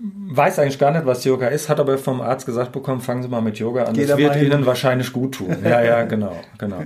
weiß 0.00 0.58
eigentlich 0.58 0.78
gar 0.78 0.92
nicht, 0.92 1.06
was 1.06 1.24
Yoga 1.24 1.48
ist, 1.48 1.68
hat 1.68 1.80
aber 1.80 1.98
vom 1.98 2.20
Arzt 2.20 2.46
gesagt 2.46 2.72
bekommen, 2.72 3.00
fangen 3.00 3.22
Sie 3.22 3.28
mal 3.28 3.40
mit 3.40 3.58
Yoga 3.58 3.84
an. 3.84 3.94
Geht 3.94 4.10
das 4.10 4.18
wird 4.18 4.36
Ihnen 4.36 4.66
wahrscheinlich 4.66 5.12
gut 5.12 5.36
tun. 5.36 5.56
Ja, 5.64 5.82
ja, 5.82 6.02
genau, 6.04 6.36
genau. 6.58 6.82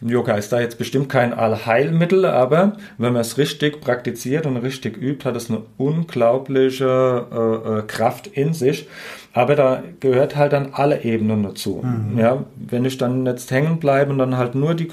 Yoga 0.00 0.34
ist 0.34 0.52
da 0.52 0.60
jetzt 0.60 0.76
bestimmt 0.76 1.08
kein 1.08 1.32
Allheilmittel, 1.32 2.26
aber 2.26 2.76
wenn 2.98 3.12
man 3.12 3.22
es 3.22 3.38
richtig 3.38 3.80
praktiziert 3.80 4.44
und 4.44 4.56
richtig 4.58 5.00
übt, 5.00 5.26
hat 5.26 5.36
es 5.36 5.48
eine 5.48 5.62
unglaubliche 5.78 7.26
äh, 7.32 7.78
äh, 7.78 7.82
Kraft 7.86 8.26
in 8.26 8.52
sich. 8.52 8.86
Aber 9.32 9.56
da 9.56 9.82
gehört 10.00 10.36
halt 10.36 10.52
dann 10.52 10.70
alle 10.72 11.04
Ebenen 11.04 11.42
dazu. 11.42 11.82
Mhm. 11.82 12.18
Ja, 12.18 12.44
wenn 12.56 12.84
ich 12.84 12.98
dann 12.98 13.24
jetzt 13.24 13.50
hängen 13.50 13.78
bleibe 13.78 14.12
und 14.12 14.18
dann 14.18 14.36
halt 14.36 14.54
nur 14.54 14.74
die 14.74 14.88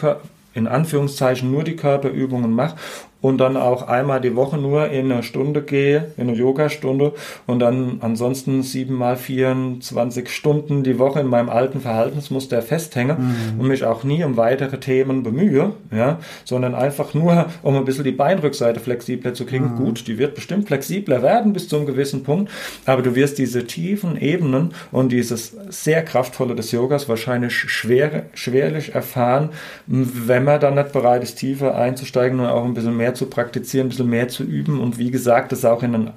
in 0.54 0.68
Anführungszeichen 0.68 1.52
nur 1.52 1.64
die 1.64 1.76
Körperübungen 1.76 2.54
mache 2.54 2.76
und 3.22 3.38
dann 3.38 3.56
auch 3.56 3.88
einmal 3.88 4.20
die 4.20 4.36
Woche 4.36 4.58
nur 4.58 4.90
in 4.90 5.12
eine 5.12 5.24
Stunde 5.24 5.62
gehe, 5.62 6.12
in 6.18 6.28
eine 6.28 6.38
Yogastunde 6.38 7.14
und 7.46 7.60
dann 7.60 7.98
ansonsten 8.02 8.64
sieben 8.64 8.96
mal 8.96 9.16
24 9.16 10.30
Stunden 10.30 10.84
die 10.84 10.98
Woche 10.98 11.20
in 11.20 11.28
meinem 11.28 11.50
alten 11.50 11.80
Verhaltensmuster 11.80 12.62
festhänge 12.62 13.14
mhm. 13.14 13.60
und 13.60 13.68
mich 13.68 13.84
auch 13.84 14.04
nie 14.04 14.24
um 14.24 14.38
weitere 14.38 14.80
Themen 14.80 15.24
bemühe, 15.24 15.74
ja, 15.92 16.20
sondern 16.46 16.74
einfach 16.74 17.14
nur, 17.14 17.46
um 17.62 17.76
ein 17.76 17.86
bisschen 17.86 18.04
die 18.04 18.12
Beinrückseite 18.12 18.80
flexibler 18.80 19.34
zu 19.34 19.46
kriegen. 19.46 19.74
Mhm. 19.74 19.78
Gut, 19.78 20.08
die 20.08 20.18
wird 20.18 20.36
bestimmt 20.36 20.68
flexibler 20.68 21.22
werden 21.22 21.54
bis 21.54 21.68
zu 21.68 21.78
einem 21.78 21.86
gewissen 21.86 22.24
Punkt, 22.24 22.52
aber 22.86 23.04
du 23.04 23.16
wirst 23.16 23.38
diese 23.38 23.66
tiefen 23.66 24.20
Ebenen 24.20 24.74
und 24.92 25.12
dieses 25.12 25.56
sehr 25.70 26.04
kraftvolle 26.04 26.56
des 26.56 26.72
Yogas 26.72 27.08
wahrscheinlich 27.08 27.54
schwer, 27.54 28.26
schwerlich 28.34 28.96
erfahren, 28.96 29.50
wenn 29.86 30.44
man 30.44 30.60
dann 30.60 30.76
nicht 30.76 30.92
bereit 30.92 31.24
ist, 31.24 31.36
tiefer 31.36 31.76
einzusteigen 31.76 32.40
und 32.40 32.48
auch 32.48 32.66
ein 32.66 32.74
bisschen 32.74 32.98
mehr 32.98 33.11
mehr 33.12 33.16
zu 33.16 33.26
praktizieren, 33.26 33.88
ein 33.88 33.90
bisschen 33.90 34.10
mehr 34.10 34.28
zu 34.30 34.44
üben 34.44 34.80
und 34.80 34.98
wie 34.98 35.12
gesagt, 35.12 35.52
das 35.52 35.66
auch 35.66 35.84
in 35.84 35.92
den 35.92 36.12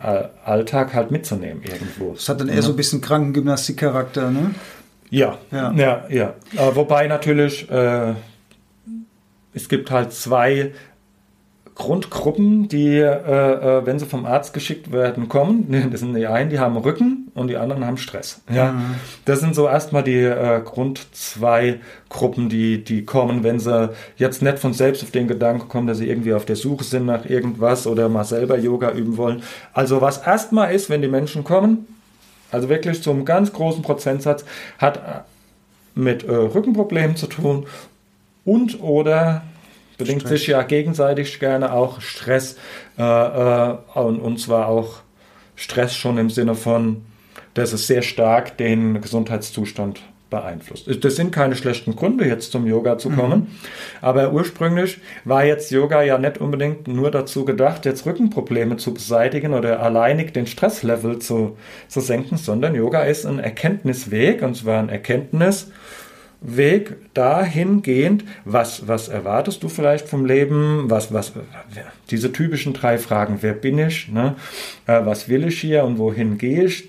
Alltag 0.44 0.94
halt 0.94 1.10
mitzunehmen 1.10 1.62
irgendwo. 1.62 2.12
Das 2.12 2.28
hat 2.28 2.40
dann 2.40 2.48
eher 2.48 2.56
ja. 2.56 2.62
so 2.62 2.70
ein 2.70 2.76
bisschen 2.76 3.00
Krankengymnastik-Charakter, 3.00 4.30
ne? 4.30 4.54
Ja, 5.10 5.38
ja, 5.50 5.72
ja. 5.72 6.06
ja. 6.08 6.34
wobei 6.74 7.06
natürlich, 7.06 7.70
äh, 7.70 8.14
es 9.52 9.68
gibt 9.68 9.90
halt 9.90 10.12
zwei 10.12 10.72
Grundgruppen, 11.74 12.68
die, 12.68 12.98
äh, 12.98 13.02
äh, 13.02 13.84
wenn 13.84 13.98
sie 13.98 14.06
vom 14.06 14.26
Arzt 14.26 14.54
geschickt 14.54 14.92
werden, 14.92 15.28
kommen. 15.28 15.66
Das 15.90 16.00
sind 16.00 16.14
die 16.14 16.26
einen, 16.26 16.50
die 16.50 16.60
haben 16.60 16.76
Rücken 16.76 17.32
und 17.34 17.48
die 17.48 17.56
anderen 17.56 17.84
haben 17.84 17.96
Stress. 17.96 18.42
Ja, 18.52 18.72
mhm. 18.72 18.94
das 19.24 19.40
sind 19.40 19.54
so 19.54 19.66
erstmal 19.66 20.04
die 20.04 20.20
äh, 20.20 20.60
Grund 20.64 21.06
zwei 21.12 21.80
Gruppen, 22.08 22.48
die, 22.48 22.84
die 22.84 23.04
kommen, 23.04 23.42
wenn 23.42 23.58
sie 23.58 23.90
jetzt 24.16 24.40
nicht 24.40 24.58
von 24.60 24.72
selbst 24.72 25.02
auf 25.02 25.10
den 25.10 25.26
Gedanken 25.26 25.68
kommen, 25.68 25.88
dass 25.88 25.98
sie 25.98 26.08
irgendwie 26.08 26.32
auf 26.32 26.44
der 26.44 26.56
Suche 26.56 26.84
sind 26.84 27.06
nach 27.06 27.26
irgendwas 27.26 27.86
oder 27.86 28.08
mal 28.08 28.24
selber 28.24 28.56
Yoga 28.56 28.92
üben 28.92 29.16
wollen. 29.16 29.42
Also 29.72 30.00
was 30.00 30.18
erstmal 30.18 30.72
ist, 30.72 30.90
wenn 30.90 31.02
die 31.02 31.08
Menschen 31.08 31.42
kommen, 31.42 31.86
also 32.52 32.68
wirklich 32.68 33.02
zum 33.02 33.24
ganz 33.24 33.52
großen 33.52 33.82
Prozentsatz, 33.82 34.44
hat 34.78 34.98
äh, 34.98 35.00
mit 35.96 36.22
äh, 36.22 36.32
Rückenproblemen 36.32 37.16
zu 37.16 37.26
tun 37.26 37.66
und 38.44 38.80
oder 38.80 39.42
bedingt 39.96 40.22
Stress. 40.22 40.40
sich 40.40 40.46
ja 40.48 40.62
gegenseitig 40.62 41.38
gerne 41.40 41.72
auch 41.72 42.00
Stress 42.00 42.56
äh, 42.98 43.02
äh, 43.02 43.76
und, 43.94 44.20
und 44.20 44.38
zwar 44.38 44.68
auch 44.68 45.00
Stress 45.56 45.94
schon 45.94 46.18
im 46.18 46.30
Sinne 46.30 46.54
von, 46.54 47.02
dass 47.54 47.72
es 47.72 47.86
sehr 47.86 48.02
stark 48.02 48.56
den 48.58 49.00
Gesundheitszustand 49.00 50.00
beeinflusst. 50.30 51.04
Das 51.04 51.14
sind 51.14 51.30
keine 51.30 51.54
schlechten 51.54 51.94
Gründe, 51.94 52.26
jetzt 52.26 52.50
zum 52.50 52.66
Yoga 52.66 52.98
zu 52.98 53.10
kommen. 53.10 53.40
Mhm. 53.40 53.46
Aber 54.00 54.32
ursprünglich 54.32 54.98
war 55.24 55.44
jetzt 55.44 55.70
Yoga 55.70 56.02
ja 56.02 56.18
nicht 56.18 56.38
unbedingt 56.38 56.88
nur 56.88 57.12
dazu 57.12 57.44
gedacht, 57.44 57.84
jetzt 57.84 58.04
Rückenprobleme 58.04 58.76
zu 58.76 58.92
beseitigen 58.92 59.54
oder 59.54 59.80
alleinig 59.80 60.32
den 60.32 60.48
Stresslevel 60.48 61.20
zu, 61.20 61.56
zu 61.86 62.00
senken, 62.00 62.36
sondern 62.36 62.74
Yoga 62.74 63.04
ist 63.04 63.26
ein 63.26 63.38
Erkenntnisweg, 63.38 64.42
und 64.42 64.56
zwar 64.56 64.80
ein 64.80 64.88
Erkenntnis, 64.88 65.70
Weg 66.46 66.96
dahingehend, 67.14 68.24
was, 68.44 68.86
was 68.86 69.08
erwartest 69.08 69.62
du 69.62 69.68
vielleicht 69.68 70.06
vom 70.06 70.26
Leben, 70.26 70.90
was, 70.90 71.12
was, 71.12 71.32
diese 72.10 72.32
typischen 72.32 72.74
drei 72.74 72.98
Fragen, 72.98 73.38
wer 73.40 73.54
bin 73.54 73.78
ich, 73.78 74.08
ne? 74.08 74.36
Äh, 74.86 75.06
was 75.06 75.28
will 75.28 75.46
ich 75.46 75.58
hier 75.58 75.84
und 75.84 75.98
wohin 75.98 76.36
gehe 76.36 76.64
ich, 76.64 76.86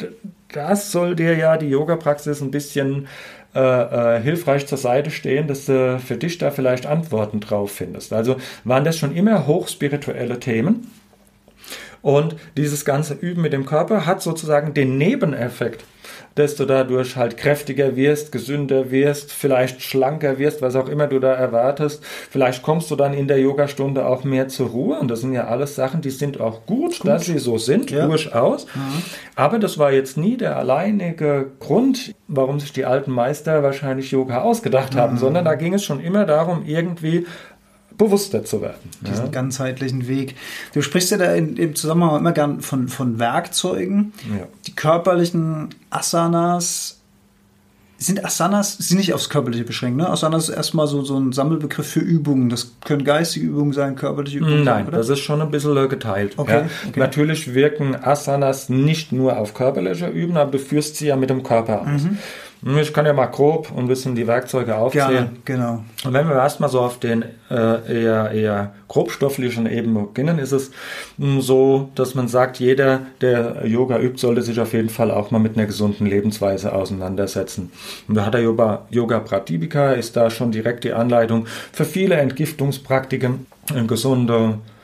das 0.52 0.92
soll 0.92 1.16
dir 1.16 1.38
ja 1.38 1.58
die 1.58 1.70
Yoga-Praxis 1.70 2.42
ein 2.42 2.52
bisschen 2.52 3.08
äh, 3.56 3.60
äh, 4.18 4.22
hilfreich 4.22 4.68
zur 4.68 4.78
Seite 4.78 5.12
stehen, 5.12 5.48
dass 5.48 5.66
du 5.66 5.98
für 6.00 6.18
dich 6.18 6.38
da 6.38 6.52
vielleicht 6.52 6.86
Antworten 6.86 7.40
drauf 7.40 7.72
findest. 7.72 8.12
Also 8.12 8.36
waren 8.66 8.84
das 8.84 8.98
schon 8.98 9.16
immer 9.16 9.48
hochspirituelle 9.48 10.42
Themen. 10.42 10.92
Und 12.02 12.36
dieses 12.58 12.84
ganze 12.84 13.14
Üben 13.14 13.42
mit 13.42 13.54
dem 13.54 13.66
Körper 13.66 14.06
hat 14.06 14.22
sozusagen 14.22 14.74
den 14.74 14.98
Nebeneffekt, 14.98 15.86
dass 16.36 16.56
du 16.56 16.66
dadurch 16.66 17.16
halt 17.16 17.38
kräftiger 17.38 17.96
wirst, 17.96 18.32
gesünder 18.32 18.92
wirst, 18.92 19.32
vielleicht 19.32 19.82
schlanker 19.82 20.38
wirst, 20.38 20.62
was 20.62 20.76
auch 20.76 20.90
immer 20.90 21.08
du 21.08 21.20
da 21.20 21.34
erwartest. 21.34 22.04
Vielleicht 22.04 22.62
kommst 22.62 22.92
du 22.92 22.98
dann 22.98 23.14
in 23.14 23.28
der 23.28 23.40
Yogastunde 23.40 24.06
auch 24.06 24.26
mehr 24.26 24.50
zur 24.50 24.70
Ruhe. 24.70 25.00
Und 25.00 25.10
das 25.10 25.22
sind 25.22 25.34
ja 25.34 25.48
alles 25.48 25.76
Sachen, 25.76 26.02
die 26.02 26.10
sind 26.10 26.42
auch 26.42 26.66
gut, 26.66 27.00
gut. 27.00 27.08
dass 27.08 27.26
sie 27.26 27.40
so 27.40 27.58
sind, 27.58 27.90
ja. 27.90 28.06
durchaus. 28.06 28.66
Mhm. 28.76 29.04
Aber 29.36 29.60
das 29.60 29.78
war 29.78 29.94
jetzt 29.94 30.18
nie 30.18 30.36
der 30.36 30.58
alleinige 30.58 31.52
Grund, 31.60 32.14
warum 32.28 32.60
sich 32.60 32.74
die 32.74 32.86
alten 32.86 33.12
Meister 33.12 33.64
wahrscheinlich 33.64 34.12
Yoga 34.12 34.42
ausgedacht 34.42 34.96
mhm. 34.96 35.00
haben, 35.00 35.18
sondern 35.18 35.46
da 35.46 35.56
ging 35.56 35.74
es 35.74 35.86
schon 35.86 36.02
immer 36.02 36.26
darum, 36.26 36.64
irgendwie 36.66 37.26
bewusster 37.98 38.44
zu 38.44 38.62
werden. 38.62 38.90
Diesen 39.02 39.26
ja. 39.26 39.32
ganzheitlichen 39.32 40.08
Weg. 40.08 40.36
Du 40.74 40.82
sprichst 40.82 41.12
ja 41.12 41.18
da 41.18 41.34
in, 41.34 41.58
im 41.58 41.76
Zusammenhang 41.76 42.20
immer 42.20 42.32
gern 42.32 42.62
von, 42.62 42.88
von 42.88 43.20
Werkzeugen. 43.20 44.14
Ja. 44.38 44.48
Die 44.68 44.76
körperlichen 44.76 45.70
Asanas 45.90 47.00
sind 47.98 48.26
Asanas 48.26 48.78
sind 48.78 48.98
nicht 48.98 49.14
aufs 49.14 49.30
Körperliche 49.30 49.64
beschränkt, 49.64 49.98
ne? 49.98 50.10
Asanas 50.10 50.50
ist 50.50 50.56
erstmal 50.56 50.86
so, 50.88 51.04
so 51.04 51.18
ein 51.18 51.32
Sammelbegriff 51.32 51.88
für 51.88 52.02
Übungen. 52.02 52.50
Das 52.50 52.74
können 52.84 53.06
geistige 53.06 53.46
Übungen 53.46 53.72
sein, 53.72 53.96
körperliche 53.96 54.40
Übungen 54.40 54.66
Nein, 54.66 54.86
sein, 54.86 54.94
das 54.94 55.08
ist 55.08 55.20
schon 55.20 55.42
ein 55.42 55.50
bisschen 55.50 55.76
geteilt. 55.88 56.34
Okay, 56.38 56.52
ja. 56.52 56.70
okay. 56.90 57.00
Natürlich 57.00 57.54
wirken 57.54 57.96
Asanas 57.96 58.68
nicht 58.70 59.14
nur 59.14 59.38
auf 59.38 59.54
körperliche 59.54 60.08
Übungen, 60.08 60.38
aber 60.38 60.52
du 60.52 60.60
führst 60.60 60.98
sie 60.98 61.08
ja 61.08 61.16
mit 61.16 61.30
dem 61.30 61.44
Körper 61.44 61.82
aus. 61.82 62.04
Mhm. 62.04 62.18
Ich 62.68 62.94
kann 62.94 63.06
ja 63.06 63.14
mal 63.14 63.28
grob 63.28 63.72
ein 63.78 63.88
bisschen 63.88 64.16
die 64.16 64.26
Werkzeuge 64.26 64.76
aufzählen. 64.76 65.10
Gerne, 65.10 65.30
genau. 65.46 65.84
Und 66.04 66.14
wenn 66.14 66.28
wir 66.28 66.36
erstmal 66.36 66.68
so 66.68 66.80
auf 66.82 67.00
den 67.00 67.24
äh, 67.52 68.04
eher, 68.04 68.32
eher 68.32 68.74
grobstofflichen 68.88 69.68
Ebene 69.68 70.00
beginnen, 70.00 70.40
ist 70.40 70.52
es 70.52 70.72
mh, 71.18 71.28
hm, 71.28 71.42
so, 71.42 71.90
dass 71.94 72.16
man 72.16 72.28
sagt, 72.28 72.60
jeder, 72.60 73.02
der 73.22 73.68
Yoga 73.68 74.00
übt, 74.00 74.18
sollte 74.18 74.42
sich 74.42 74.60
auf 74.60 74.74
jeden 74.74 74.90
Fall 74.90 75.12
auch 75.12 75.30
mal 75.30 75.38
mit 75.38 75.58
einer 75.58 75.68
gesunden 75.68 76.08
Lebensweise 76.08 76.74
auseinandersetzen. 76.74 77.72
Und 78.08 78.16
da 78.16 78.26
hat 78.26 78.34
der 78.34 78.42
Yoga, 78.42 78.88
Yoga 78.90 79.20
Pratipika, 79.20 79.92
ist 79.92 80.18
da 80.18 80.32
schon 80.32 80.52
direkt 80.52 80.86
die 80.86 80.94
Anleitung 80.94 81.46
für 81.72 81.86
viele 81.86 82.16
Entgiftungspraktiken, 82.16 83.46
eine 83.70 83.86
gesunde 83.86 84.34
äh, 84.34 84.75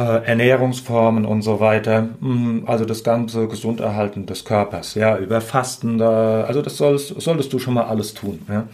Ernährungsformen 0.00 1.24
und 1.24 1.42
so 1.42 1.60
weiter. 1.60 2.08
Mm, 2.20 2.60
also 2.66 2.84
das 2.84 3.04
ganze 3.04 3.48
Gesunderhalten 3.48 4.26
des 4.26 4.44
Körpers, 4.44 4.94
ja, 4.94 5.18
über 5.18 5.40
Fasten, 5.40 5.98
da, 5.98 6.44
also 6.44 6.62
das 6.62 6.76
sollst, 6.76 7.20
solltest 7.20 7.52
du 7.52 7.58
schon 7.58 7.74
mal 7.74 7.84
alles 7.84 8.14
tun. 8.14 8.40
Ja. 8.48 8.68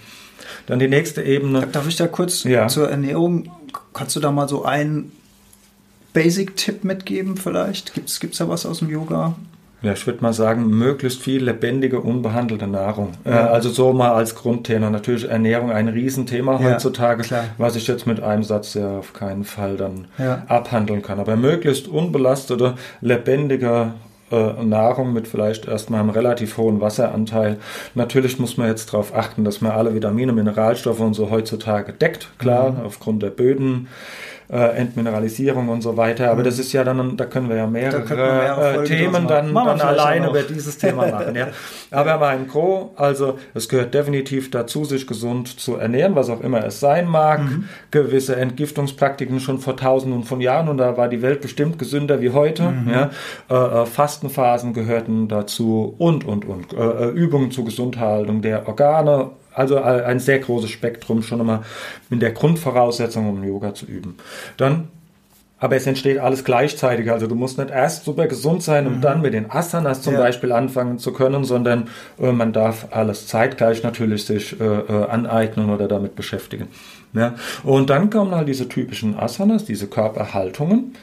Dann 0.66 0.79
die 0.79 0.89
nächste 0.89 1.22
Ebene. 1.22 1.66
Darf 1.66 1.89
ich 1.89 1.97
da 1.97 2.07
kurz 2.07 2.45
ja. 2.45 2.68
zur 2.68 2.91
Ernährung, 2.91 3.51
kannst 3.93 4.16
du 4.16 4.20
da 4.20 4.33
mal 4.33 4.49
so 4.49 4.64
ein 4.64 5.12
Basic-Tipp 6.12 6.85
mitgeben 6.85 7.37
vielleicht? 7.37 7.95
Gibt 7.95 8.09
es 8.09 8.39
da 8.39 8.49
was 8.49 8.66
aus 8.66 8.79
dem 8.79 8.91
Yoga? 8.91 9.35
Ja, 9.85 9.93
ich 9.93 10.07
würde 10.07 10.22
mal 10.22 10.32
sagen, 10.32 10.66
möglichst 10.66 11.22
viel 11.22 11.45
lebendige, 11.45 12.01
unbehandelte 12.01 12.66
Nahrung. 12.66 13.12
Ja. 13.24 13.49
also 13.49 13.68
so 13.68 13.93
mal 13.93 14.12
als 14.12 14.35
Grundthema. 14.35 14.89
Natürlich 14.91 15.28
Ernährung 15.28 15.70
ein 15.70 15.89
Riesenthema 15.89 16.59
ja, 16.61 16.70
heutzutage, 16.72 17.22
klar. 17.22 17.45
was 17.59 17.76
ich 17.76 17.87
jetzt 17.87 18.07
mit 18.07 18.22
einem 18.22 18.43
Satz 18.43 18.74
ja 18.74 18.99
auf 18.99 19.12
keinen 19.12 19.45
Fall 19.45 19.76
dann 19.76 20.07
ja. 20.18 20.43
abhandeln 20.49 21.03
kann. 21.03 21.20
Aber 21.20 21.37
möglichst 21.37 21.87
unbelastete, 21.87 22.74
lebendige 23.01 23.93
äh, 24.32 24.64
Nahrung 24.64 25.12
mit 25.12 25.28
vielleicht 25.28 25.68
erstmal 25.68 26.01
einem 26.01 26.11
relativ 26.11 26.57
hohen 26.57 26.80
Wasseranteil. 26.80 27.59
Natürlich 27.95 28.39
muss 28.39 28.57
man 28.57 28.68
jetzt 28.68 28.93
darauf 28.93 29.14
achten, 29.14 29.45
dass 29.45 29.61
man 29.61 29.72
alle 29.72 29.95
Vitamine, 29.95 30.32
Mineralstoffe 30.32 31.01
und 31.01 31.14
so 31.14 31.30
heutzutage 31.30 31.93
deckt, 31.93 32.30
klar, 32.39 32.72
mhm. 32.72 32.87
aufgrund 32.87 33.22
der 33.22 33.30
Böden 33.30 33.89
äh, 34.51 34.57
Entmineralisierung 34.57 35.68
und 35.68 35.82
so 35.82 35.97
weiter. 35.97 36.30
Aber 36.30 36.40
mhm. 36.40 36.45
das 36.45 36.59
ist 36.59 36.72
ja 36.72 36.84
dann, 36.84 37.16
da 37.16 37.24
können 37.26 37.49
wir 37.49 37.57
ja 37.57 37.66
mehrere, 37.66 38.03
mehrere 38.05 38.82
äh, 38.82 38.84
Themen 38.84 39.26
dann, 39.26 39.55
dann 39.55 39.80
alleine 39.80 40.30
über 40.30 40.42
dieses 40.42 40.78
Thema 40.78 41.07
machen. 41.07 41.34
Ja. 41.34 41.49
Aber 41.90 42.18
mal 42.18 42.36
im 42.36 42.49
Gro, 42.49 42.92
also 42.97 43.38
es 43.55 43.68
gehört 43.68 43.95
definitiv 43.95 44.51
dazu, 44.51 44.84
sich 44.84 45.07
gesund 45.07 45.61
zu 45.61 45.76
ernähren, 45.76 46.14
was 46.14 46.30
auch 46.30 46.40
immer 46.40 46.64
es 46.64 46.80
sein 46.80 47.07
mag. 47.07 47.42
Mhm. 47.42 47.68
Gewisse 47.90 48.36
Entgiftungspraktiken 48.36 49.40
schon 49.40 49.59
vor 49.59 49.76
tausenden 49.76 50.24
von 50.24 50.40
Jahren 50.40 50.68
und 50.68 50.78
da 50.78 50.97
war 50.97 51.09
die 51.09 51.22
Welt 51.22 51.40
bestimmt 51.40 51.78
gesünder 51.78 52.20
wie 52.20 52.30
heute. 52.30 52.62
Mhm. 52.70 52.90
Ja. 52.90 53.11
Äh, 53.51 53.82
äh 53.82 53.86
Fastenphasen 53.86 54.72
gehörten 54.72 55.28
dazu 55.28 55.95
und, 55.99 56.24
und, 56.24 56.45
und. 56.45 56.72
Äh, 56.72 56.95
äh, 56.95 57.09
Übungen 57.11 57.51
zur 57.51 57.64
Gesundhaltung 57.64 58.42
der 58.42 58.68
Organe 58.68 59.30
also 59.55 59.80
ein 59.80 60.20
sehr 60.20 60.38
großes 60.38 60.70
Spektrum 60.70 61.22
schon 61.22 61.40
einmal 61.40 61.62
in 62.11 62.20
der 62.20 62.32
Grundvoraussetzung, 62.32 63.28
um 63.28 63.44
Yoga 63.44 63.74
zu 63.74 63.86
üben. 63.86 64.16
Dann 64.57 64.88
aber 65.64 65.76
es 65.76 65.86
entsteht 65.86 66.18
alles 66.18 66.44
gleichzeitig. 66.44 67.11
Also 67.11 67.26
du 67.26 67.34
musst 67.34 67.57
nicht 67.57 67.70
erst 67.70 68.05
super 68.05 68.26
gesund 68.26 68.62
sein, 68.62 68.86
um 68.86 68.96
mhm. 68.96 69.00
dann 69.00 69.22
mit 69.22 69.32
den 69.32 69.50
Asanas 69.50 70.02
zum 70.02 70.12
ja. 70.12 70.20
Beispiel 70.20 70.52
anfangen 70.52 70.98
zu 70.98 71.14
können, 71.14 71.44
sondern 71.44 71.88
äh, 72.20 72.32
man 72.32 72.52
darf 72.52 72.88
alles 72.90 73.28
zeitgleich 73.28 73.82
natürlich 73.82 74.26
sich 74.26 74.61
äh, 74.61 74.64
äh, 74.64 75.09
aneignen 75.09 75.70
oder 75.70 75.88
damit 75.88 76.16
beschäftigen. 76.16 76.68
Ja. 77.14 77.34
Und 77.62 77.88
dann 77.88 78.11
kommen 78.11 78.34
halt 78.34 78.46
diese 78.46 78.68
typischen 78.68 79.18
Asanas, 79.18 79.64
diese 79.64 79.86
Körperhaltungen. 79.86 80.96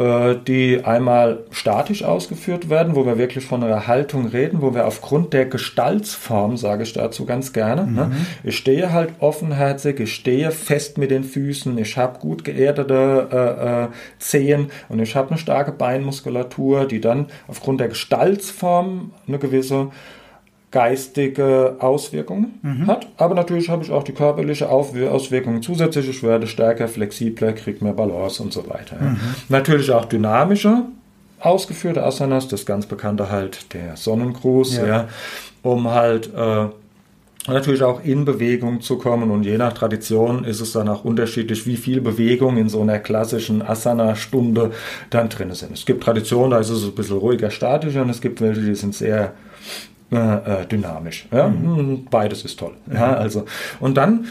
Äh, 0.00 0.36
die 0.46 0.82
einmal 0.82 1.40
statisch 1.50 2.04
ausgeführt 2.04 2.70
werden, 2.70 2.96
wo 2.96 3.04
wir 3.04 3.18
wirklich 3.18 3.44
von 3.44 3.62
einer 3.62 3.86
Haltung 3.86 4.28
reden, 4.28 4.62
wo 4.62 4.72
wir 4.72 4.86
aufgrund 4.86 5.34
der 5.34 5.44
Gestaltsform, 5.44 6.56
sage 6.56 6.84
ich 6.84 6.94
dazu 6.94 7.26
ganz 7.26 7.52
gerne, 7.52 7.82
ne, 7.82 8.04
mhm. 8.04 8.10
ne, 8.10 8.16
ich 8.42 8.56
stehe 8.56 8.94
halt 8.94 9.10
offenherzig, 9.18 10.00
ich 10.00 10.14
stehe 10.14 10.52
fest 10.52 10.96
mit 10.96 11.10
den 11.10 11.22
Füßen, 11.22 11.76
ich 11.76 11.98
habe 11.98 12.18
gut 12.18 12.44
geerdete 12.44 13.28
äh, 13.30 13.84
äh, 13.84 13.88
Zehen 14.18 14.70
und 14.88 15.00
ich 15.00 15.16
habe 15.16 15.28
eine 15.28 15.38
starke 15.38 15.72
Beinmuskulatur, 15.72 16.86
die 16.86 17.02
dann 17.02 17.26
aufgrund 17.46 17.80
der 17.80 17.88
Gestaltsform 17.88 19.12
eine 19.28 19.38
gewisse 19.38 19.90
geistige 20.70 21.76
Auswirkungen 21.80 22.58
mhm. 22.62 22.86
hat. 22.86 23.08
Aber 23.16 23.34
natürlich 23.34 23.68
habe 23.68 23.82
ich 23.82 23.90
auch 23.90 24.04
die 24.04 24.12
körperliche 24.12 24.68
Auswirkungen 24.68 25.62
zusätzlich. 25.62 26.08
Ich 26.08 26.22
werde 26.22 26.46
stärker, 26.46 26.86
flexibler, 26.86 27.52
kriege 27.52 27.82
mehr 27.82 27.92
Balance 27.92 28.42
und 28.42 28.52
so 28.52 28.68
weiter. 28.68 28.96
Mhm. 29.00 29.18
Natürlich 29.48 29.90
auch 29.90 30.04
dynamische 30.04 30.84
ausgeführte 31.40 32.04
Asanas, 32.04 32.48
das 32.48 32.66
ganz 32.66 32.86
bekannte 32.86 33.30
halt 33.30 33.72
der 33.72 33.96
Sonnengruß, 33.96 34.76
ja, 34.76 34.86
ja 34.86 35.08
um 35.62 35.90
halt 35.90 36.32
äh, 36.34 36.66
natürlich 37.48 37.82
auch 37.82 38.04
in 38.04 38.24
Bewegung 38.24 38.82
zu 38.82 38.98
kommen 38.98 39.30
und 39.30 39.44
je 39.44 39.56
nach 39.56 39.72
Tradition 39.72 40.44
ist 40.44 40.60
es 40.60 40.72
dann 40.72 40.88
auch 40.88 41.04
unterschiedlich, 41.04 41.66
wie 41.66 41.76
viel 41.76 42.00
Bewegung 42.00 42.58
in 42.58 42.68
so 42.68 42.82
einer 42.82 42.98
klassischen 42.98 43.62
Asana-Stunde 43.62 44.72
dann 45.08 45.30
drin 45.30 45.52
sind. 45.52 45.72
Es 45.72 45.86
gibt 45.86 46.02
Traditionen, 46.02 46.50
da 46.50 46.58
ist 46.58 46.70
es 46.70 46.84
ein 46.84 46.94
bisschen 46.94 47.16
ruhiger, 47.16 47.50
statischer 47.50 48.02
und 48.02 48.10
es 48.10 48.20
gibt 48.20 48.40
welche, 48.40 48.60
die 48.60 48.74
sind 48.74 48.94
sehr 48.94 49.32
äh, 50.12 50.62
äh, 50.62 50.66
dynamisch. 50.66 51.26
Ja? 51.32 51.48
Mhm. 51.48 52.06
Beides 52.10 52.44
ist 52.44 52.58
toll. 52.58 52.72
Mhm. 52.86 52.94
Ja, 52.94 53.14
also. 53.14 53.44
Und 53.78 53.96
dann 53.96 54.26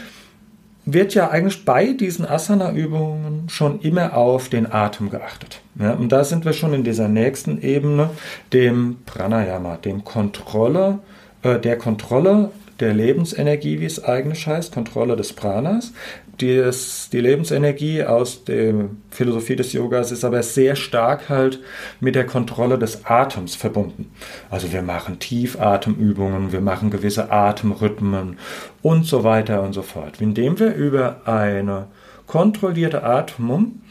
wird 0.84 1.14
ja 1.14 1.30
eigentlich 1.30 1.64
bei 1.64 1.92
diesen 1.92 2.26
Asana-Übungen 2.26 3.48
schon 3.48 3.80
immer 3.80 4.16
auf 4.16 4.48
den 4.48 4.70
Atem 4.70 5.10
geachtet. 5.10 5.60
Ja, 5.78 5.92
und 5.92 6.10
da 6.10 6.24
sind 6.24 6.44
wir 6.44 6.52
schon 6.52 6.74
in 6.74 6.84
dieser 6.84 7.08
nächsten 7.08 7.60
Ebene, 7.62 8.10
dem 8.52 8.98
Pranayama, 9.06 9.76
dem 9.76 10.04
Kontrolle, 10.04 10.98
äh, 11.42 11.58
der 11.58 11.76
Kontrolle 11.78 12.50
der 12.80 12.94
Lebensenergie, 12.94 13.80
wie 13.80 13.84
es 13.84 14.02
eigentlich 14.02 14.46
heißt, 14.46 14.72
Kontrolle 14.72 15.16
des 15.16 15.32
Pranas. 15.32 15.92
Dies, 16.40 17.10
die 17.12 17.20
Lebensenergie 17.20 18.02
aus 18.02 18.44
der 18.44 18.88
Philosophie 19.10 19.56
des 19.56 19.74
Yogas 19.74 20.10
ist 20.10 20.24
aber 20.24 20.42
sehr 20.42 20.74
stark 20.74 21.28
halt 21.28 21.60
mit 22.00 22.14
der 22.14 22.24
Kontrolle 22.24 22.78
des 22.78 23.04
Atems 23.04 23.54
verbunden. 23.54 24.10
Also 24.48 24.72
wir 24.72 24.80
machen 24.80 25.18
Tiefatemübungen, 25.18 26.52
wir 26.52 26.62
machen 26.62 26.90
gewisse 26.90 27.30
Atemrhythmen 27.30 28.38
und 28.80 29.04
so 29.04 29.22
weiter 29.22 29.62
und 29.62 29.74
so 29.74 29.82
fort. 29.82 30.20
Indem 30.20 30.58
wir 30.58 30.74
über 30.74 31.22
eine 31.26 31.88
kontrollierte 32.26 33.02
Atmung 33.02 33.82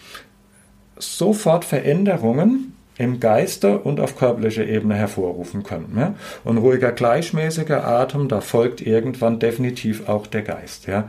sofort 0.98 1.66
Veränderungen 1.66 2.74
im 3.00 3.22
Geiste 3.22 3.80
und 3.80 4.02
auf 4.02 4.18
körperlicher 4.18 4.68
Ebene 4.68 4.94
hervorrufen 4.94 5.64
können. 5.64 5.96
Ja? 5.98 6.16
Und 6.44 6.58
ruhiger, 6.58 6.92
gleichmäßiger 6.92 7.88
Atem, 7.88 8.28
da 8.28 8.42
folgt 8.42 8.82
irgendwann 8.82 9.40
definitiv 9.40 10.10
auch 10.10 10.28
der 10.28 10.42
Geist. 10.42 10.86
Ja? 10.86 11.08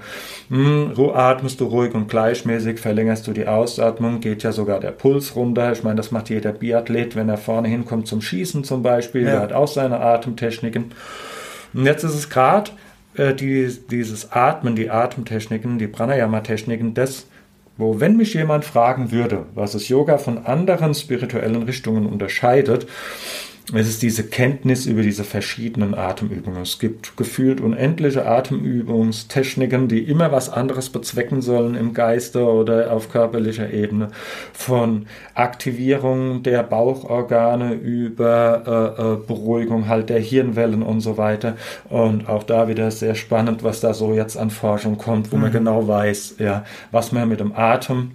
Hm, 0.51 0.93
atmest 1.13 1.61
du 1.61 1.65
ruhig 1.67 1.93
und 1.93 2.09
gleichmäßig, 2.09 2.79
verlängerst 2.79 3.27
du 3.27 3.33
die 3.33 3.49
Ausatmung, 3.49 4.21
geht 4.21 4.45
ja 4.45 4.53
sogar 4.53 4.79
der 4.79 4.93
Puls 4.93 5.35
runter. 5.35 5.73
Ich 5.73 5.83
meine, 5.83 5.97
das 5.97 6.13
macht 6.13 6.31
jeder 6.31 6.53
Biathlet, 6.53 7.17
wenn 7.17 7.29
er 7.29 7.39
vorne 7.39 7.67
hinkommt 7.67 8.07
zum 8.07 8.23
Schießen 8.23 8.63
zum 8.63 8.85
Beispiel. 8.85 9.25
Ja. 9.25 9.33
Der 9.33 9.41
hat 9.41 9.53
auch 9.53 9.69
seine 9.69 9.99
Atemtechniken. 9.99 10.93
Und 11.75 11.87
jetzt 11.87 12.05
ist 12.05 12.15
es 12.15 12.31
gerade 12.31 12.71
äh, 13.17 13.35
die, 13.35 13.69
dieses 13.91 14.31
Atmen, 14.31 14.77
die 14.77 14.91
Atemtechniken, 14.91 15.81
die 15.81 15.89
Pranayama-Techniken, 15.89 16.95
das 16.95 17.27
wo 17.81 17.99
wenn 17.99 18.17
mich 18.17 18.35
jemand 18.35 18.65
fragen 18.65 19.11
würde, 19.11 19.47
was 19.55 19.75
es 19.75 19.89
Yoga 19.89 20.19
von 20.19 20.39
anderen 20.47 20.95
spirituellen 20.95 21.63
Richtungen 21.63 22.07
unterscheidet, 22.07 22.87
es 23.73 23.89
ist 23.89 24.03
diese 24.03 24.25
Kenntnis 24.25 24.87
über 24.87 25.03
diese 25.03 25.23
verschiedenen 25.23 25.95
Atemübungen. 25.95 26.63
Es 26.63 26.79
gibt 26.79 27.17
gefühlt 27.17 27.61
unendliche 27.61 28.27
Atemübungstechniken, 28.27 29.87
die 29.87 30.01
immer 30.01 30.33
was 30.33 30.49
anderes 30.49 30.91
bezwecken 30.91 31.41
sollen 31.41 31.77
im 31.77 31.95
Geiste 31.95 32.45
oder 32.45 32.93
auf 32.93 33.11
körperlicher 33.11 33.73
Ebene. 33.73 34.09
Von 34.53 35.07
Aktivierung 35.35 36.43
der 36.43 36.65
Bauchorgane 36.65 37.75
über 37.75 38.97
äh, 38.99 39.03
äh, 39.03 39.17
Beruhigung 39.27 39.89
halt 39.89 40.09
der 40.09 40.21
Hirnwellen 40.21 40.83
und 40.83 41.01
so 41.01 41.17
weiter. 41.17 41.57
Und 41.89 42.29
auch 42.29 42.43
da 42.43 42.67
wieder 42.67 42.91
sehr 42.91 43.15
spannend, 43.15 43.63
was 43.63 43.81
da 43.81 43.95
so 43.95 44.15
jetzt 44.15 44.37
an 44.37 44.51
Forschung 44.51 44.99
kommt, 44.99 45.31
wo 45.31 45.37
mhm. 45.37 45.43
man 45.43 45.53
genau 45.53 45.87
weiß, 45.87 46.37
ja, 46.39 46.65
was 46.91 47.13
man 47.13 47.29
mit 47.29 47.41
dem 47.41 47.53
Atem 47.55 48.13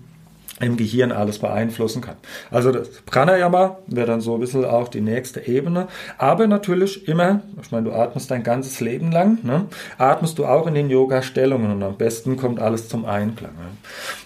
im 0.62 0.78
Gehirn 0.78 1.12
alles 1.12 1.40
beeinflussen 1.40 2.02
kann. 2.02 2.16
Also 2.50 2.72
das 2.72 2.90
Pranayama 3.06 3.78
wäre 3.88 4.08
dann 4.08 4.22
so 4.22 4.36
ein 4.36 4.40
bisschen 4.40 4.64
auch 4.64 4.88
die 4.88 5.02
nächste 5.02 5.46
Ebene. 5.48 5.88
Aber 6.18 6.48
natürlich 6.48 7.10
immer, 7.10 7.42
ich 7.62 7.72
meine, 7.72 7.90
du 7.90 7.94
atmest 7.94 8.32
dein 8.32 8.44
ganzes 8.44 8.80
Leben 8.80 9.12
lang, 9.12 9.40
ne? 9.44 9.66
atmest 9.98 10.40
du 10.40 10.46
auch 10.46 10.66
in 10.68 10.74
den 10.74 10.90
Yoga-Stellungen 10.90 11.72
und 11.72 11.84
am 11.84 11.98
besten 11.98 12.38
kommt 12.38 12.60
alles 12.60 12.88
zum 12.88 13.06
Einklang. 13.06 13.52
Ne? 13.52 13.68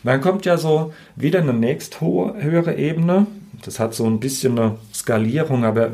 Dann 0.03 0.21
kommt 0.21 0.45
ja 0.45 0.57
so 0.57 0.93
wieder 1.15 1.39
eine 1.39 1.53
nächst 1.53 1.99
höhere 1.99 2.75
Ebene. 2.75 3.25
Das 3.65 3.79
hat 3.79 3.95
so 3.95 4.05
ein 4.05 4.19
bisschen 4.19 4.57
eine 4.59 4.75
Skalierung, 4.93 5.65
aber 5.65 5.93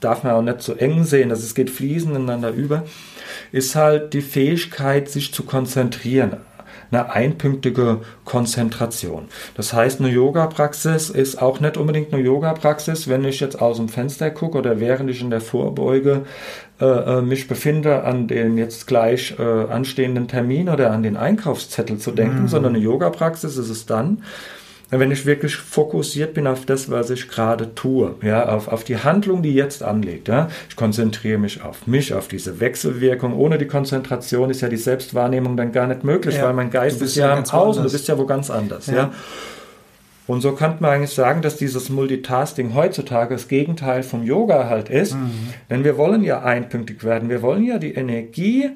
darf 0.00 0.24
man 0.24 0.32
auch 0.32 0.42
nicht 0.42 0.60
so 0.60 0.74
eng 0.74 1.04
sehen, 1.04 1.28
dass 1.28 1.44
es 1.44 1.54
geht 1.54 1.70
fließend 1.70 2.16
ineinander 2.16 2.50
über, 2.50 2.82
ist 3.52 3.76
halt 3.76 4.12
die 4.12 4.22
Fähigkeit, 4.22 5.08
sich 5.08 5.32
zu 5.32 5.44
konzentrieren 5.44 6.38
eine 6.90 7.10
einpünktige 7.10 8.00
Konzentration. 8.24 9.28
Das 9.54 9.72
heißt, 9.72 10.00
eine 10.00 10.10
Yoga-Praxis 10.10 11.10
ist 11.10 11.40
auch 11.40 11.60
nicht 11.60 11.76
unbedingt 11.76 12.12
eine 12.12 12.22
Yoga-Praxis, 12.22 13.08
wenn 13.08 13.24
ich 13.24 13.40
jetzt 13.40 13.60
aus 13.60 13.76
dem 13.76 13.88
Fenster 13.88 14.30
gucke 14.30 14.58
oder 14.58 14.80
während 14.80 15.10
ich 15.10 15.20
in 15.20 15.30
der 15.30 15.40
Vorbeuge 15.40 16.22
äh, 16.80 16.84
äh, 16.84 17.22
mich 17.22 17.48
befinde, 17.48 18.04
an 18.04 18.28
den 18.28 18.58
jetzt 18.58 18.86
gleich 18.86 19.34
äh, 19.38 19.42
anstehenden 19.42 20.28
Termin 20.28 20.68
oder 20.68 20.90
an 20.90 21.02
den 21.02 21.16
Einkaufszettel 21.16 21.96
zu 21.98 22.10
denken, 22.10 22.42
mhm. 22.42 22.48
sondern 22.48 22.74
eine 22.74 22.84
Yoga-Praxis 22.84 23.56
ist 23.56 23.70
es 23.70 23.86
dann, 23.86 24.22
wenn 24.90 25.10
ich 25.10 25.26
wirklich 25.26 25.56
fokussiert 25.56 26.34
bin 26.34 26.46
auf 26.46 26.64
das, 26.64 26.90
was 26.90 27.10
ich 27.10 27.28
gerade 27.28 27.74
tue, 27.74 28.14
ja, 28.22 28.48
auf, 28.48 28.68
auf 28.68 28.84
die 28.84 28.96
Handlung, 28.98 29.42
die 29.42 29.52
jetzt 29.52 29.82
anlegt, 29.82 30.28
ja, 30.28 30.48
ich 30.68 30.76
konzentriere 30.76 31.38
mich 31.38 31.62
auf 31.62 31.86
mich, 31.86 32.14
auf 32.14 32.28
diese 32.28 32.60
Wechselwirkung. 32.60 33.34
Ohne 33.34 33.58
die 33.58 33.66
Konzentration 33.66 34.50
ist 34.50 34.60
ja 34.60 34.68
die 34.68 34.76
Selbstwahrnehmung 34.76 35.56
dann 35.56 35.72
gar 35.72 35.88
nicht 35.88 36.04
möglich, 36.04 36.36
ja, 36.36 36.44
weil 36.44 36.54
mein 36.54 36.70
Geist 36.70 37.02
ist 37.02 37.16
ja, 37.16 37.28
ja 37.28 37.36
im 37.36 37.44
Außen, 37.44 37.82
du 37.82 37.90
bist 37.90 38.06
ja 38.06 38.16
wo 38.16 38.26
ganz 38.26 38.48
anders, 38.48 38.86
ja. 38.86 38.94
ja. 38.94 39.12
Und 40.28 40.40
so 40.40 40.52
könnte 40.52 40.82
man 40.82 40.90
eigentlich 40.90 41.10
sagen, 41.10 41.40
dass 41.40 41.56
dieses 41.56 41.88
Multitasking 41.88 42.74
heutzutage 42.74 43.34
das 43.34 43.46
Gegenteil 43.46 44.02
vom 44.02 44.24
Yoga 44.24 44.68
halt 44.68 44.88
ist. 44.88 45.14
Mhm. 45.14 45.30
Denn 45.70 45.84
wir 45.84 45.96
wollen 45.96 46.24
ja 46.24 46.42
einpünktig 46.42 47.04
werden. 47.04 47.28
Wir 47.28 47.42
wollen 47.42 47.62
ja 47.62 47.78
die 47.78 47.94
Energie 47.94 48.70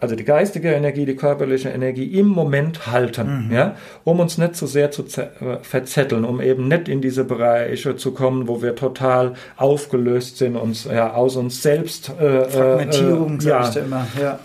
also 0.00 0.14
die 0.14 0.24
geistige 0.24 0.72
Energie, 0.72 1.06
die 1.06 1.16
körperliche 1.16 1.70
Energie 1.70 2.04
im 2.04 2.26
Moment 2.26 2.86
halten, 2.86 3.46
mhm. 3.46 3.54
ja, 3.54 3.74
um 4.04 4.20
uns 4.20 4.38
nicht 4.38 4.54
zu 4.54 4.66
so 4.66 4.72
sehr 4.72 4.90
zu 4.90 5.02
äh, 5.02 5.58
verzetteln, 5.62 6.24
um 6.24 6.40
eben 6.40 6.68
nicht 6.68 6.88
in 6.88 7.00
diese 7.00 7.24
Bereiche 7.24 7.96
zu 7.96 8.12
kommen, 8.12 8.46
wo 8.46 8.62
wir 8.62 8.76
total 8.76 9.34
aufgelöst 9.56 10.38
sind, 10.38 10.56
uns 10.56 10.84
ja 10.84 11.14
aus 11.14 11.36
uns 11.36 11.62
selbst 11.62 12.12
äh, 12.20 12.42
äh 12.42 12.48
Fragmentierung, 12.48 13.40
äh, 13.40 13.44
ja, 13.44 13.68
immer, 13.70 14.06
ja. 14.20 14.38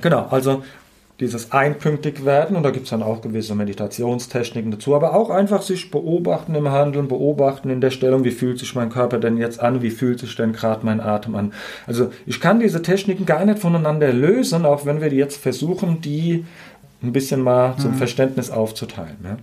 Genau, 0.00 0.26
also 0.30 0.62
dieses 1.20 1.50
einpünktig 1.50 2.24
werden 2.24 2.56
und 2.56 2.62
da 2.62 2.70
gibt 2.70 2.84
es 2.84 2.90
dann 2.90 3.02
auch 3.02 3.20
gewisse 3.20 3.54
Meditationstechniken 3.56 4.70
dazu, 4.70 4.94
aber 4.94 5.14
auch 5.14 5.30
einfach 5.30 5.62
sich 5.62 5.90
beobachten 5.90 6.54
im 6.54 6.70
Handeln, 6.70 7.08
beobachten 7.08 7.70
in 7.70 7.80
der 7.80 7.90
Stellung, 7.90 8.22
wie 8.22 8.30
fühlt 8.30 8.60
sich 8.60 8.74
mein 8.76 8.88
Körper 8.88 9.18
denn 9.18 9.36
jetzt 9.36 9.58
an, 9.58 9.82
wie 9.82 9.90
fühlt 9.90 10.20
sich 10.20 10.36
denn 10.36 10.52
gerade 10.52 10.86
mein 10.86 11.00
Atem 11.00 11.34
an. 11.34 11.52
Also 11.86 12.12
ich 12.24 12.40
kann 12.40 12.60
diese 12.60 12.82
Techniken 12.82 13.26
gar 13.26 13.44
nicht 13.44 13.58
voneinander 13.58 14.12
lösen, 14.12 14.64
auch 14.64 14.86
wenn 14.86 15.00
wir 15.00 15.12
jetzt 15.12 15.42
versuchen, 15.42 16.00
die 16.00 16.44
ein 17.02 17.12
bisschen 17.12 17.42
mal 17.42 17.76
zum 17.78 17.92
mhm. 17.92 17.96
Verständnis 17.96 18.50
aufzuteilen. 18.50 19.16
Ja. 19.24 19.36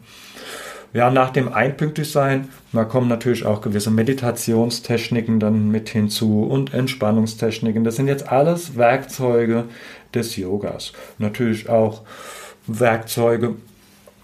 Ja, 0.95 1.09
nach 1.09 1.32
dem 1.32 1.51
Einpünktigsein, 1.51 2.47
da 2.71 2.86
kommen 2.86 3.09
natürlich 3.09 3.45
auch 3.45 3.59
gewisse 3.59 3.91
Meditationstechniken 3.91 5.41
dann 5.41 5.69
mit 5.69 5.89
hinzu 5.89 6.43
und 6.43 6.73
Entspannungstechniken. 6.73 7.84
Das 7.84 7.97
sind 7.97 8.07
jetzt 8.07 8.32
alles 8.32 8.78
Werkzeuge, 8.78 9.65
des 10.16 10.36
Yogas. 10.36 10.93
Natürlich 11.18 11.70
auch 11.70 12.01
Werkzeuge, 12.68 13.55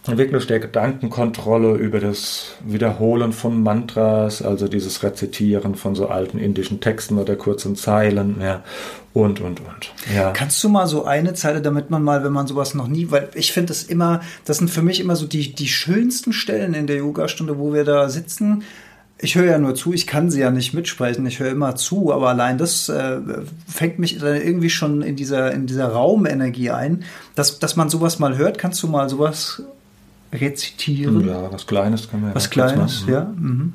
wirklich 0.06 0.48
der 0.48 0.60
Gedankenkontrolle 0.60 1.76
über 1.76 2.00
das 2.00 2.54
Wiederholen 2.66 3.34
von 3.34 3.62
Mantras, 3.62 4.42
also 4.42 4.68
dieses 4.68 5.04
Rezitieren 5.04 5.76
von 5.76 5.94
so 5.94 6.08
alten 6.08 6.40
indischen 6.40 6.80
Texten 6.80 7.20
oder 7.20 7.36
kurzen 7.36 7.76
Zeilen, 7.76 8.38
ja, 8.42 8.64
und, 9.14 9.42
und, 9.42 9.60
und. 9.60 9.94
Ja. 10.16 10.32
Kannst 10.32 10.64
du 10.64 10.70
mal 10.70 10.88
so 10.88 11.06
eine 11.06 11.34
Zeile, 11.34 11.62
damit 11.62 11.90
man 11.92 12.02
mal, 12.02 12.24
wenn 12.24 12.32
man 12.32 12.48
sowas 12.48 12.74
noch 12.74 12.88
nie, 12.88 13.12
weil 13.12 13.30
ich 13.36 13.52
finde 13.52 13.68
das 13.68 13.84
immer, 13.84 14.22
das 14.46 14.58
sind 14.58 14.70
für 14.70 14.82
mich 14.82 15.00
immer 15.00 15.16
so 15.16 15.28
die, 15.28 15.54
die 15.54 15.68
schönsten 15.68 16.34
Stellen 16.34 16.74
in 16.74 16.88
der 16.88 16.98
Yogastunde, 16.98 17.60
wo 17.60 17.74
wir 17.74 17.84
da 17.84 18.10
sitzen, 18.10 18.64
ich 19.22 19.36
höre 19.36 19.46
ja 19.46 19.58
nur 19.60 19.76
zu, 19.76 19.94
ich 19.94 20.08
kann 20.08 20.32
sie 20.32 20.42
ja 20.42 20.52
nicht 20.52 20.74
mitsprechen, 20.74 21.26
ich 21.26 21.40
höre 21.40 21.52
immer 21.52 21.76
zu, 21.76 22.12
aber 22.12 22.30
allein 22.30 22.58
das 22.58 22.90
äh, 22.90 23.20
fängt 23.68 24.00
mich 24.00 24.18
dann 24.18 24.36
irgendwie 24.36 24.70
schon 24.70 25.02
in 25.02 25.16
dieser, 25.16 25.52
in 25.52 25.68
dieser 25.68 25.90
Raumenergie 25.90 26.72
ein, 26.72 27.04
dass, 27.36 27.60
dass 27.60 27.76
man 27.76 27.90
sowas 27.90 28.20
mal 28.20 28.38
hört. 28.38 28.58
Kannst 28.58 28.82
du 28.82 28.88
mal 28.88 29.10
sowas 29.10 29.62
rezitieren? 30.34 31.28
Ja, 31.28 31.52
was 31.52 31.68
Kleines 31.68 32.10
kann 32.10 32.22
man 32.22 32.36
Was 32.36 32.50
Kleines, 32.50 33.06
ja. 33.08 33.26
Mhm. 33.36 33.74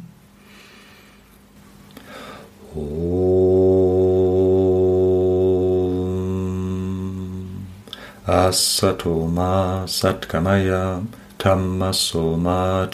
Asatoma 8.26 9.84
Satkamaya 9.86 11.00
Tammasoma 11.38 12.90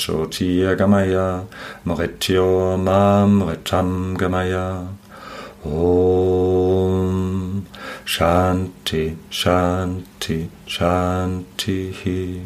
Gamaya 0.76 1.47
Moretyo 1.86 2.76
Mamretam 2.78 4.16
Gamaya 4.16 4.88
Om 5.64 7.66
Shanti 8.05 9.16
Shanti 9.30 10.49
Shanti 10.66 12.43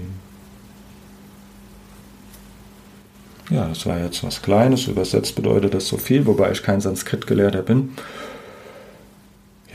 Ja, 3.49 3.69
das 3.69 3.87
war 3.87 3.99
jetzt 3.99 4.25
was 4.25 4.43
Kleines. 4.43 4.89
Übersetzt 4.89 5.37
bedeutet 5.37 5.75
das 5.75 5.87
so 5.87 5.97
viel, 5.97 6.27
wobei 6.27 6.51
ich 6.51 6.63
kein 6.63 6.81
Sanskrit-Gelehrter 6.81 7.63
bin. 7.63 7.95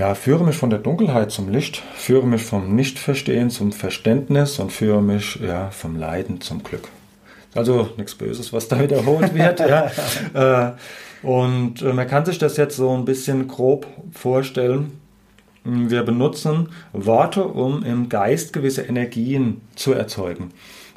Ja, 0.02 0.16
führe 0.16 0.44
mich 0.44 0.58
von 0.58 0.72
der 0.72 0.80
Dunkelheit 0.80 1.30
zum 1.30 1.48
Licht, 1.48 1.84
führe 1.94 2.26
mich 2.26 2.42
vom 2.42 2.76
Nichtverstehen 2.76 3.52
zum 3.52 3.72
Verständnis 3.72 4.58
und 4.58 4.72
führe 4.72 5.00
mich 5.00 5.36
ja, 5.36 5.70
vom 5.70 5.96
Leiden 5.96 6.42
zum 6.42 6.64
Glück. 6.64 6.88
Also 7.54 7.88
nichts 7.98 8.16
Böses, 8.16 8.52
was 8.52 8.68
da 8.68 8.80
wiederholt 8.82 9.36
wird. 9.36 9.60
ja. 9.60 9.92
Äh, 10.34 10.72
und 11.22 11.84
äh, 11.84 11.94
man 11.94 12.08
kann 12.08 12.26
sich 12.26 12.40
das 12.40 12.58
jetzt 12.58 12.78
so 12.78 12.92
ein 12.98 13.06
bisschen 13.06 13.48
grob 13.48 13.86
vorstellen. 14.12 15.00
Wir 15.64 16.02
benutzen 16.02 16.70
Worte, 16.94 17.44
um 17.44 17.84
im 17.84 18.10
Geist 18.10 18.54
gewisse 18.54 18.82
Energien 18.82 19.62
zu 19.76 19.94
erzeugen. 19.94 20.50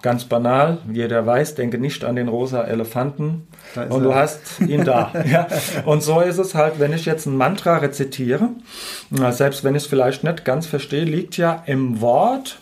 Ganz 0.04 0.26
banal, 0.26 0.76
jeder 0.92 1.24
weiß, 1.24 1.54
denke 1.54 1.78
nicht 1.78 2.04
an 2.04 2.16
den 2.16 2.28
rosa 2.28 2.62
Elefanten 2.62 3.48
und 3.88 4.04
du 4.04 4.14
hast 4.14 4.60
ihn 4.60 4.84
da. 4.84 5.10
ja. 5.24 5.46
Und 5.86 6.02
so 6.02 6.20
ist 6.20 6.36
es 6.36 6.54
halt, 6.54 6.78
wenn 6.78 6.92
ich 6.92 7.06
jetzt 7.06 7.24
ein 7.24 7.38
Mantra 7.38 7.78
rezitiere, 7.78 8.50
selbst 9.30 9.64
wenn 9.64 9.74
ich 9.74 9.84
es 9.84 9.88
vielleicht 9.88 10.22
nicht 10.22 10.44
ganz 10.44 10.66
verstehe, 10.66 11.04
liegt 11.04 11.38
ja 11.38 11.62
im 11.64 12.02
Wort 12.02 12.58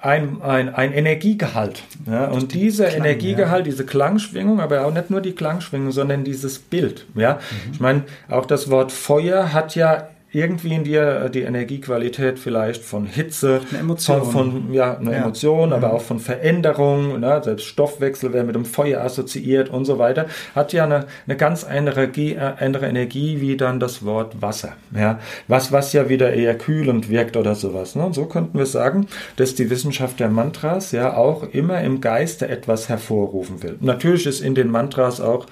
ein, 0.00 0.40
ein, 0.40 0.74
ein 0.74 0.94
Energiegehalt. 0.94 1.82
Ja, 2.06 2.28
und 2.28 2.54
dieser 2.54 2.86
Klang, 2.86 3.00
Energiegehalt, 3.04 3.66
ja. 3.66 3.70
diese 3.70 3.84
Klangschwingung, 3.84 4.60
aber 4.60 4.86
auch 4.86 4.94
nicht 4.94 5.10
nur 5.10 5.20
die 5.20 5.32
Klangschwingung, 5.32 5.92
sondern 5.92 6.24
dieses 6.24 6.58
Bild. 6.58 7.04
Ja? 7.16 7.34
Mhm. 7.34 7.72
Ich 7.72 7.80
meine, 7.80 8.04
auch 8.30 8.46
das 8.46 8.70
Wort 8.70 8.92
Feuer 8.92 9.52
hat 9.52 9.74
ja 9.74 10.08
irgendwie 10.30 10.74
in 10.74 10.84
dir 10.84 11.22
äh, 11.24 11.30
die 11.30 11.40
Energiequalität 11.40 12.38
vielleicht 12.38 12.82
von 12.82 13.06
Hitze, 13.06 13.60
eine 13.70 13.80
Emotion, 13.80 14.24
von, 14.24 14.32
von 14.32 14.72
ja, 14.74 14.96
eine 14.96 15.12
ja. 15.12 15.18
Emotion, 15.18 15.72
aber 15.72 15.88
mhm. 15.88 15.94
auch 15.94 16.02
von 16.02 16.20
Veränderung, 16.20 17.20
ne? 17.20 17.40
selbst 17.42 17.64
Stoffwechsel, 17.64 18.32
wer 18.32 18.44
mit 18.44 18.54
dem 18.54 18.66
Feuer 18.66 19.02
assoziiert 19.02 19.70
und 19.70 19.86
so 19.86 19.98
weiter, 19.98 20.26
hat 20.54 20.72
ja 20.72 20.84
eine, 20.84 21.06
eine 21.26 21.36
ganz 21.36 21.64
andere, 21.64 22.04
äh, 22.04 22.36
andere 22.36 22.86
Energie 22.86 23.40
wie 23.40 23.56
dann 23.56 23.80
das 23.80 24.04
Wort 24.04 24.42
Wasser. 24.42 24.74
Ja? 24.94 25.18
Was, 25.46 25.72
was 25.72 25.94
ja 25.94 26.10
wieder 26.10 26.32
eher 26.34 26.56
kühlend 26.58 27.08
wirkt 27.08 27.36
oder 27.36 27.54
sowas. 27.54 27.94
Ne? 27.94 28.04
Und 28.04 28.14
so 28.14 28.26
könnten 28.26 28.58
wir 28.58 28.66
sagen, 28.66 29.06
dass 29.36 29.54
die 29.54 29.70
Wissenschaft 29.70 30.20
der 30.20 30.28
Mantras 30.28 30.92
ja 30.92 31.16
auch 31.16 31.42
immer 31.42 31.80
im 31.80 32.02
Geiste 32.02 32.48
etwas 32.48 32.90
hervorrufen 32.90 33.62
will. 33.62 33.76
Natürlich 33.80 34.26
ist 34.26 34.40
in 34.40 34.54
den 34.54 34.70
Mantras 34.70 35.22
auch 35.22 35.46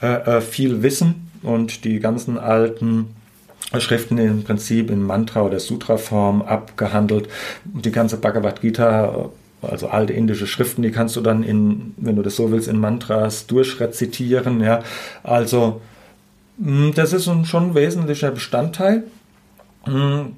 äh, 0.00 0.38
äh 0.38 0.40
viel 0.40 0.82
Wissen 0.82 1.30
und 1.42 1.84
die 1.84 2.00
ganzen 2.00 2.38
alten 2.38 3.14
Schriften 3.78 4.18
im 4.18 4.44
Prinzip 4.44 4.90
in 4.90 5.02
Mantra- 5.02 5.42
oder 5.42 5.58
Sutra-Form 5.58 6.42
abgehandelt. 6.42 7.28
Die 7.64 7.92
ganze 7.92 8.16
Bhagavad 8.18 8.60
Gita, 8.60 9.30
also 9.62 9.88
alte 9.88 10.12
indische 10.12 10.46
Schriften, 10.46 10.82
die 10.82 10.90
kannst 10.90 11.16
du 11.16 11.20
dann 11.20 11.42
in, 11.42 11.94
wenn 11.96 12.16
du 12.16 12.22
das 12.22 12.36
so 12.36 12.50
willst, 12.50 12.68
in 12.68 12.78
Mantras 12.78 13.46
durchrezitieren. 13.46 14.60
Ja. 14.60 14.82
Also 15.22 15.80
hm, 16.62 16.92
das 16.94 17.12
ist 17.12 17.24
schon 17.24 17.70
ein 17.70 17.74
wesentlicher 17.74 18.30
Bestandteil. 18.30 19.04
Hm, 19.84 20.36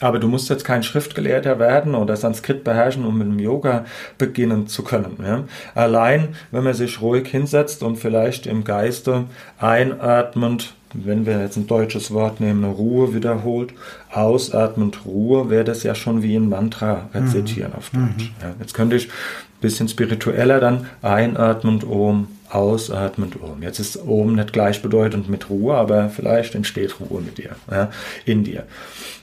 aber 0.00 0.18
du 0.18 0.26
musst 0.26 0.50
jetzt 0.50 0.64
kein 0.64 0.82
Schriftgelehrter 0.82 1.58
werden 1.58 1.94
oder 1.94 2.16
Sanskrit 2.16 2.64
beherrschen, 2.64 3.04
um 3.04 3.16
mit 3.16 3.28
dem 3.28 3.38
Yoga 3.38 3.84
beginnen 4.18 4.66
zu 4.66 4.82
können. 4.82 5.16
Ja? 5.22 5.44
Allein, 5.74 6.34
wenn 6.50 6.64
man 6.64 6.74
sich 6.74 7.00
ruhig 7.00 7.28
hinsetzt 7.28 7.82
und 7.82 7.96
vielleicht 7.96 8.46
im 8.46 8.64
Geiste 8.64 9.24
einatmend 9.58 10.74
wenn 10.94 11.26
wir 11.26 11.40
jetzt 11.40 11.56
ein 11.56 11.66
deutsches 11.66 12.12
Wort 12.12 12.40
nehmen, 12.40 12.64
Ruhe 12.64 13.14
wiederholt, 13.14 13.74
ausatmend 14.10 15.04
Ruhe, 15.04 15.50
wäre 15.50 15.64
das 15.64 15.82
ja 15.82 15.94
schon 15.94 16.22
wie 16.22 16.36
ein 16.36 16.48
Mantra 16.48 17.08
rezitieren 17.12 17.72
mhm. 17.72 17.76
auf 17.76 17.90
Deutsch. 17.90 18.32
Mhm. 18.38 18.42
Ja, 18.42 18.54
jetzt 18.60 18.74
könnte 18.74 18.96
ich 18.96 19.08
ein 19.08 19.60
bisschen 19.60 19.88
spiritueller 19.88 20.60
dann 20.60 20.86
einatmend 21.02 21.84
Om, 21.84 22.28
ausatmend 22.48 23.42
Om. 23.42 23.62
Jetzt 23.62 23.80
ist 23.80 23.96
Om 24.06 24.36
nicht 24.36 24.52
gleichbedeutend 24.52 25.28
mit 25.28 25.50
Ruhe, 25.50 25.74
aber 25.74 26.08
vielleicht 26.08 26.54
entsteht 26.54 26.96
Ruhe 27.00 27.20
mit 27.20 27.38
dir, 27.38 27.56
ja, 27.70 27.90
in 28.24 28.44
dir. 28.44 28.64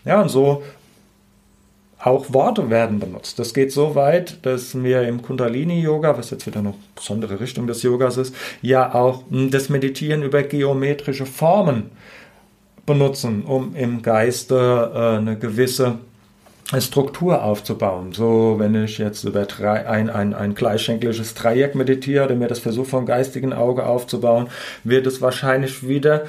Ja, 0.05 0.21
und 0.21 0.29
so 0.29 0.63
auch 2.03 2.33
Worte 2.33 2.69
werden 2.69 2.99
benutzt. 2.99 3.37
Das 3.37 3.53
geht 3.53 3.71
so 3.71 3.95
weit, 3.95 4.45
dass 4.45 4.81
wir 4.81 5.03
im 5.03 5.21
Kundalini-Yoga, 5.21 6.17
was 6.17 6.31
jetzt 6.31 6.47
wieder 6.47 6.59
eine 6.59 6.73
besondere 6.95 7.39
Richtung 7.39 7.67
des 7.67 7.83
Yogas 7.83 8.17
ist, 8.17 8.35
ja 8.61 8.93
auch 8.93 9.23
hm, 9.29 9.51
das 9.51 9.69
Meditieren 9.69 10.23
über 10.23 10.43
geometrische 10.43 11.25
Formen 11.25 11.91
benutzen, 12.85 13.43
um 13.43 13.75
im 13.75 14.01
Geiste 14.01 14.91
äh, 14.93 15.17
eine 15.17 15.37
gewisse 15.37 15.99
Struktur 16.79 17.43
aufzubauen. 17.43 18.13
So, 18.13 18.55
wenn 18.57 18.75
ich 18.83 18.97
jetzt 18.97 19.23
über 19.25 19.45
drei, 19.45 19.87
ein, 19.87 20.09
ein, 20.09 20.33
ein 20.33 20.55
gleichschenkliges 20.55 21.33
Dreieck 21.33 21.75
meditiere 21.75 22.25
oder 22.25 22.35
mir 22.35 22.47
das 22.47 22.59
versuche 22.59 22.89
vom 22.89 23.05
geistigen 23.05 23.51
Auge 23.51 23.85
aufzubauen, 23.85 24.47
wird 24.83 25.05
es 25.05 25.21
wahrscheinlich 25.21 25.87
wieder 25.87 26.23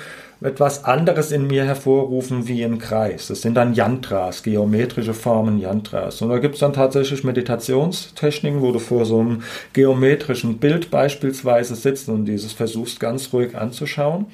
etwas 0.44 0.84
anderes 0.84 1.32
in 1.32 1.46
mir 1.46 1.64
hervorrufen 1.64 2.48
wie 2.48 2.64
ein 2.64 2.78
Kreis. 2.78 3.28
Das 3.28 3.42
sind 3.42 3.54
dann 3.54 3.74
Yantras, 3.74 4.42
geometrische 4.42 5.14
Formen 5.14 5.58
Yantras. 5.58 6.22
Und 6.22 6.30
da 6.30 6.38
gibt 6.38 6.54
es 6.54 6.60
dann 6.60 6.72
tatsächlich 6.72 7.24
Meditationstechniken, 7.24 8.60
wo 8.60 8.72
du 8.72 8.78
vor 8.78 9.04
so 9.04 9.20
einem 9.20 9.42
geometrischen 9.72 10.58
Bild 10.58 10.90
beispielsweise 10.90 11.74
sitzt 11.74 12.08
und 12.08 12.24
dieses 12.26 12.52
versuchst 12.52 13.00
ganz 13.00 13.32
ruhig 13.32 13.56
anzuschauen. 13.56 14.26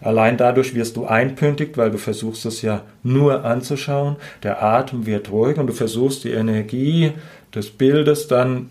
Allein 0.00 0.36
dadurch 0.36 0.74
wirst 0.74 0.96
du 0.96 1.06
einpüntigt, 1.06 1.76
weil 1.76 1.90
du 1.90 1.98
versuchst 1.98 2.44
es 2.46 2.62
ja 2.62 2.82
nur 3.02 3.44
anzuschauen. 3.44 4.16
Der 4.42 4.62
Atem 4.62 5.06
wird 5.06 5.30
ruhig 5.30 5.58
und 5.58 5.66
du 5.66 5.72
versuchst 5.72 6.24
die 6.24 6.32
Energie 6.32 7.12
des 7.54 7.70
Bildes 7.70 8.28
dann 8.28 8.68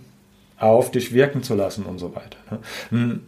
auf 0.57 0.91
dich 0.91 1.13
wirken 1.13 1.43
zu 1.43 1.55
lassen 1.55 1.85
und 1.85 1.99
so 1.99 2.15
weiter. 2.15 2.37
Ne? 2.91 3.19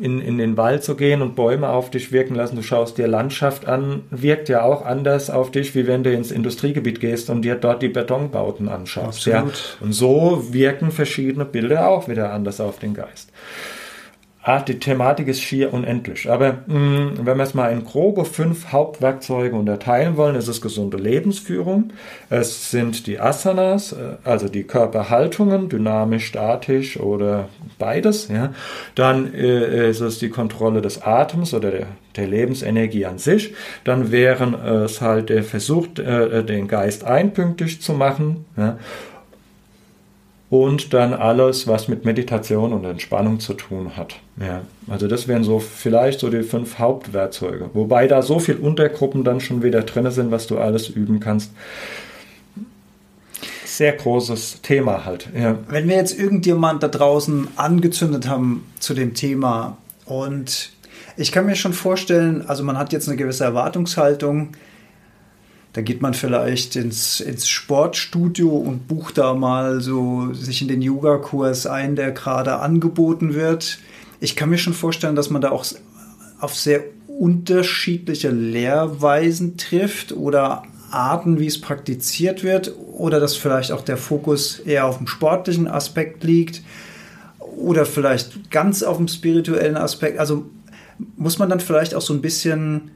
In, 0.00 0.20
in 0.20 0.38
den 0.38 0.56
Wald 0.56 0.84
zu 0.84 0.94
gehen 0.94 1.22
und 1.22 1.36
Bäume 1.36 1.68
auf 1.68 1.90
dich 1.90 2.12
wirken 2.12 2.34
lassen, 2.34 2.56
du 2.56 2.62
schaust 2.62 2.98
dir 2.98 3.08
Landschaft 3.08 3.66
an, 3.66 4.02
wirkt 4.10 4.48
ja 4.48 4.62
auch 4.62 4.84
anders 4.84 5.30
auf 5.30 5.50
dich, 5.50 5.74
wie 5.74 5.86
wenn 5.86 6.02
du 6.02 6.12
ins 6.12 6.30
Industriegebiet 6.30 7.00
gehst 7.00 7.30
und 7.30 7.42
dir 7.42 7.54
dort 7.54 7.82
die 7.82 7.88
Betonbauten 7.88 8.68
anschaust. 8.68 9.26
Ja. 9.26 9.46
Und 9.80 9.92
so 9.92 10.52
wirken 10.52 10.90
verschiedene 10.90 11.44
Bilder 11.44 11.88
auch 11.88 12.08
wieder 12.08 12.32
anders 12.32 12.60
auf 12.60 12.78
den 12.78 12.94
Geist. 12.94 13.30
Ah, 14.48 14.60
die 14.60 14.78
Thematik 14.78 15.26
ist 15.26 15.42
schier 15.42 15.74
unendlich. 15.74 16.30
Aber 16.30 16.58
mh, 16.68 16.78
mm, 16.78 17.12
wenn 17.26 17.36
wir 17.36 17.42
es 17.42 17.54
mal 17.54 17.72
in 17.72 17.84
grobe 17.84 18.24
fünf 18.24 18.70
Hauptwerkzeuge 18.70 19.56
unterteilen 19.56 20.16
wollen, 20.16 20.36
ist 20.36 20.46
es 20.46 20.60
gesunde 20.60 20.98
Lebensführung. 20.98 21.90
Es 22.30 22.70
sind 22.70 23.08
die 23.08 23.18
Asanas, 23.18 23.90
äh, 23.90 24.18
also 24.22 24.48
die 24.48 24.62
Körperhaltungen, 24.62 25.68
dynamisch, 25.68 26.26
statisch 26.26 27.00
oder 27.00 27.48
beides. 27.80 28.28
Ja. 28.28 28.52
Dann 28.94 29.34
äh, 29.34 29.90
ist 29.90 30.00
es 30.00 30.20
die 30.20 30.30
Kontrolle 30.30 30.80
des 30.80 31.02
Atems 31.02 31.52
oder 31.52 31.72
der, 31.72 31.86
der 32.14 32.28
Lebensenergie 32.28 33.04
an 33.04 33.18
sich. 33.18 33.52
Dann 33.82 34.12
wären 34.12 34.54
es 34.54 35.00
halt 35.00 35.28
der 35.28 35.42
Versuch, 35.42 35.88
äh, 35.98 36.44
den 36.44 36.68
Geist 36.68 37.02
einpünktig 37.02 37.82
zu 37.82 37.94
machen. 37.94 38.44
Ja 38.56 38.78
und 40.48 40.94
dann 40.94 41.12
alles, 41.12 41.66
was 41.66 41.88
mit 41.88 42.04
Meditation 42.04 42.72
und 42.72 42.84
Entspannung 42.84 43.40
zu 43.40 43.54
tun 43.54 43.96
hat. 43.96 44.16
Ja, 44.40 44.62
also 44.88 45.08
das 45.08 45.26
wären 45.26 45.42
so 45.42 45.58
vielleicht 45.58 46.20
so 46.20 46.30
die 46.30 46.42
fünf 46.42 46.78
Hauptwerkzeuge, 46.78 47.70
wobei 47.72 48.06
da 48.06 48.22
so 48.22 48.38
viel 48.38 48.56
Untergruppen 48.56 49.24
dann 49.24 49.40
schon 49.40 49.62
wieder 49.62 49.82
drin 49.82 50.10
sind, 50.10 50.30
was 50.30 50.46
du 50.46 50.58
alles 50.58 50.88
üben 50.88 51.18
kannst. 51.18 51.50
Sehr 53.64 53.92
großes 53.92 54.62
Thema 54.62 55.04
halt. 55.04 55.28
Ja. 55.36 55.58
Wenn 55.68 55.88
wir 55.88 55.96
jetzt 55.96 56.18
irgendjemand 56.18 56.82
da 56.82 56.88
draußen 56.88 57.48
angezündet 57.56 58.28
haben 58.28 58.64
zu 58.78 58.94
dem 58.94 59.14
Thema 59.14 59.76
und 60.06 60.70
ich 61.16 61.32
kann 61.32 61.46
mir 61.46 61.56
schon 61.56 61.72
vorstellen, 61.72 62.44
also 62.46 62.62
man 62.62 62.78
hat 62.78 62.92
jetzt 62.92 63.08
eine 63.08 63.16
gewisse 63.16 63.44
Erwartungshaltung, 63.44 64.50
da 65.76 65.82
geht 65.82 66.00
man 66.00 66.14
vielleicht 66.14 66.74
ins, 66.74 67.20
ins 67.20 67.46
Sportstudio 67.46 68.48
und 68.48 68.88
bucht 68.88 69.18
da 69.18 69.34
mal 69.34 69.82
so 69.82 70.32
sich 70.32 70.62
in 70.62 70.68
den 70.68 70.80
Yoga-Kurs 70.80 71.66
ein, 71.66 71.96
der 71.96 72.12
gerade 72.12 72.60
angeboten 72.60 73.34
wird. 73.34 73.78
Ich 74.18 74.36
kann 74.36 74.48
mir 74.48 74.56
schon 74.56 74.72
vorstellen, 74.72 75.16
dass 75.16 75.28
man 75.28 75.42
da 75.42 75.50
auch 75.50 75.66
auf 76.40 76.54
sehr 76.54 76.82
unterschiedliche 77.06 78.30
Lehrweisen 78.30 79.58
trifft 79.58 80.12
oder 80.12 80.62
Arten, 80.90 81.38
wie 81.38 81.46
es 81.46 81.60
praktiziert 81.60 82.42
wird, 82.42 82.72
oder 82.94 83.20
dass 83.20 83.36
vielleicht 83.36 83.70
auch 83.70 83.82
der 83.82 83.98
Fokus 83.98 84.60
eher 84.60 84.86
auf 84.86 84.96
dem 84.96 85.06
sportlichen 85.06 85.68
Aspekt 85.68 86.24
liegt 86.24 86.62
oder 87.38 87.84
vielleicht 87.84 88.50
ganz 88.50 88.82
auf 88.82 88.96
dem 88.96 89.08
spirituellen 89.08 89.76
Aspekt. 89.76 90.18
Also 90.20 90.46
muss 91.18 91.38
man 91.38 91.50
dann 91.50 91.60
vielleicht 91.60 91.94
auch 91.94 92.00
so 92.00 92.14
ein 92.14 92.22
bisschen 92.22 92.92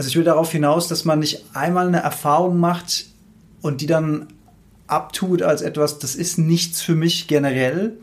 also 0.00 0.08
ich 0.08 0.16
will 0.16 0.24
darauf 0.24 0.50
hinaus, 0.50 0.88
dass 0.88 1.04
man 1.04 1.18
nicht 1.18 1.44
einmal 1.52 1.86
eine 1.86 2.00
Erfahrung 2.00 2.56
macht 2.56 3.04
und 3.60 3.82
die 3.82 3.86
dann 3.86 4.28
abtut 4.86 5.42
als 5.42 5.60
etwas, 5.60 5.98
das 5.98 6.14
ist 6.14 6.38
nichts 6.38 6.80
für 6.80 6.94
mich 6.94 7.28
generell, 7.28 7.98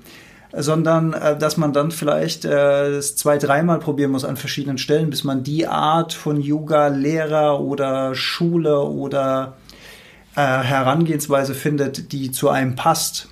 sondern 0.55 1.13
äh, 1.13 1.35
dass 1.35 1.57
man 1.57 1.73
dann 1.73 1.89
vielleicht 1.89 2.45
äh, 2.45 2.91
das 2.91 3.15
zwei, 3.15 3.39
dreimal 3.39 3.79
probieren 3.79 4.11
muss 4.11 4.25
an 4.25 4.37
verschiedenen 4.37 4.77
Stellen, 4.77 5.09
bis 5.09 5.23
man 5.23 5.41
die 5.41 5.65
Art 5.65 6.13
von 6.13 6.39
Yoga-Lehrer 6.39 7.61
oder 7.61 8.13
Schule 8.13 8.79
oder 8.81 9.57
äh, 10.35 10.41
Herangehensweise 10.41 11.55
findet, 11.55 12.11
die 12.11 12.29
zu 12.29 12.49
einem 12.49 12.75
passt. 12.75 13.27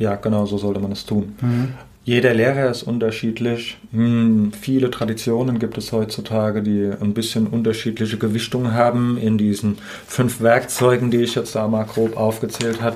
Ja, 0.00 0.16
genau, 0.16 0.44
so 0.46 0.58
sollte 0.58 0.80
man 0.80 0.90
es 0.90 1.06
tun. 1.06 1.36
Mhm. 1.40 1.74
Jeder 2.04 2.34
Lehrer 2.34 2.70
ist 2.70 2.82
unterschiedlich. 2.82 3.78
Hm, 3.90 4.52
viele 4.52 4.90
Traditionen 4.90 5.58
gibt 5.58 5.78
es 5.78 5.90
heutzutage, 5.90 6.62
die 6.62 6.90
ein 7.00 7.14
bisschen 7.14 7.46
unterschiedliche 7.46 8.18
Gewichtungen 8.18 8.74
haben 8.74 9.16
in 9.16 9.38
diesen 9.38 9.78
fünf 10.06 10.42
Werkzeugen, 10.42 11.10
die 11.10 11.22
ich 11.22 11.34
jetzt 11.34 11.54
da 11.54 11.66
mal 11.66 11.84
grob 11.84 12.18
aufgezählt 12.18 12.82
hat, 12.82 12.94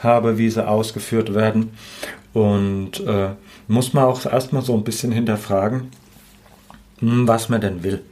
habe, 0.00 0.36
wie 0.36 0.50
sie 0.50 0.66
ausgeführt 0.66 1.34
werden. 1.34 1.70
Und 2.34 3.00
äh, 3.06 3.30
muss 3.66 3.94
man 3.94 4.04
auch 4.04 4.26
erstmal 4.26 4.62
so 4.62 4.74
ein 4.74 4.84
bisschen 4.84 5.10
hinterfragen, 5.10 5.88
hm, 6.98 7.26
was 7.26 7.48
man 7.48 7.62
denn 7.62 7.82
will. 7.82 8.02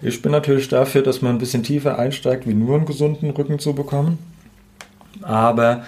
Ich 0.00 0.20
bin 0.20 0.32
natürlich 0.32 0.68
dafür, 0.68 1.02
dass 1.02 1.22
man 1.22 1.36
ein 1.36 1.38
bisschen 1.38 1.62
tiefer 1.62 1.96
einsteigt, 1.96 2.48
wie 2.48 2.54
nur 2.54 2.74
einen 2.74 2.86
gesunden 2.86 3.30
Rücken 3.30 3.60
zu 3.60 3.72
bekommen. 3.72 4.18
Aber 5.22 5.84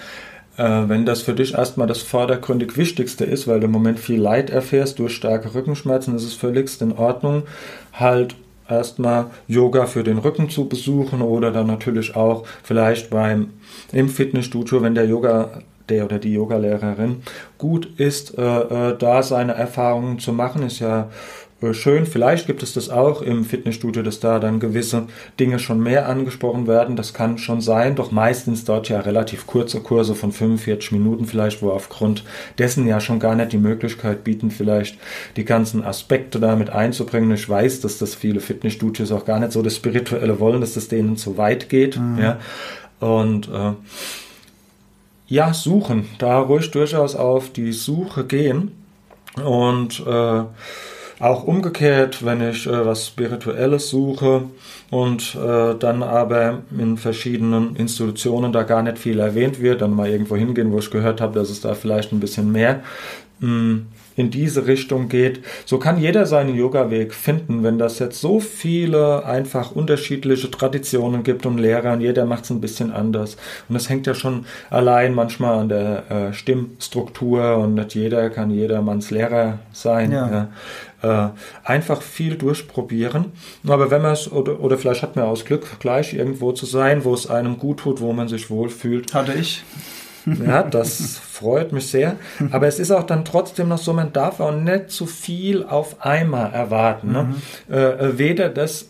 wenn 0.57 1.05
das 1.05 1.21
für 1.21 1.33
dich 1.33 1.53
erstmal 1.53 1.87
das 1.87 2.01
vordergründig 2.01 2.77
Wichtigste 2.77 3.25
ist, 3.25 3.47
weil 3.47 3.59
du 3.59 3.65
im 3.65 3.71
Moment 3.71 3.99
viel 3.99 4.21
Leid 4.21 4.49
erfährst 4.49 4.99
durch 4.99 5.13
starke 5.13 5.53
Rückenschmerzen, 5.53 6.15
ist 6.15 6.23
es 6.23 6.33
völligst 6.33 6.81
in 6.81 6.93
Ordnung, 6.93 7.43
halt 7.93 8.35
erstmal 8.69 9.27
Yoga 9.47 9.85
für 9.85 10.03
den 10.03 10.17
Rücken 10.17 10.49
zu 10.49 10.67
besuchen 10.67 11.21
oder 11.21 11.51
dann 11.51 11.67
natürlich 11.67 12.15
auch 12.15 12.45
vielleicht 12.63 13.09
beim 13.09 13.51
im 13.91 14.09
Fitnessstudio, 14.09 14.81
wenn 14.81 14.95
der 14.95 15.05
Yoga 15.05 15.61
der 15.89 16.05
oder 16.05 16.19
die 16.19 16.33
Yogalehrerin 16.33 17.21
gut 17.57 17.87
ist, 17.99 18.37
äh, 18.37 18.41
äh, 18.41 18.97
da 18.97 19.23
seine 19.23 19.53
Erfahrungen 19.53 20.19
zu 20.19 20.33
machen, 20.33 20.63
ist 20.63 20.79
ja 20.79 21.01
äh, 21.01 21.05
schön. 21.73 22.05
Vielleicht 22.05 22.47
gibt 22.47 22.61
es 22.63 22.73
das 22.73 22.89
auch 22.89 23.21
im 23.21 23.45
Fitnessstudio, 23.45 24.03
dass 24.03 24.19
da 24.19 24.39
dann 24.39 24.59
gewisse 24.59 25.07
Dinge 25.39 25.57
schon 25.57 25.81
mehr 25.81 26.07
angesprochen 26.07 26.67
werden. 26.67 26.95
Das 26.95 27.13
kann 27.13 27.37
schon 27.37 27.61
sein, 27.61 27.95
doch 27.95 28.11
meistens 28.11 28.65
dort 28.65 28.89
ja 28.89 28.99
relativ 28.99 29.47
kurze 29.47 29.79
Kurse 29.79 30.15
von 30.15 30.31
45 30.31 30.91
Minuten 30.91 31.25
vielleicht, 31.25 31.61
wo 31.61 31.71
aufgrund 31.71 32.23
dessen 32.57 32.85
ja 32.87 32.99
schon 32.99 33.19
gar 33.19 33.35
nicht 33.35 33.53
die 33.53 33.57
Möglichkeit 33.57 34.23
bieten, 34.23 34.51
vielleicht 34.51 34.97
die 35.37 35.45
ganzen 35.45 35.83
Aspekte 35.83 36.39
damit 36.39 36.69
einzubringen. 36.69 37.31
Ich 37.31 37.47
weiß, 37.47 37.81
dass 37.81 37.97
das 37.97 38.15
viele 38.15 38.41
Fitnessstudios 38.41 39.11
auch 39.11 39.25
gar 39.25 39.39
nicht 39.39 39.51
so 39.51 39.61
das 39.61 39.77
Spirituelle 39.77 40.39
wollen, 40.39 40.61
dass 40.61 40.73
das 40.73 40.87
denen 40.89 41.17
zu 41.17 41.37
weit 41.37 41.69
geht. 41.69 41.97
Mhm. 41.97 42.19
Ja. 42.19 42.39
Und 42.99 43.47
äh, 43.47 43.71
ja, 45.27 45.53
suchen, 45.53 46.07
da 46.19 46.39
ruhig 46.39 46.69
durchaus 46.71 47.15
auf 47.15 47.51
die 47.51 47.71
Suche 47.71 48.25
gehen 48.25 48.71
und 49.43 50.03
äh, 50.05 50.43
auch 51.19 51.43
umgekehrt, 51.43 52.25
wenn 52.25 52.41
ich 52.47 52.67
äh, 52.67 52.85
was 52.85 53.07
Spirituelles 53.07 53.89
suche 53.89 54.43
und 54.91 55.35
äh, 55.35 55.75
dann 55.75 56.03
aber 56.03 56.63
in 56.77 56.97
verschiedenen 56.97 57.75
Institutionen 57.75 58.51
da 58.51 58.63
gar 58.63 58.83
nicht 58.83 58.97
viel 58.97 59.19
erwähnt 59.19 59.61
wird, 59.61 59.81
dann 59.81 59.95
mal 59.95 60.09
irgendwo 60.09 60.35
hingehen, 60.35 60.71
wo 60.71 60.79
ich 60.79 60.91
gehört 60.91 61.21
habe, 61.21 61.37
dass 61.39 61.49
es 61.49 61.61
da 61.61 61.73
vielleicht 61.73 62.11
ein 62.11 62.19
bisschen 62.19 62.51
mehr 62.51 62.81
mh, 63.39 63.47
hm, 63.47 63.85
in 64.15 64.31
diese 64.31 64.67
Richtung 64.67 65.09
geht. 65.09 65.41
So 65.65 65.77
kann 65.77 65.99
jeder 65.99 66.25
seinen 66.25 66.55
Yoga-Weg 66.55 67.13
finden, 67.13 67.63
wenn 67.63 67.77
das 67.77 67.99
jetzt 67.99 68.21
so 68.21 68.39
viele 68.39 69.25
einfach 69.25 69.71
unterschiedliche 69.71 70.49
Traditionen 70.49 71.23
gibt 71.23 71.45
und 71.45 71.57
Lehrer 71.57 71.93
und 71.93 72.01
jeder 72.01 72.25
macht 72.25 72.45
es 72.45 72.49
ein 72.49 72.61
bisschen 72.61 72.91
anders. 72.91 73.35
Und 73.67 73.75
das 73.75 73.89
hängt 73.89 74.07
ja 74.07 74.13
schon 74.13 74.45
allein 74.69 75.13
manchmal 75.13 75.59
an 75.59 75.69
der 75.69 76.03
äh, 76.09 76.33
Stimmstruktur 76.33 77.57
und 77.57 77.75
nicht 77.75 77.95
jeder 77.95 78.29
kann 78.29 78.51
jedermanns 78.51 79.11
Lehrer 79.11 79.59
sein. 79.73 80.11
Ja. 80.11 80.31
Ja. 80.31 80.47
Äh, 81.05 81.29
einfach 81.63 82.01
viel 82.01 82.35
durchprobieren. 82.35 83.33
Aber 83.67 83.91
wenn 83.91 84.01
man 84.01 84.13
es, 84.13 84.31
oder, 84.31 84.59
oder 84.59 84.77
vielleicht 84.77 85.03
hat 85.03 85.15
man 85.15 85.25
aus 85.25 85.45
Glück 85.45 85.79
gleich 85.79 86.13
irgendwo 86.15 86.51
zu 86.51 86.65
sein, 86.65 87.03
wo 87.03 87.13
es 87.13 87.29
einem 87.29 87.59
gut 87.59 87.81
tut, 87.81 88.01
wo 88.01 88.11
man 88.11 88.27
sich 88.27 88.49
wohlfühlt. 88.49 89.13
Hatte 89.13 89.33
ich. 89.33 89.63
Ja, 90.25 90.63
das 90.63 91.19
freut 91.19 91.71
mich 91.71 91.87
sehr. 91.87 92.15
Aber 92.51 92.65
es 92.65 92.79
ist 92.79 92.89
auch 92.89 93.03
dann 93.03 93.23
trotzdem 93.23 93.67
noch 93.67 93.77
so, 93.77 93.93
man 93.93 94.13
darf 94.13 94.39
auch 94.39 94.55
nicht 94.55 94.89
zu 94.89 95.05
viel 95.05 95.63
auf 95.63 96.03
einmal 96.03 96.51
erwarten. 96.51 97.11
Ne? 97.11 97.23
Mhm. 97.23 97.73
Äh, 97.73 97.89
äh 97.91 98.17
weder, 98.17 98.49
dass 98.49 98.87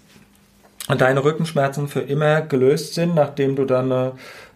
deine 0.98 1.24
Rückenschmerzen 1.24 1.90
für 1.90 2.02
immer 2.02 2.42
gelöst 2.42 2.94
sind, 2.94 3.16
nachdem 3.16 3.58
du 3.58 3.66
dann 3.66 3.92
äh, 3.92 4.12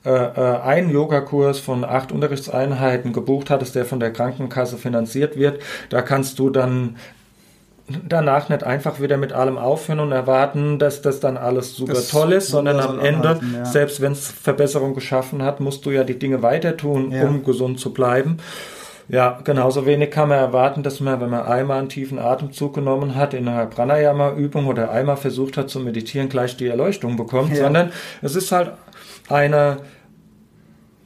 äh, 0.10 0.62
einen 0.62 0.90
Yogakurs 0.90 1.60
von 1.60 1.84
acht 1.84 2.14
Unterrichtseinheiten 2.14 3.12
gebucht 3.12 3.50
hattest, 3.50 3.76
der 3.76 3.84
von 3.84 4.00
der 4.00 4.14
Krankenkasse 4.14 4.78
finanziert 4.78 5.36
wird. 5.36 5.62
Da 5.90 6.02
kannst 6.02 6.40
du 6.40 6.50
dann 6.50 6.96
danach 8.08 8.50
nicht 8.50 8.64
einfach 8.64 9.00
wieder 9.00 9.18
mit 9.18 9.34
allem 9.34 9.58
aufhören 9.58 10.00
und 10.00 10.12
erwarten, 10.12 10.80
dass 10.80 11.02
das 11.02 11.20
dann 11.20 11.38
alles 11.38 11.76
super 11.76 11.94
das 11.94 12.10
toll 12.10 12.34
ist, 12.34 12.48
sondern 12.48 12.80
am 12.80 13.00
Ende, 13.00 13.30
anhalten, 13.30 13.54
ja. 13.56 13.66
selbst 13.66 14.02
wenn 14.02 14.12
es 14.12 14.28
Verbesserung 14.28 14.94
geschaffen 14.94 15.44
hat, 15.44 15.60
musst 15.60 15.86
du 15.86 15.92
ja 15.92 16.04
die 16.04 16.18
Dinge 16.20 16.42
weiter 16.42 16.78
tun, 16.78 17.12
ja. 17.12 17.24
um 17.24 17.44
gesund 17.44 17.80
zu 17.80 17.94
bleiben. 17.94 18.38
Ja, 19.10 19.40
genauso 19.44 19.88
wenig 19.88 20.12
kann 20.12 20.30
man 20.30 20.38
erwarten, 20.38 20.84
dass 20.84 21.00
man, 21.00 21.20
wenn 21.20 21.32
man 21.32 21.44
einmal 21.44 21.80
einen 21.80 21.90
tiefen 21.90 22.20
Atemzug 22.20 22.76
genommen 22.76 23.16
hat 23.16 23.34
in 23.34 23.48
einer 23.48 23.66
Pranayama-Übung 23.66 24.68
oder 24.68 24.92
einmal 24.92 25.18
versucht 25.18 25.58
hat 25.58 25.70
zu 25.70 25.80
meditieren, 25.80 26.30
gleich 26.30 26.58
die 26.58 26.68
Erleuchtung 26.68 27.18
bekommt, 27.18 27.50
ja. 27.50 27.64
sondern 27.64 27.92
es 28.22 28.36
ist 28.36 28.52
halt 28.52 28.74
eine 29.28 29.78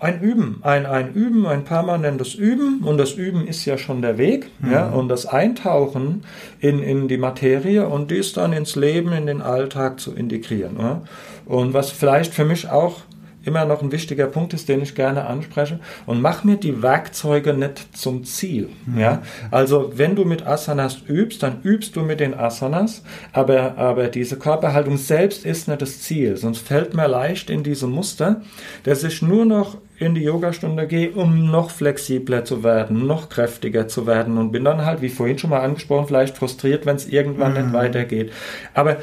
ein 0.04 0.22
Üben, 0.22 0.60
ein, 0.64 0.86
ein 0.86 1.14
Üben, 1.14 1.48
ein 1.48 1.64
permanentes 1.64 2.36
Üben 2.36 2.82
und 2.84 2.98
das 2.98 3.14
Üben 3.14 3.48
ist 3.48 3.64
ja 3.66 3.78
schon 3.78 4.02
der 4.02 4.18
Weg, 4.18 4.50
mhm. 4.60 4.72
ja, 4.72 4.90
und 4.90 5.08
das 5.08 5.26
Eintauchen 5.26 6.24
in, 6.60 6.84
in 6.84 7.08
die 7.08 7.18
Materie 7.18 7.88
und 7.88 8.12
dies 8.12 8.34
dann 8.34 8.52
ins 8.52 8.76
Leben, 8.76 9.14
in 9.14 9.26
den 9.26 9.42
Alltag 9.42 10.00
zu 10.00 10.14
integrieren. 10.14 10.76
Ja. 10.78 11.02
Und 11.46 11.74
was 11.74 11.90
vielleicht 11.92 12.34
für 12.34 12.46
mich 12.46 12.70
auch 12.70 13.02
immer 13.44 13.66
noch 13.66 13.82
ein 13.82 13.92
wichtiger 13.92 14.28
Punkt 14.28 14.54
ist, 14.54 14.70
den 14.70 14.82
ich 14.82 14.96
gerne 14.96 15.26
anspreche. 15.26 15.80
Und 16.06 16.22
mach 16.22 16.44
mir 16.44 16.58
die 16.58 16.82
Werkzeuge 16.82 17.54
nicht 17.54 17.96
zum 17.96 18.24
Ziel. 18.24 18.70
Mhm. 18.86 19.00
Ja? 19.00 19.22
Also 19.52 19.92
wenn 19.96 20.16
du 20.16 20.26
mit 20.26 20.46
Asanas 20.46 20.98
übst, 21.08 21.44
dann 21.44 21.62
übst 21.64 21.96
du 21.96 22.02
mit 22.02 22.20
den 22.20 22.34
Asanas, 22.34 23.04
aber, 23.32 23.78
aber 23.78 24.08
diese 24.08 24.38
Körperhaltung 24.38 24.98
selbst 24.98 25.46
ist 25.46 25.68
nicht 25.68 25.82
das 25.82 26.02
Ziel. 26.02 26.38
Sonst 26.38 26.60
fällt 26.60 26.94
mir 26.94 27.08
leicht 27.08 27.50
in 27.50 27.64
diese 27.64 27.88
Muster, 27.88 28.42
dass 28.84 29.04
ich 29.04 29.22
nur 29.22 29.46
noch 29.46 29.78
in 29.98 30.16
die 30.16 30.24
Yogastunde 30.24 30.88
gehe, 30.88 31.12
um 31.12 31.50
noch 31.50 31.70
flexibler 31.70 32.46
zu 32.46 32.64
werden, 32.64 33.06
noch 33.08 33.30
kräftiger 33.30 33.88
zu 33.88 34.08
werden 34.08 34.38
und 34.38 34.52
bin 34.52 34.64
dann 34.64 34.86
halt, 34.86 35.02
wie 35.02 35.10
vorhin 35.10 35.38
schon 35.38 35.52
mal 35.52 35.62
angesprochen, 35.62 36.08
vielleicht 36.08 36.38
frustriert, 36.38 36.86
wenn 36.86 36.96
es 36.96 37.08
irgendwann 37.08 37.54
mhm. 37.54 37.62
nicht 37.62 37.74
weitergeht. 37.74 38.32
Aber 38.74 38.98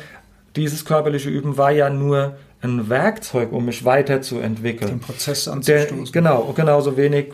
dieses 0.57 0.85
körperliche 0.85 1.31
Üben 1.31 1.57
war 1.57 1.71
ja 1.71 1.91
nur 1.91 2.37
ein 2.63 2.89
Werkzeug, 2.89 3.53
um 3.53 3.65
mich 3.65 3.85
weiterzuentwickeln. 3.85 4.91
Den 4.91 5.01
Prozess 5.01 5.49
anzustoßen. 5.49 6.05
Der, 6.05 6.13
genau, 6.13 6.53
genauso 6.55 6.97
wenig 6.97 7.33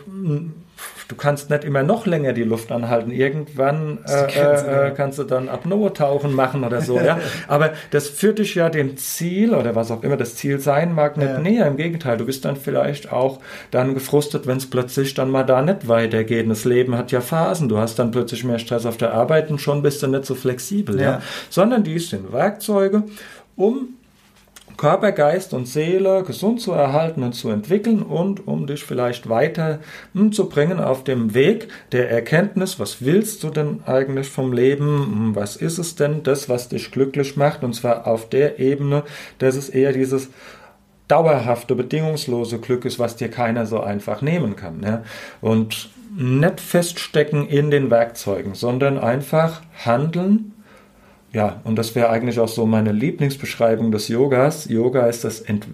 du 1.07 1.15
kannst 1.15 1.49
nicht 1.49 1.63
immer 1.63 1.83
noch 1.83 2.05
länger 2.05 2.33
die 2.33 2.43
Luft 2.43 2.71
anhalten. 2.71 3.11
Irgendwann 3.11 3.99
äh, 4.05 4.87
äh, 4.87 4.91
kannst 4.95 5.19
du 5.19 5.23
dann 5.23 5.49
Apnoe-Tauchen 5.49 6.33
machen 6.33 6.63
oder 6.63 6.81
so. 6.81 6.99
ja. 6.99 7.19
Aber 7.47 7.71
das 7.91 8.09
führt 8.09 8.39
dich 8.39 8.55
ja 8.55 8.69
dem 8.69 8.97
Ziel 8.97 9.53
oder 9.53 9.75
was 9.75 9.91
auch 9.91 10.03
immer 10.03 10.17
das 10.17 10.35
Ziel 10.35 10.59
sein 10.59 10.93
mag, 10.93 11.17
nicht 11.17 11.29
ja. 11.29 11.39
näher. 11.39 11.67
Im 11.67 11.77
Gegenteil, 11.77 12.17
du 12.17 12.25
bist 12.25 12.45
dann 12.45 12.55
vielleicht 12.55 13.11
auch 13.11 13.39
dann 13.71 13.93
gefrustet, 13.93 14.47
wenn 14.47 14.57
es 14.57 14.69
plötzlich 14.69 15.13
dann 15.13 15.29
mal 15.29 15.43
da 15.43 15.61
nicht 15.61 15.87
weitergeht. 15.87 16.49
das 16.49 16.65
Leben 16.65 16.97
hat 16.97 17.11
ja 17.11 17.21
Phasen. 17.21 17.69
Du 17.69 17.77
hast 17.77 17.99
dann 17.99 18.11
plötzlich 18.11 18.43
mehr 18.43 18.59
Stress 18.59 18.85
auf 18.85 18.97
der 18.97 19.13
Arbeit 19.13 19.49
und 19.49 19.59
schon 19.59 19.81
bist 19.81 20.03
du 20.03 20.07
nicht 20.07 20.25
so 20.25 20.35
flexibel. 20.35 20.99
Ja. 20.99 21.03
ja. 21.03 21.21
Sondern 21.49 21.83
dies 21.83 22.09
sind 22.09 22.31
Werkzeuge, 22.33 23.03
um 23.55 23.96
Körper, 24.77 25.11
Geist 25.11 25.53
und 25.53 25.67
Seele 25.67 26.23
gesund 26.23 26.61
zu 26.61 26.71
erhalten 26.71 27.23
und 27.23 27.33
zu 27.33 27.49
entwickeln 27.49 28.03
und 28.03 28.47
um 28.47 28.67
dich 28.67 28.83
vielleicht 28.83 29.27
weiter 29.27 29.79
hm, 30.13 30.31
zu 30.31 30.47
bringen 30.47 30.79
auf 30.79 31.03
dem 31.03 31.33
Weg 31.33 31.67
der 31.91 32.09
Erkenntnis, 32.09 32.79
was 32.79 33.03
willst 33.03 33.43
du 33.43 33.49
denn 33.49 33.81
eigentlich 33.85 34.29
vom 34.29 34.53
Leben, 34.53 34.85
hm, 34.85 35.35
was 35.35 35.55
ist 35.55 35.79
es 35.79 35.95
denn 35.95 36.23
das, 36.23 36.47
was 36.47 36.69
dich 36.69 36.91
glücklich 36.91 37.35
macht 37.35 37.63
und 37.63 37.73
zwar 37.73 38.07
auf 38.07 38.29
der 38.29 38.59
Ebene, 38.59 39.03
dass 39.39 39.55
es 39.55 39.69
eher 39.69 39.93
dieses 39.93 40.29
dauerhafte, 41.07 41.75
bedingungslose 41.75 42.59
Glück 42.59 42.85
ist, 42.85 42.99
was 42.99 43.15
dir 43.15 43.29
keiner 43.29 43.65
so 43.65 43.79
einfach 43.79 44.21
nehmen 44.21 44.55
kann. 44.55 44.83
Ja? 44.83 45.03
Und 45.41 45.89
nicht 46.15 46.59
feststecken 46.59 47.47
in 47.47 47.71
den 47.71 47.89
Werkzeugen, 47.89 48.55
sondern 48.55 48.97
einfach 48.97 49.61
handeln 49.85 50.53
ja, 51.37 51.61
und 51.65 51.75
das 51.75 51.93
wäre 51.93 52.09
eigentlich 52.09 52.39
auch 52.39 52.47
so 52.47 52.65
meine 52.65 52.91
Lieblingsbeschreibung 52.91 53.91
des 53.91 54.07
Yogas. 54.07 54.67
Yoga 54.69 55.05
ist 55.05 55.23
das, 55.23 55.39
Ent 55.39 55.67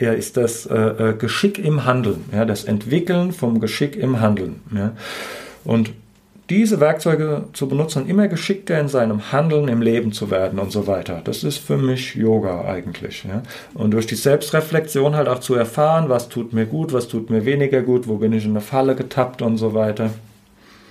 ja, 0.00 0.12
ist 0.12 0.36
das 0.36 0.66
äh, 0.66 0.74
äh, 0.74 1.14
Geschick 1.16 1.56
im 1.60 1.84
Handeln, 1.84 2.24
ja, 2.32 2.44
das 2.44 2.64
Entwickeln 2.64 3.30
vom 3.30 3.60
Geschick 3.60 3.94
im 3.94 4.18
Handeln. 4.18 4.60
Ja. 4.74 4.90
Und 5.62 5.92
diese 6.50 6.80
Werkzeuge 6.80 7.44
zu 7.52 7.68
benutzen, 7.68 8.08
immer 8.08 8.26
geschickter 8.26 8.80
in 8.80 8.88
seinem 8.88 9.30
Handeln 9.30 9.68
im 9.68 9.82
Leben 9.82 10.10
zu 10.10 10.32
werden 10.32 10.58
und 10.58 10.72
so 10.72 10.88
weiter. 10.88 11.20
Das 11.22 11.44
ist 11.44 11.58
für 11.58 11.78
mich 11.78 12.16
Yoga 12.16 12.64
eigentlich. 12.64 13.22
Ja? 13.22 13.44
Und 13.74 13.92
durch 13.92 14.08
die 14.08 14.16
Selbstreflexion 14.16 15.14
halt 15.14 15.28
auch 15.28 15.38
zu 15.38 15.54
erfahren, 15.54 16.08
was 16.08 16.28
tut 16.28 16.52
mir 16.52 16.66
gut, 16.66 16.92
was 16.92 17.06
tut 17.06 17.30
mir 17.30 17.44
weniger 17.44 17.82
gut, 17.82 18.08
wo 18.08 18.16
bin 18.16 18.32
ich 18.32 18.44
in 18.44 18.50
eine 18.50 18.60
Falle 18.60 18.96
getappt 18.96 19.42
und 19.42 19.58
so 19.58 19.74
weiter. 19.74 20.10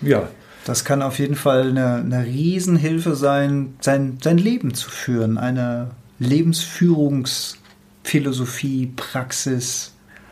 Ja, 0.02 0.30
das 0.66 0.86
kann 0.86 1.02
auf 1.02 1.20
jeden 1.20 1.36
Fall 1.36 1.70
eine, 1.70 1.96
eine 1.96 2.26
Riesenhilfe 2.26 3.16
sein, 3.16 3.76
sein, 3.82 4.20
sein 4.22 4.38
Leben 4.38 4.74
zu 4.74 4.90
führen. 4.90 5.38
Eine 5.38 5.92
Lebensführungsphilosophie, 6.20 8.94
Praxis 8.96 9.92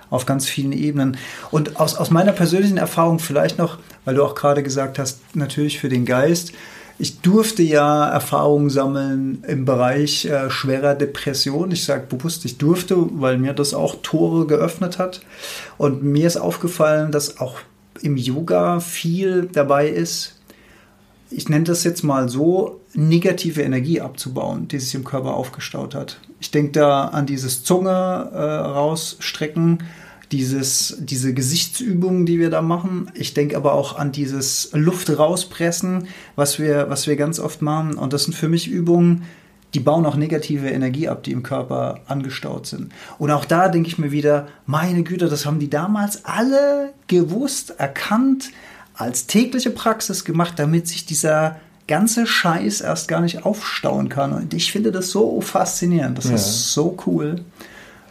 auf 0.10 0.26
ganz 0.26 0.48
vielen 0.48 0.72
Ebenen. 0.72 1.18
Und 1.52 1.78
aus, 1.80 1.96
aus 1.96 2.12
meiner 2.12 2.32
persönlichen 2.32 2.78
Erfahrung 2.78 3.20
vielleicht 3.20 3.58
noch, 3.58 3.80
weil 4.06 4.16
du 4.16 4.24
auch 4.24 4.36
gerade 4.36 4.64
gesagt 4.64 5.00
hast, 5.00 5.36
natürlich 5.36 5.80
für 5.80 5.90
den 5.90 6.06
Geist. 6.06 6.54
Ich 7.02 7.22
durfte 7.22 7.64
ja 7.64 8.10
Erfahrungen 8.10 8.70
sammeln 8.70 9.44
im 9.48 9.64
Bereich 9.64 10.26
äh, 10.26 10.50
schwerer 10.50 10.96
Depression. 10.96 11.72
Ich 11.72 11.86
sage 11.86 12.08
bewusst, 12.08 12.44
ich 12.44 12.58
durfte, 12.58 12.96
weil 12.98 13.38
mir 13.38 13.54
das 13.54 13.74
auch 13.74 13.96
Tore 14.04 14.48
geöffnet 14.48 15.00
hat. 15.00 15.22
Und 15.78 16.04
mir 16.04 16.28
ist 16.28 16.38
aufgefallen, 16.38 17.14
dass 17.14 17.40
auch 17.40 17.60
im 18.02 18.18
Yoga 18.18 18.80
viel 18.80 19.50
dabei 19.52 19.90
ist, 19.90 20.36
ich 21.32 21.48
nenne 21.48 21.66
das 21.66 21.84
jetzt 21.84 22.04
mal 22.04 22.28
so, 22.28 22.82
negative 22.94 23.62
Energie 23.62 24.02
abzubauen, 24.02 24.68
die 24.68 24.80
sich 24.80 24.96
im 24.96 25.04
Körper 25.04 25.36
aufgestaut 25.36 25.94
hat. 25.94 26.20
Ich 26.40 26.52
denke 26.52 26.72
da 26.72 27.06
an 27.06 27.28
dieses 27.28 27.64
Zunge 27.64 27.90
äh, 28.34 28.38
rausstrecken, 28.38 29.84
dieses, 30.32 30.98
diese 31.00 31.34
Gesichtsübungen, 31.34 32.26
die 32.26 32.40
wir 32.40 32.50
da 32.50 32.62
machen. 32.62 33.12
Ich 33.14 33.34
denke 33.34 33.58
aber 33.58 33.74
auch 33.74 33.98
an 33.98 34.12
dieses 34.12 34.70
Luft 34.74 35.18
rauspressen, 35.18 36.08
was 36.36 36.60
wir, 36.60 36.90
was 36.90 37.08
wir 37.08 37.16
ganz 37.16 37.40
oft 37.40 37.62
machen. 37.62 37.96
Und 37.96 38.14
das 38.14 38.24
sind 38.24 38.34
für 38.34 38.48
mich 38.48 38.68
Übungen, 38.68 39.24
die 39.74 39.80
bauen 39.80 40.06
auch 40.06 40.16
negative 40.16 40.70
Energie 40.70 41.08
ab, 41.08 41.24
die 41.24 41.32
im 41.32 41.44
Körper 41.44 42.00
angestaut 42.08 42.66
sind. 42.66 42.92
Und 43.18 43.32
auch 43.32 43.46
da 43.46 43.70
denke 43.70 43.88
ich 43.88 43.98
mir 43.98 44.12
wieder, 44.12 44.48
meine 44.66 45.04
Güte, 45.04 45.30
das 45.30 45.46
haben 45.46 45.60
die 45.60 45.70
damals 45.70 46.26
alle 46.26 46.94
gewusst, 47.08 47.76
erkannt, 47.78 48.52
als 48.96 49.28
tägliche 49.28 49.70
Praxis 49.70 50.26
gemacht, 50.26 50.56
damit 50.58 50.88
sich 50.88 51.06
dieser 51.06 51.58
ganze 51.88 52.28
Scheiß 52.28 52.82
erst 52.82 53.08
gar 53.08 53.22
nicht 53.22 53.46
aufstauen 53.46 54.10
kann. 54.10 54.34
Und 54.34 54.54
ich 54.54 54.72
finde 54.72 54.92
das 54.92 55.10
so 55.10 55.40
faszinierend. 55.42 56.18
Das 56.18 56.26
ja. 56.30 56.36
ist 56.36 56.74
so 56.74 56.98
cool, 57.06 57.42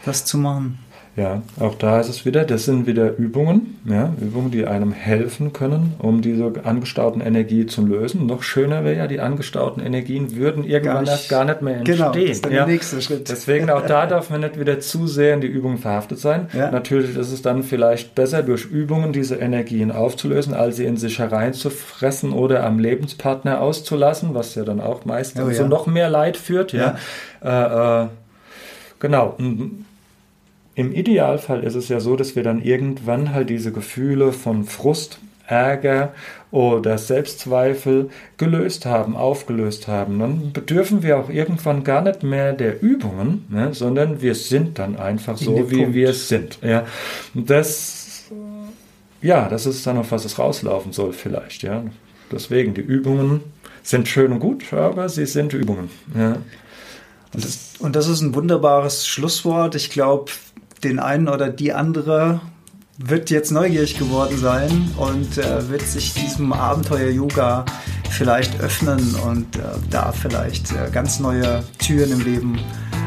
das 0.05 0.25
zu 0.25 0.39
machen. 0.39 0.79
Ja, 1.19 1.43
auch 1.59 1.75
da 1.75 1.99
ist 1.99 2.09
es 2.09 2.25
wieder, 2.25 2.45
das 2.45 2.65
sind 2.65 2.87
wieder 2.87 3.17
Übungen, 3.17 3.81
ja, 3.85 4.15
Übungen, 4.21 4.53
die 4.53 4.67
einem 4.67 4.93
helfen 4.93 5.53
können, 5.53 5.95
um 5.99 6.23
diese 6.23 6.53
angestauten 6.63 7.21
Energie 7.21 7.67
zu 7.67 7.85
lösen. 7.85 8.27
Noch 8.27 8.45
schöner 8.45 8.85
wäre 8.85 8.97
ja, 8.97 9.07
die 9.09 9.19
angestauten 9.19 9.85
Energien 9.85 10.37
würden 10.37 10.63
irgendwann 10.63 11.07
gar 11.07 11.15
erst 11.15 11.29
gar 11.29 11.45
nicht 11.45 11.61
mehr 11.61 11.79
entstehen. 11.79 11.97
Genau, 11.97 12.13
das 12.13 12.23
ist 12.23 12.45
dann 12.45 12.53
ja. 12.53 12.59
der 12.59 12.73
nächste 12.73 13.03
Schritt. 13.03 13.29
Deswegen 13.29 13.69
auch 13.69 13.85
da 13.85 14.07
darf 14.07 14.31
man 14.31 14.43
nicht 14.43 14.61
wieder 14.61 14.79
zu 14.79 15.09
sehr 15.09 15.35
in 15.35 15.41
die 15.41 15.49
Übung 15.49 15.79
verhaftet 15.79 16.21
sein. 16.21 16.47
Ja. 16.53 16.71
Natürlich 16.71 17.17
ist 17.17 17.33
es 17.33 17.43
dann 17.43 17.65
vielleicht 17.65 18.15
besser, 18.15 18.45
durch 18.45 18.67
Übungen 18.67 19.13
diese 19.13 19.35
Energien 19.35 19.91
aufzulösen, 19.91 20.55
als 20.55 20.77
sie 20.77 20.85
in 20.85 20.97
sich 20.97 21.19
hereinzufressen 21.19 22.33
oder 22.33 22.63
am 22.63 22.79
Lebenspartner 22.79 23.61
auszulassen, 23.61 24.35
was 24.35 24.55
ja 24.55 24.63
dann 24.63 24.81
auch 24.81 25.05
meistens 25.05 25.43
oh, 25.45 25.49
ja. 25.49 25.55
so 25.55 25.67
noch 25.67 25.89
mehr 25.89 26.11
Leid 26.11 26.37
führt. 26.37 26.73
Ja, 26.73 26.95
äh, 27.43 28.05
äh, 28.05 28.07
genau. 29.01 29.37
Im 30.79 30.93
Idealfall 30.93 31.65
ist 31.65 31.75
es 31.75 31.89
ja 31.89 31.99
so, 31.99 32.15
dass 32.15 32.37
wir 32.37 32.45
dann 32.45 32.63
irgendwann 32.63 33.35
halt 33.35 33.51
diese 33.51 33.73
Gefühle 33.73 34.33
von 34.33 34.63
Frust, 34.63 35.19
Ärger 35.45 36.15
oder 36.53 36.99
Selbstzweifel 36.99 38.11
gelöst 38.37 38.87
haben, 38.87 39.17
aufgelöst 39.17 39.89
haben. 39.89 40.21
Dann 40.21 40.53
bedürfen 40.53 41.03
wir 41.03 41.19
auch 41.19 41.31
irgendwann 41.31 41.83
gar 41.83 42.03
nicht 42.03 42.23
mehr 42.23 42.53
der 42.53 42.81
Übungen, 42.81 43.45
ne, 43.49 43.75
sondern 43.75 44.23
wir 44.23 44.37
sind 44.37 44.79
dann 44.79 44.97
einfach 44.97 45.37
so, 45.37 45.69
wie 45.69 45.79
Punkt. 45.79 45.95
wir 45.95 46.13
sind. 46.13 46.61
Ja, 46.63 46.87
das, 47.35 48.31
ja, 49.21 49.49
das 49.49 49.67
ist 49.67 49.85
dann 49.85 49.99
auf 49.99 50.13
was 50.13 50.25
es 50.25 50.39
rauslaufen 50.39 50.93
soll 50.93 51.13
vielleicht. 51.13 51.65
Ja, 51.65 51.83
deswegen 52.31 52.75
die 52.75 52.83
Übungen 52.83 53.41
sind 53.83 54.07
schön 54.07 54.31
und 54.31 54.39
gut, 54.39 54.73
aber 54.73 55.09
sie 55.09 55.27
sind 55.27 55.55
Übungen. 55.55 55.91
Ja. 56.17 56.37
Und 57.35 57.45
das, 57.45 57.59
und 57.79 57.97
das 57.97 58.09
ist 58.09 58.21
ein 58.23 58.35
wunderbares 58.35 59.07
Schlusswort. 59.07 59.75
Ich 59.75 59.91
glaube, 59.91 60.31
den 60.85 60.99
einen 60.99 61.29
oder 61.29 61.49
die 61.49 61.73
andere 61.73 62.41
wird 62.99 63.31
jetzt 63.31 63.53
neugierig 63.53 63.97
geworden 63.99 64.37
sein 64.39 64.91
und 64.97 65.39
äh, 65.39 65.71
wird 65.71 65.83
sich 65.83 66.15
diesem 66.15 66.53
Abenteuer 66.53 67.11
Yoga 67.11 67.65
vielleicht 68.11 68.61
öffnen 68.61 69.15
und 69.27 69.57
äh, 69.57 69.61
da 69.91 70.11
vielleicht 70.11 70.73
äh, 70.73 70.91
ganz 70.91 71.21
neue 71.21 71.63
Türen 71.79 72.11
im 72.11 72.21
Leben 72.21 72.59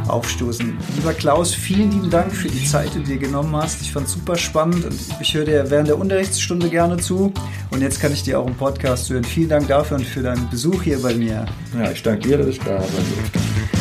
aufstoßen. 0.08 0.78
Lieber 0.96 1.14
Klaus, 1.14 1.54
vielen 1.54 1.92
lieben 1.92 2.10
Dank 2.10 2.34
für 2.34 2.48
die 2.48 2.64
Zeit, 2.66 2.94
die 2.96 3.00
du 3.00 3.04
dir 3.04 3.18
genommen 3.18 3.56
hast. 3.56 3.82
Ich 3.82 3.92
fand 3.92 4.08
es 4.08 4.14
super 4.14 4.36
spannend 4.38 4.86
und 4.86 5.00
ich 5.20 5.34
höre 5.34 5.46
dir 5.46 5.70
während 5.70 5.90
der 5.90 5.98
Unterrichtsstunde 5.98 6.70
gerne 6.70 6.98
zu. 6.98 7.34
Und 7.70 7.82
jetzt 7.82 8.00
kann 8.00 8.14
ich 8.14 8.24
dir 8.24 8.40
auch 8.40 8.48
im 8.48 8.56
Podcast 8.56 9.10
hören. 9.10 9.24
Vielen 9.24 9.50
Dank 9.50 9.68
dafür 9.68 9.98
und 9.98 10.06
für 10.06 10.22
deinen 10.22 10.50
Besuch 10.50 10.84
hier 10.84 11.02
bei 11.02 11.14
mir. 11.14 11.46
Ja, 11.78 11.92
ich 11.92 12.02
danke 12.02 12.28
dir, 12.28 12.38
dass 12.38 12.48
ich 12.48 12.60
da 12.60 12.78
durfte. 12.78 13.81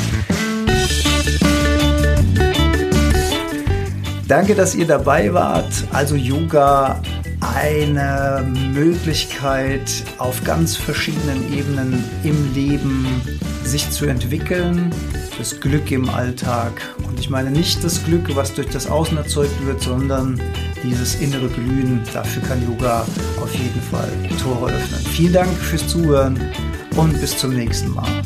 Danke, 4.31 4.55
dass 4.55 4.77
ihr 4.77 4.87
dabei 4.87 5.35
wart. 5.35 5.73
Also 5.93 6.15
Yoga, 6.15 7.03
eine 7.41 8.47
Möglichkeit 8.73 9.91
auf 10.19 10.45
ganz 10.45 10.77
verschiedenen 10.77 11.53
Ebenen 11.53 12.05
im 12.23 12.55
Leben 12.55 13.09
sich 13.65 13.91
zu 13.91 14.07
entwickeln. 14.07 14.95
Das 15.37 15.59
Glück 15.59 15.91
im 15.91 16.09
Alltag. 16.09 16.71
Und 17.09 17.19
ich 17.19 17.29
meine 17.29 17.51
nicht 17.51 17.83
das 17.83 18.05
Glück, 18.05 18.37
was 18.37 18.55
durch 18.55 18.69
das 18.69 18.87
Außen 18.87 19.17
erzeugt 19.17 19.67
wird, 19.67 19.83
sondern 19.83 20.41
dieses 20.85 21.17
innere 21.17 21.49
Glühen. 21.49 22.01
Dafür 22.15 22.43
kann 22.45 22.65
Yoga 22.65 23.05
auf 23.43 23.53
jeden 23.53 23.83
Fall 23.91 24.13
Tore 24.41 24.71
öffnen. 24.71 25.01
Vielen 25.11 25.33
Dank 25.33 25.59
fürs 25.59 25.89
Zuhören 25.89 26.39
und 26.95 27.21
bis 27.21 27.37
zum 27.37 27.53
nächsten 27.53 27.93
Mal. 27.93 28.23